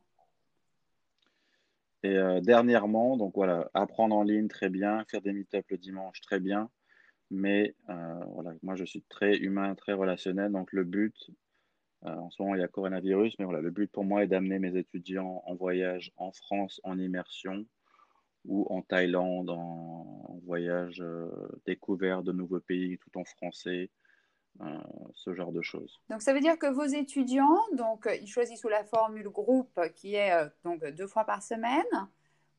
Et 2.04 2.18
euh, 2.18 2.42
dernièrement, 2.42 3.18
donc 3.18 3.34
voilà, 3.36 3.70
apprendre 3.76 4.16
en 4.16 4.24
ligne, 4.24 4.48
très 4.48 4.70
bien, 4.70 5.06
faire 5.06 5.22
des 5.22 5.32
meet-up 5.32 5.66
le 5.70 5.78
dimanche, 5.78 6.22
très 6.22 6.40
bien. 6.40 6.70
Mais 7.32 7.74
euh, 7.90 8.26
voilà, 8.34 8.52
moi, 8.62 8.76
je 8.76 8.84
suis 8.84 9.02
très 9.04 9.38
humain, 9.38 9.74
très 9.76 9.94
relationnel. 9.94 10.52
Donc, 10.52 10.74
le 10.74 10.84
but, 10.84 11.16
euh, 12.06 12.10
en 12.10 12.30
ce 12.30 12.42
moment, 12.42 12.56
il 12.56 12.62
y 12.62 12.64
a 12.64 12.68
coronavirus, 12.68 13.40
mais 13.40 13.46
voilà, 13.46 13.62
le 13.62 13.72
but 13.72 13.90
pour 13.90 14.04
moi 14.04 14.24
est 14.24 14.28
d'amener 14.28 14.60
mes 14.60 14.78
étudiants 14.78 15.42
en 15.46 15.56
voyage 15.56 16.12
en 16.18 16.34
France, 16.34 16.82
en 16.84 17.00
immersion, 17.00 17.66
ou 18.44 18.68
en 18.70 18.82
Thaïlande, 18.82 19.50
en, 19.50 20.40
voyage 20.44 21.00
euh, 21.00 21.30
découvert 21.66 22.22
de 22.22 22.34
nouveaux 22.34 22.60
pays 22.60 22.98
tout 22.98 23.18
en 23.18 23.24
français, 23.24 23.90
ce 25.14 25.34
genre 25.34 25.54
de 25.54 25.62
choses. 25.62 26.02
Donc 26.10 26.22
ça 26.22 26.34
veut 26.34 26.42
dire 26.42 26.60
que 26.60 26.68
vos 26.68 26.84
étudiants, 26.84 27.58
donc 27.72 28.10
ils 28.22 28.28
choisissent 28.28 28.60
sous 28.60 28.68
la 28.68 28.84
formule 28.84 29.30
groupe 29.30 29.80
qui 29.96 30.16
est 30.16 30.34
donc 30.66 30.86
deux 30.86 31.08
fois 31.08 31.24
par 31.24 31.42
semaine, 31.42 31.86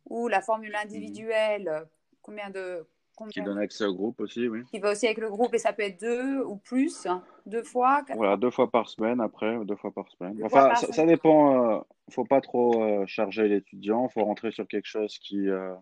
ou 0.07 0.27
la 0.29 0.41
formule 0.41 0.75
individuelle, 0.75 1.87
combien 2.23 2.49
de 2.49 2.87
qui 3.31 3.43
donne 3.43 3.59
accès 3.59 3.85
au 3.85 3.95
groupe 3.95 4.21
aussi, 4.21 4.49
oui. 4.49 4.65
Qui 4.71 4.79
va 4.79 4.93
aussi 4.93 5.07
avec 5.07 5.19
le 5.19 5.29
groupe 5.29 5.55
et 5.55 5.59
ça 5.59 5.73
peut 5.73 5.83
être 5.83 6.01
deux 6.01 6.43
ou 6.45 6.57
plus, 6.57 7.07
deux 7.47 7.63
fois. 7.63 8.03
Voilà, 8.15 8.37
deux 8.37 8.51
fois 8.51 8.71
par 8.71 8.89
semaine 8.89 9.21
après, 9.21 9.65
deux 9.65 9.77
fois 9.77 9.93
par 9.93 10.09
semaine. 10.11 10.39
enfin, 10.45 10.75
ça, 10.75 11.07
dépend. 11.07 11.53
Il 11.53 11.75
euh, 11.75 11.81
ne 12.09 12.13
faut 12.13 12.25
pas 12.25 12.41
trop 12.41 12.83
euh, 12.83 13.07
charger 13.07 13.49
l'étudiant. 13.49 14.09
Il 14.09 14.13
faut 14.13 14.25
rentrer 14.25 14.53
sur 14.53 14.67
quelque 14.67 14.87
chose 14.87 15.19
qui, 15.19 15.49
euh, 15.49 15.75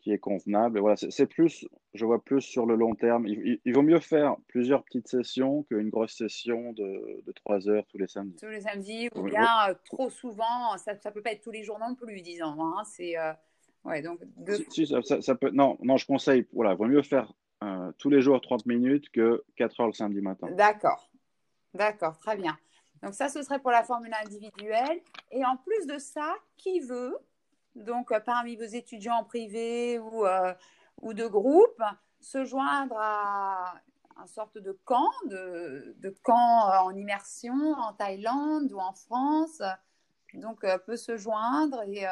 qui 0.00 0.12
est 0.12 0.18
convenable. 0.18 0.78
Et 0.78 0.80
voilà, 0.80 0.96
c'est 0.96 1.26
plus, 1.26 1.66
je 1.94 2.04
vois 2.04 2.22
plus 2.22 2.40
sur 2.40 2.66
le 2.66 2.74
long 2.76 2.94
terme. 2.94 3.26
Il, 3.26 3.72
vaut 3.72 3.82
mieux 3.82 4.00
faire 4.00 4.36
plusieurs 4.48 4.84
petites 4.84 5.08
sessions 5.08 5.64
qu'une 5.64 5.90
grosse 5.90 6.16
session 6.16 6.72
de, 6.72 7.22
de, 7.24 7.32
trois 7.32 7.68
heures 7.68 7.86
tous 7.88 7.98
les 7.98 8.08
samedis. 8.08 8.36
Tous 8.36 8.48
les 8.48 8.60
samedis, 8.60 9.08
ou 9.14 9.22
bien 9.22 9.48
trop 9.84 10.10
souvent. 10.10 10.76
Ça 10.76 10.94
ne 10.94 11.10
peut 11.10 11.22
pas 11.22 11.32
être 11.32 11.42
tous 11.42 11.52
les 11.52 11.62
jours 11.62 11.78
non 11.78 11.94
plus, 11.94 12.22
disons. 12.22 12.60
Hein. 12.60 12.82
C'est 12.84 13.16
Ouais, 13.84 14.00
donc 14.00 14.20
ça, 15.20 15.34
peut... 15.34 15.50
non, 15.50 15.76
non, 15.82 15.96
je 15.96 16.06
conseille, 16.06 16.46
voilà, 16.52 16.72
il 16.72 16.78
vaut 16.78 16.86
mieux 16.86 17.02
faire 17.02 17.32
euh, 17.62 17.92
tous 17.98 18.08
les 18.08 18.22
jours 18.22 18.40
30 18.40 18.66
minutes 18.66 19.10
que 19.10 19.44
4 19.56 19.80
heures 19.80 19.86
le 19.88 19.92
samedi 19.92 20.20
matin. 20.20 20.48
D'accord, 20.52 21.10
d'accord, 21.74 22.18
très 22.18 22.36
bien. 22.36 22.56
Donc 23.02 23.14
ça, 23.14 23.28
ce 23.28 23.42
serait 23.42 23.58
pour 23.58 23.70
la 23.70 23.84
formule 23.84 24.14
individuelle. 24.24 25.00
Et 25.30 25.44
en 25.44 25.56
plus 25.58 25.86
de 25.86 25.98
ça, 25.98 26.34
qui 26.56 26.80
veut, 26.80 27.18
donc 27.74 28.10
euh, 28.10 28.20
parmi 28.20 28.56
vos 28.56 28.64
étudiants 28.64 29.16
en 29.16 29.24
privé 29.24 29.98
ou, 29.98 30.24
euh, 30.24 30.54
ou 31.02 31.12
de 31.12 31.26
groupe, 31.26 31.82
se 32.20 32.44
joindre 32.44 32.96
à 32.98 33.74
une 34.18 34.26
sorte 34.28 34.56
de 34.56 34.72
camp, 34.84 35.10
de, 35.26 35.94
de 35.98 36.14
camp 36.22 36.70
en 36.84 36.94
immersion 36.94 37.52
en 37.52 37.92
Thaïlande 37.92 38.72
ou 38.72 38.78
en 38.78 38.94
France, 38.94 39.60
donc 40.32 40.64
peut 40.86 40.96
se 40.96 41.16
joindre 41.18 41.82
et 41.82 42.06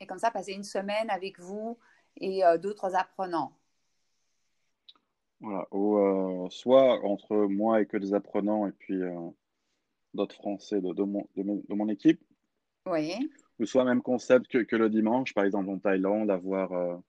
et 0.00 0.06
comme 0.06 0.18
ça 0.18 0.30
passer 0.30 0.52
une 0.52 0.64
semaine 0.64 1.10
avec 1.10 1.38
vous 1.38 1.78
et 2.16 2.44
euh, 2.44 2.58
d'autres 2.58 2.94
apprenants. 2.94 3.52
Voilà, 5.40 5.68
ou 5.70 5.98
euh, 5.98 6.48
soit 6.50 7.04
entre 7.04 7.36
moi 7.46 7.80
et 7.80 7.86
que 7.86 7.96
des 7.96 8.12
apprenants 8.12 8.66
et 8.66 8.72
puis 8.72 9.00
euh, 9.00 9.30
d'autres 10.14 10.34
Français 10.34 10.80
de, 10.80 10.92
de, 10.92 11.02
mon, 11.04 11.28
de, 11.36 11.74
mon, 11.74 11.88
équipe. 11.88 12.20
Oui. 12.86 13.30
Ou 13.60 13.66
soit 13.66 13.84
même 13.84 14.02
concept 14.02 14.48
que, 14.48 14.58
que 14.58 14.76
le 14.76 14.90
dimanche, 14.90 15.34
par 15.34 15.44
exemple 15.44 15.68
en 15.70 15.78
Thaïlande, 15.78 16.30
avoir 16.30 17.00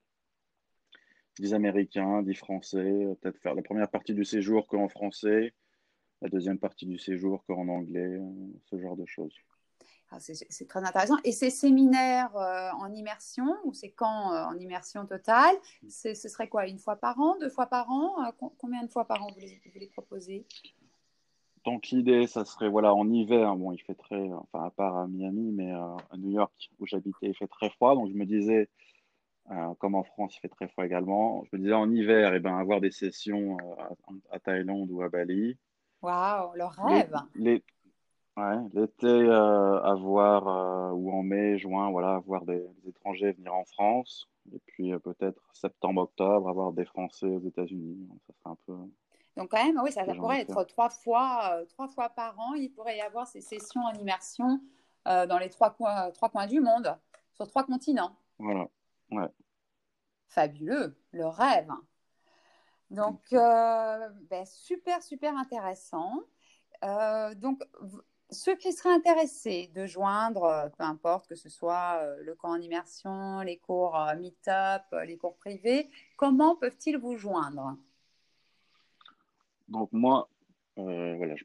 des 1.39 1.53
Américains, 1.53 2.21
des 2.21 2.33
Français, 2.35 3.07
peut-être 3.21 3.39
faire 3.39 3.55
la 3.55 3.61
première 3.61 3.89
partie 3.89 4.13
du 4.13 4.25
séjour 4.25 4.67
qu'en 4.67 4.89
français, 4.89 5.53
la 6.21 6.29
deuxième 6.29 6.59
partie 6.59 6.85
du 6.85 6.99
séjour 6.99 7.43
qu'en 7.45 7.67
anglais, 7.67 8.19
ce 8.65 8.79
genre 8.79 8.97
de 8.97 9.05
choses. 9.05 9.35
Ah, 10.11 10.17
c'est 10.19 10.67
très 10.67 10.83
intéressant. 10.83 11.17
Et 11.23 11.31
ces 11.31 11.51
séminaires 11.51 12.35
euh, 12.35 12.71
en 12.79 12.91
immersion, 12.93 13.55
ou 13.63 13.73
ces 13.73 13.91
camps 13.91 14.33
euh, 14.33 14.45
en 14.45 14.57
immersion 14.57 15.05
totale, 15.05 15.55
ce 15.87 16.15
serait 16.15 16.47
quoi 16.47 16.67
Une 16.67 16.79
fois 16.79 16.95
par 16.95 17.19
an 17.19 17.37
Deux 17.39 17.49
fois 17.49 17.67
par 17.67 17.91
an 17.91 18.25
euh, 18.25 18.31
Combien 18.57 18.83
de 18.83 18.89
fois 18.89 19.05
par 19.05 19.21
an 19.23 19.27
vous 19.31 19.39
les, 19.39 19.61
vous 19.71 19.79
les 19.79 19.87
proposez? 19.87 20.47
Donc 21.63 21.89
l'idée, 21.89 22.25
ça 22.25 22.43
serait 22.43 22.69
voilà, 22.69 22.95
en 22.95 23.07
hiver, 23.11 23.55
bon, 23.55 23.71
il 23.71 23.81
fait 23.83 23.93
très, 23.93 24.31
enfin 24.31 24.63
à 24.63 24.71
part 24.71 24.97
à 24.97 25.07
Miami, 25.07 25.51
mais 25.51 25.71
à 25.71 26.17
New 26.17 26.31
York 26.31 26.71
où 26.79 26.87
j'habitais, 26.87 27.27
il 27.27 27.35
fait 27.35 27.47
très 27.47 27.69
froid. 27.69 27.93
Donc 27.93 28.09
je 28.09 28.15
me 28.15 28.25
disais, 28.25 28.69
comme 29.77 29.93
en 29.93 30.03
France, 30.03 30.35
il 30.37 30.39
fait 30.39 30.47
très 30.47 30.69
froid 30.69 30.85
également. 30.85 31.43
Je 31.51 31.57
me 31.57 31.61
disais 31.61 31.73
en 31.73 31.91
hiver, 31.91 32.33
et 32.33 32.37
eh 32.37 32.39
ben, 32.39 32.57
avoir 32.57 32.81
des 32.81 32.91
sessions 32.91 33.57
à, 34.31 34.39
Thaïlande 34.39 34.89
ou 34.89 35.03
à 35.03 35.09
Bali. 35.09 35.57
Waouh, 36.01 36.53
le 36.55 36.63
rêve 36.63 37.13
les, 37.35 37.61
l'été, 38.73 39.07
euh, 39.07 39.81
avoir, 39.83 40.47
euh, 40.47 40.91
ou 40.91 41.11
en 41.11 41.23
mai, 41.23 41.57
juin, 41.57 41.89
voilà, 41.91 42.15
avoir 42.15 42.45
des, 42.45 42.65
étrangers 42.87 43.31
venir 43.33 43.53
en 43.53 43.65
France. 43.65 44.29
Et 44.53 44.59
puis 44.65 44.93
euh, 44.93 44.99
peut-être 44.99 45.41
septembre, 45.53 46.01
octobre, 46.01 46.49
avoir 46.49 46.71
des 46.71 46.85
Français 46.85 47.27
aux 47.27 47.41
États-Unis. 47.41 48.07
Ça 48.27 48.33
serait 48.33 48.51
un 48.51 48.57
peu. 48.65 48.75
Donc, 49.37 49.51
quand 49.51 49.63
même, 49.63 49.79
oui, 49.83 49.91
ça, 49.91 50.03
pourrait 50.03 50.41
être 50.41 50.63
trois 50.65 50.89
fois, 50.89 51.61
trois 51.69 51.87
fois 51.87 52.09
par 52.09 52.37
an. 52.39 52.53
Il 52.55 52.69
pourrait 52.69 52.97
y 52.97 53.01
avoir 53.01 53.27
ces 53.27 53.41
sessions 53.41 53.81
en 53.81 53.93
immersion 53.93 54.59
dans 55.05 55.37
les 55.39 55.49
trois 55.49 55.69
coins, 55.69 56.11
trois 56.11 56.29
coins 56.29 56.45
du 56.45 56.59
monde, 56.59 56.97
sur 57.33 57.47
trois 57.47 57.63
continents. 57.63 58.17
Voilà. 58.37 58.67
Ouais. 59.11 59.29
Fabuleux, 60.27 60.97
le 61.11 61.25
rêve. 61.25 61.71
Donc, 62.89 63.21
ben, 63.31 64.45
super, 64.45 65.01
super 65.01 65.37
intéressant. 65.37 66.19
donc, 67.37 67.61
ceux 68.31 68.55
qui 68.55 68.71
seraient 68.73 68.93
intéressés 68.93 69.69
de 69.73 69.85
joindre, 69.85 70.43
euh, 70.43 70.69
peu 70.69 70.83
importe 70.83 71.27
que 71.27 71.35
ce 71.35 71.49
soit 71.49 71.99
euh, 72.01 72.17
le 72.23 72.35
camp 72.35 72.49
en 72.49 72.61
immersion, 72.61 73.41
les 73.41 73.57
cours 73.57 73.99
euh, 73.99 74.15
meet-up, 74.15 74.83
les 75.05 75.17
cours 75.17 75.35
privés, 75.35 75.89
comment 76.15 76.55
peuvent-ils 76.55 76.97
vous 76.97 77.17
joindre? 77.17 77.75
Donc 79.67 79.91
moi, 79.91 80.29
voilà, 80.75 81.35
je 81.35 81.43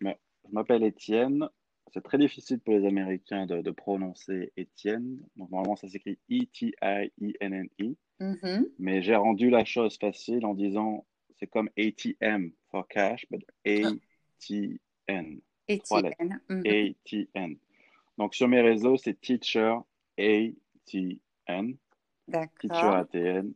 m'appelle 0.52 0.84
Étienne. 0.84 1.48
C'est 1.92 2.02
très 2.02 2.18
difficile 2.18 2.60
pour 2.60 2.74
les 2.74 2.86
Américains 2.86 3.46
de, 3.46 3.70
prononcer 3.70 4.52
Étienne. 4.56 5.20
Donc 5.36 5.50
normalement, 5.50 5.76
ça 5.76 5.88
s'écrit 5.88 6.18
E-T-I-E-N-N-I. 6.30 7.96
Mm-hmm. 8.20 8.68
Mais 8.78 9.02
j'ai 9.02 9.16
rendu 9.16 9.50
la 9.50 9.64
chose 9.64 9.98
facile 9.98 10.46
en 10.46 10.54
disant 10.54 11.04
c'est 11.38 11.48
comme 11.48 11.68
ATM 11.76 12.52
for 12.70 12.86
cash, 12.88 13.26
but 13.30 13.44
A-T-N. 13.66 15.40
ATN. 15.68 16.40
ATN. 16.48 17.56
Donc 18.18 18.34
sur 18.34 18.48
mes 18.48 18.60
réseaux, 18.60 18.96
c'est 18.96 19.20
teacher 19.20 19.76
ATN. 20.18 21.76
D'accord. 22.28 22.50
Teacher 22.60 23.18
ATN. 23.18 23.52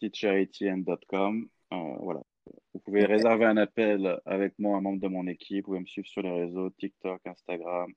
Teacheratn.com. 0.00 1.48
Euh, 1.72 1.96
voilà. 2.00 2.22
vous 2.74 2.80
pouvez 2.80 3.04
réserver 3.04 3.44
un 3.44 3.56
appel 3.56 4.20
avec 4.24 4.58
moi, 4.58 4.76
un 4.76 4.80
membre 4.80 5.00
de 5.00 5.08
mon 5.08 5.26
équipe. 5.26 5.64
Vous 5.64 5.72
pouvez 5.72 5.80
me 5.80 5.86
suivre 5.86 6.06
sur 6.06 6.22
les 6.22 6.30
réseaux 6.30 6.70
TikTok, 6.70 7.20
Instagram, 7.26 7.92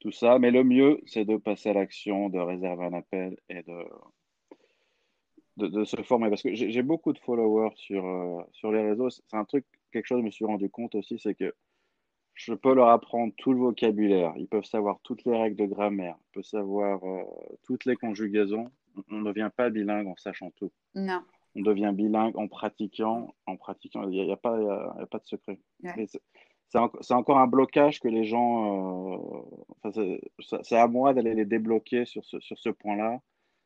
tout 0.00 0.12
ça. 0.12 0.38
Mais 0.38 0.50
le 0.50 0.64
mieux, 0.64 1.00
c'est 1.06 1.24
de 1.24 1.36
passer 1.36 1.70
à 1.70 1.74
l'action, 1.74 2.28
de 2.28 2.38
réserver 2.38 2.84
un 2.84 2.92
appel 2.92 3.36
et 3.48 3.62
de, 3.62 3.84
de, 5.68 5.84
se 5.84 6.00
former. 6.02 6.28
Parce 6.28 6.42
que 6.42 6.54
j'ai 6.54 6.82
beaucoup 6.82 7.12
de 7.12 7.18
followers 7.18 7.74
sur, 7.76 8.06
euh, 8.06 8.42
sur 8.52 8.70
les 8.70 8.82
réseaux. 8.82 9.10
C'est 9.10 9.22
un 9.32 9.44
truc, 9.44 9.64
quelque 9.92 10.06
chose 10.06 10.18
que 10.18 10.22
je 10.22 10.26
me 10.26 10.30
suis 10.30 10.44
rendu 10.44 10.70
compte 10.70 10.94
aussi, 10.94 11.18
c'est 11.18 11.34
que 11.34 11.54
je 12.34 12.52
peux 12.52 12.74
leur 12.74 12.88
apprendre 12.88 13.32
tout 13.36 13.52
le 13.52 13.58
vocabulaire. 13.58 14.32
Ils 14.36 14.48
peuvent 14.48 14.64
savoir 14.64 14.98
toutes 15.02 15.24
les 15.24 15.36
règles 15.36 15.56
de 15.56 15.66
grammaire. 15.66 16.16
Ils 16.18 16.32
peuvent 16.34 16.44
savoir 16.44 17.02
euh, 17.04 17.22
toutes 17.62 17.84
les 17.84 17.96
conjugaisons. 17.96 18.70
On 19.10 19.20
ne 19.20 19.24
devient 19.24 19.50
pas 19.56 19.70
bilingue 19.70 20.08
en 20.08 20.16
sachant 20.16 20.50
tout. 20.50 20.72
Non. 20.94 21.22
On 21.54 21.62
devient 21.62 21.92
bilingue 21.94 22.36
en 22.36 22.48
pratiquant. 22.48 23.34
En 23.46 23.56
pratiquant, 23.56 24.08
il 24.08 24.24
n'y 24.24 24.32
a, 24.32 24.36
pas, 24.36 24.56
a, 24.56 25.06
pas 25.06 25.18
de 25.18 25.26
secret. 25.26 25.58
C'est 26.70 27.14
encore 27.14 27.38
un 27.38 27.46
blocage 27.46 28.00
que 28.00 28.08
les 28.08 28.24
gens. 28.24 29.46
Euh, 29.84 30.18
c'est 30.62 30.76
à 30.76 30.88
moi 30.88 31.14
d'aller 31.14 31.34
les 31.34 31.44
débloquer 31.44 32.04
sur 32.04 32.24
ce, 32.24 32.40
sur 32.40 32.58
ce 32.58 32.70
point-là. 32.70 33.20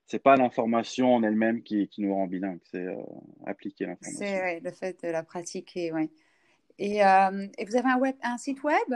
C'est 0.05 0.23
pas 0.23 0.37
l'information 0.37 1.14
en 1.14 1.23
elle-même 1.23 1.62
qui, 1.62 1.89
qui, 1.89 2.01
nous 2.01 2.14
rend 2.14 2.27
bilingue, 2.27 2.61
c'est 2.64 2.87
euh, 2.87 2.97
appliquer 3.47 3.85
l'information. 3.85 4.27
C'est 4.27 4.61
le 4.61 4.71
fait 4.71 5.03
de 5.05 5.09
la 5.09 5.23
pratiquer, 5.23 5.93
oui. 5.93 6.11
Et, 6.79 7.05
euh, 7.05 7.47
et, 7.59 7.64
vous 7.64 7.76
avez 7.76 7.89
un, 7.89 7.99
web, 7.99 8.16
un 8.22 8.39
site 8.39 8.62
web? 8.62 8.95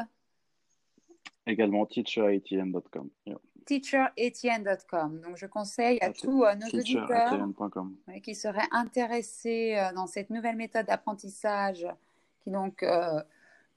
Également 1.46 1.86
teacheretn.com. 1.86 3.10
Yeah. 3.26 3.38
Teacheretn.com. 3.66 5.20
Donc 5.20 5.36
je 5.36 5.46
conseille 5.46 5.98
à 6.00 6.12
tous 6.12 6.44
nos 6.44 6.78
auditeurs 6.78 7.48
qui 8.22 8.34
seraient 8.34 8.68
intéressés 8.70 9.76
dans 9.94 10.06
cette 10.06 10.30
nouvelle 10.30 10.56
méthode 10.56 10.86
d'apprentissage 10.86 11.86
qui 12.42 12.50
donc 12.50 12.84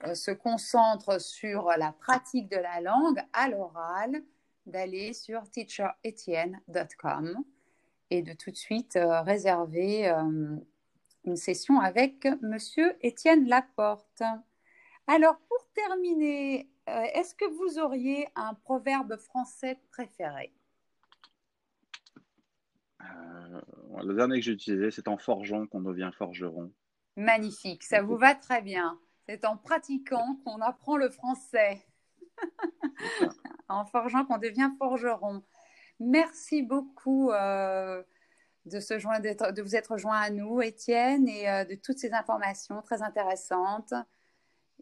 euh, 0.04 0.14
se 0.14 0.30
concentre 0.30 1.18
sur 1.20 1.70
la 1.78 1.92
pratique 1.92 2.50
de 2.50 2.58
la 2.58 2.82
langue 2.82 3.18
à 3.32 3.48
l'oral, 3.48 4.22
d'aller 4.66 5.14
sur 5.14 5.48
teacheretienne.com 5.50 7.42
et 8.10 8.20
de 8.20 8.34
tout 8.34 8.50
de 8.50 8.56
suite 8.56 8.96
euh, 8.96 9.22
réserver 9.22 10.08
euh, 10.08 10.56
une 11.26 11.36
session 11.36 11.80
avec 11.80 12.26
Monsieur 12.40 12.96
Étienne 13.02 13.48
Laporte. 13.48 14.22
Alors, 15.06 15.38
pour 15.48 15.66
terminer, 15.74 16.68
est-ce 16.86 17.34
que 17.34 17.44
vous 17.44 17.78
auriez 17.78 18.28
un 18.34 18.54
proverbe 18.54 19.16
français 19.16 19.78
préféré? 19.90 20.52
Le 24.02 24.14
dernier 24.14 24.38
que 24.38 24.44
j'ai 24.44 24.52
utilisé, 24.52 24.90
c'est 24.90 25.08
en 25.08 25.16
forgeant 25.16 25.66
qu'on 25.66 25.80
devient 25.80 26.10
forgeron. 26.16 26.72
Magnifique, 27.16 27.82
ça 27.82 28.02
vous 28.02 28.16
va 28.16 28.34
très 28.34 28.62
bien. 28.62 28.98
C'est 29.26 29.44
en 29.44 29.56
pratiquant 29.56 30.38
qu'on 30.44 30.60
apprend 30.60 30.96
le 30.96 31.08
français. 31.08 31.84
en 33.68 33.84
forgeant 33.86 34.24
qu'on 34.24 34.38
devient 34.38 34.70
forgeron. 34.78 35.42
Merci 35.98 36.62
beaucoup 36.62 37.30
euh, 37.30 38.02
de, 38.66 38.80
se 38.80 38.98
joindre, 38.98 39.22
de 39.22 39.62
vous 39.62 39.76
être 39.76 39.96
joint 39.96 40.18
à 40.18 40.30
nous, 40.30 40.60
Étienne, 40.60 41.28
et 41.28 41.48
euh, 41.48 41.64
de 41.64 41.74
toutes 41.74 41.98
ces 41.98 42.12
informations 42.12 42.82
très 42.82 43.02
intéressantes. 43.02 43.94